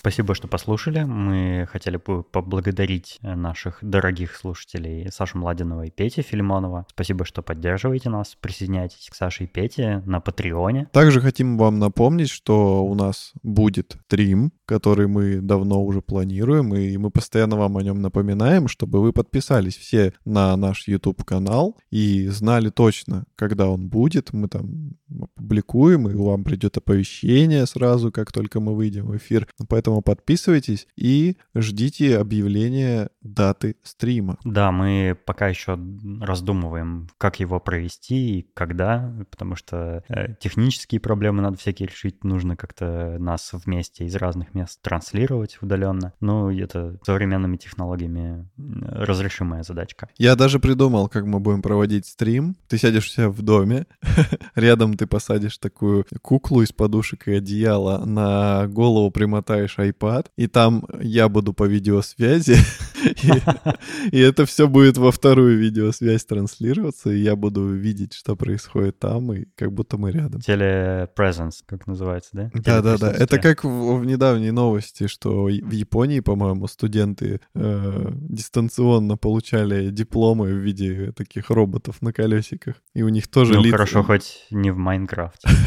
Спасибо, 0.04 0.34
что 0.34 0.48
послушали. 0.48 1.02
Мы 1.04 1.66
хотели 1.72 1.96
бы 1.96 2.24
поблагодарить 2.24 3.18
э, 3.22 3.34
наших 3.34 3.78
дорогих 3.80 4.36
слушателей 4.36 5.10
Сашу 5.10 5.38
Младинова 5.38 5.86
и 5.86 5.90
Пети 5.90 6.20
Филимонова. 6.20 6.84
Спасибо, 6.90 7.24
что 7.24 7.40
поддерживаете 7.40 8.10
нас. 8.10 8.36
Присоединяйтесь 8.38 9.08
к 9.10 9.14
Саше 9.14 9.44
и 9.44 9.46
Пете 9.46 10.02
на 10.04 10.20
Патреоне. 10.20 10.90
Также 10.92 11.22
хотим 11.22 11.56
вам 11.56 11.78
напомнить, 11.78 12.28
что 12.28 12.84
у 12.84 12.94
нас 12.94 13.32
будет 13.42 13.96
стрим, 14.04 14.52
который 14.66 15.06
мы 15.06 15.40
давно 15.40 15.82
уже 15.82 16.02
планируем, 16.02 16.74
и 16.74 16.98
мы 16.98 17.10
постоянно 17.10 17.56
вам 17.56 17.78
о 17.78 17.82
нем 17.82 18.02
напоминаем, 18.02 18.68
чтобы 18.68 19.00
вы 19.00 19.14
подписались 19.14 19.78
все 19.78 20.12
на 20.26 20.54
наш 20.58 20.86
YouTube-канал 20.86 21.78
и 21.90 22.28
знали 22.28 22.68
точно, 22.68 23.24
когда 23.36 23.70
он 23.70 23.88
будет. 23.88 24.34
Мы 24.34 24.48
там 24.48 24.98
опубликуем, 25.18 26.10
и 26.10 26.14
вам 26.14 26.44
придет 26.44 26.76
оповещение 26.76 27.64
сразу, 27.64 28.12
как 28.12 28.32
только 28.32 28.60
мы 28.60 28.74
выйдем 28.74 29.06
в 29.06 29.16
эфир. 29.16 29.48
Поэтому 29.68 29.93
Поэтому 29.94 30.02
подписывайтесь 30.02 30.88
и 30.96 31.36
ждите 31.54 32.18
объявления 32.18 33.10
даты 33.22 33.76
стрима. 33.84 34.38
Да, 34.44 34.72
мы 34.72 35.16
пока 35.24 35.48
еще 35.48 35.78
раздумываем, 36.20 37.08
как 37.18 37.38
его 37.40 37.60
провести 37.60 38.38
и 38.38 38.46
когда, 38.54 39.14
потому 39.30 39.54
что 39.54 40.02
э, 40.08 40.34
технические 40.40 41.00
проблемы 41.00 41.42
надо 41.42 41.58
всякие 41.58 41.88
решить, 41.88 42.24
нужно 42.24 42.56
как-то 42.56 43.16
нас 43.20 43.50
вместе 43.52 44.04
из 44.04 44.16
разных 44.16 44.54
мест 44.54 44.80
транслировать 44.82 45.58
удаленно. 45.60 46.12
Ну, 46.20 46.50
это 46.50 46.98
современными 47.04 47.56
технологиями 47.56 48.48
разрешимая 48.56 49.62
задачка. 49.62 50.08
Я 50.18 50.34
даже 50.34 50.58
придумал, 50.58 51.08
как 51.08 51.24
мы 51.24 51.38
будем 51.38 51.62
проводить 51.62 52.06
стрим. 52.06 52.56
Ты 52.68 52.78
сядешь 52.78 53.06
у 53.06 53.10
себя 53.10 53.28
в 53.28 53.42
доме, 53.42 53.86
рядом 54.56 54.94
ты 54.94 55.06
посадишь 55.06 55.58
такую 55.58 56.04
куклу 56.20 56.62
из 56.62 56.72
подушек 56.72 57.28
и 57.28 57.34
одеяла, 57.34 58.04
на 58.04 58.66
голову 58.66 59.10
примотаешь 59.10 59.78
iPad, 59.90 60.26
и 60.36 60.46
там 60.46 60.84
я 61.00 61.28
буду 61.28 61.52
по 61.52 61.64
видеосвязи, 61.64 62.56
и 64.12 64.18
это 64.18 64.46
все 64.46 64.68
будет 64.68 64.96
во 64.96 65.12
вторую 65.12 65.58
видеосвязь 65.58 66.24
транслироваться, 66.24 67.10
и 67.10 67.20
я 67.20 67.36
буду 67.36 67.68
видеть, 67.68 68.14
что 68.14 68.36
происходит 68.36 68.98
там, 68.98 69.32
и 69.32 69.46
как 69.56 69.72
будто 69.72 69.98
мы 69.98 70.12
рядом. 70.12 70.40
Телепрезенс, 70.40 71.62
как 71.66 71.86
называется, 71.86 72.30
да? 72.32 72.50
Да-да-да. 72.54 73.12
Это 73.12 73.38
как 73.38 73.64
в 73.64 74.04
недавней 74.04 74.50
новости, 74.50 75.06
что 75.06 75.44
в 75.44 75.70
Японии, 75.70 76.20
по-моему, 76.20 76.66
студенты 76.66 77.40
э, 77.54 78.10
дистанционно 78.12 79.16
получали 79.16 79.90
дипломы 79.90 80.46
в 80.46 80.58
виде 80.58 81.12
таких 81.12 81.50
роботов 81.50 81.96
на 82.00 82.12
колесиках, 82.12 82.76
и 82.94 83.02
у 83.02 83.08
них 83.08 83.28
тоже 83.28 83.54
Ну, 83.54 83.70
хорошо, 83.70 84.02
хоть 84.02 84.46
не 84.50 84.70
в 84.70 84.76
Майнкрафте. 84.76 85.48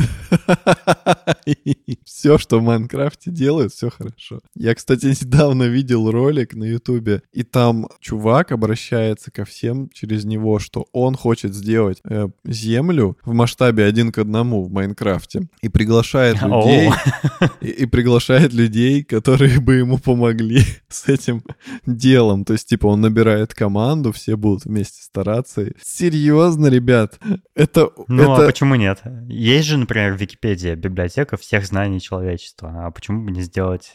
Все, 2.05 2.37
что 2.37 2.59
в 2.59 2.63
Майнкрафте 2.63 3.31
делают, 3.31 3.73
все 3.73 3.89
хорошо 3.89 4.06
хорошо. 4.09 4.39
Я, 4.55 4.75
кстати, 4.75 5.05
недавно 5.21 5.63
видел 5.63 6.11
ролик 6.11 6.53
на 6.55 6.65
Ютубе, 6.65 7.21
и 7.31 7.43
там 7.43 7.87
чувак 7.99 8.51
обращается 8.51 9.31
ко 9.31 9.45
всем 9.45 9.89
через 9.93 10.25
него, 10.25 10.59
что 10.59 10.85
он 10.91 11.15
хочет 11.15 11.53
сделать 11.53 11.99
э, 12.03 12.27
землю 12.45 13.17
в 13.23 13.33
масштабе 13.33 13.85
один 13.85 14.11
к 14.11 14.17
одному 14.17 14.63
в 14.63 14.71
Майнкрафте 14.71 15.47
и 15.61 15.69
приглашает 15.69 16.41
людей, 16.41 16.89
и, 17.61 17.67
и 17.67 17.85
приглашает 17.85 18.53
людей, 18.53 19.03
которые 19.03 19.59
бы 19.59 19.75
ему 19.75 19.97
помогли 19.97 20.61
с 20.89 21.07
этим 21.07 21.43
делом. 21.85 22.45
То 22.45 22.53
есть, 22.53 22.67
типа, 22.67 22.87
он 22.87 23.01
набирает 23.01 23.53
команду, 23.53 24.11
все 24.11 24.35
будут 24.35 24.65
вместе 24.65 25.03
стараться. 25.03 25.71
Серьезно, 25.81 26.67
ребят, 26.67 27.19
это... 27.55 27.89
Ну, 28.07 28.23
это... 28.23 28.43
а 28.43 28.47
почему 28.47 28.75
нет? 28.75 29.01
Есть 29.27 29.67
же, 29.67 29.77
например, 29.77 30.13
Википедия, 30.13 30.75
библиотека 30.75 31.37
всех 31.37 31.65
знаний 31.65 31.99
человечества. 31.99 32.85
А 32.85 32.91
почему 32.91 33.25
бы 33.25 33.31
не 33.31 33.41
сделать 33.41 33.93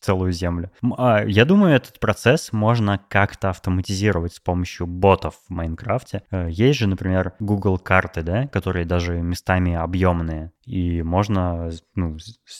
целую 0.00 0.32
землю? 0.32 0.70
А, 0.96 1.24
я 1.24 1.44
думаю, 1.44 1.74
этот 1.74 2.00
процесс 2.00 2.52
можно 2.52 3.00
как-то 3.08 3.50
автоматизировать 3.50 4.34
с 4.34 4.40
помощью 4.40 4.86
ботов 4.86 5.36
в 5.48 5.52
Майнкрафте. 5.52 6.22
Э, 6.30 6.48
есть 6.50 6.78
же, 6.78 6.86
например, 6.86 7.34
Google 7.40 7.78
карты, 7.78 8.22
да, 8.22 8.46
которые 8.48 8.84
даже 8.84 9.20
местами 9.20 9.74
объемные 9.74 10.52
и 10.70 11.02
можно 11.02 11.70
ну, 11.96 12.16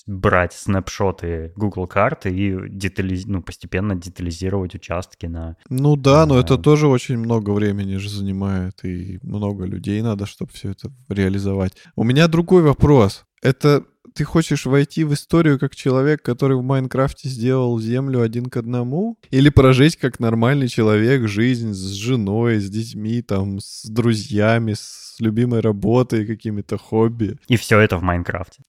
брать 0.08 0.52
снапшоты 0.52 1.52
Google 1.54 1.86
карты 1.86 2.30
и 2.30 2.68
детали... 2.68 3.20
ну, 3.26 3.40
постепенно 3.40 3.94
детализировать 3.94 4.74
участки 4.74 5.26
на... 5.26 5.56
Ну 5.68 5.94
да, 5.94 6.26
но 6.26 6.40
это 6.40 6.58
тоже 6.58 6.88
очень 6.88 7.18
много 7.18 7.50
времени 7.50 7.96
же 7.96 8.08
занимает, 8.08 8.84
и 8.84 9.20
много 9.22 9.64
людей 9.64 10.02
надо, 10.02 10.26
чтобы 10.26 10.50
все 10.52 10.70
это 10.70 10.90
реализовать. 11.08 11.74
У 11.94 12.02
меня 12.02 12.26
другой 12.26 12.62
вопрос. 12.62 13.24
Это 13.42 13.84
ты 14.14 14.24
хочешь 14.24 14.66
войти 14.66 15.04
в 15.04 15.14
историю 15.14 15.58
как 15.58 15.74
человек, 15.74 16.22
который 16.22 16.56
в 16.56 16.62
Майнкрафте 16.62 17.28
сделал 17.28 17.78
землю 17.80 18.22
один 18.22 18.46
к 18.46 18.56
одному? 18.56 19.18
Или 19.30 19.48
прожить 19.48 19.96
как 19.96 20.20
нормальный 20.20 20.68
человек 20.68 21.28
жизнь 21.28 21.72
с 21.72 21.90
женой, 21.92 22.60
с 22.60 22.68
детьми, 22.68 23.22
там, 23.22 23.60
с 23.60 23.84
друзьями, 23.84 24.74
с 24.74 25.16
любимой 25.18 25.60
работой, 25.60 26.26
какими-то 26.26 26.78
хобби? 26.78 27.38
И 27.48 27.56
все 27.56 27.78
это 27.78 27.96
в 27.98 28.02
Майнкрафте. 28.02 28.62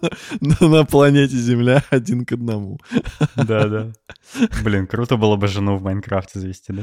На 0.40 0.84
планете 0.84 1.36
Земля 1.36 1.82
один 1.90 2.26
к 2.26 2.32
одному. 2.32 2.78
Да, 3.36 3.66
да. 3.68 3.92
Блин, 4.62 4.86
круто 4.86 5.16
было 5.16 5.36
бы 5.36 5.46
жену 5.48 5.76
в 5.76 5.82
Майнкрафте 5.82 6.40
завести, 6.40 6.72
да? 6.72 6.82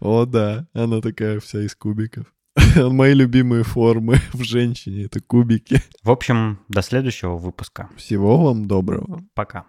О, 0.00 0.24
да, 0.24 0.66
она 0.72 1.00
такая 1.00 1.40
вся 1.40 1.60
из 1.60 1.74
кубиков. 1.74 2.26
Мои 2.76 3.14
любимые 3.14 3.64
формы 3.64 4.18
в 4.32 4.42
женщине— 4.42 5.04
это 5.04 5.20
кубики. 5.20 5.80
В 6.02 6.10
общем, 6.10 6.60
до 6.68 6.82
следующего 6.82 7.36
выпуска. 7.36 7.88
Всего 7.96 8.38
вам 8.38 8.66
доброго. 8.66 9.22
Пока. 9.34 9.64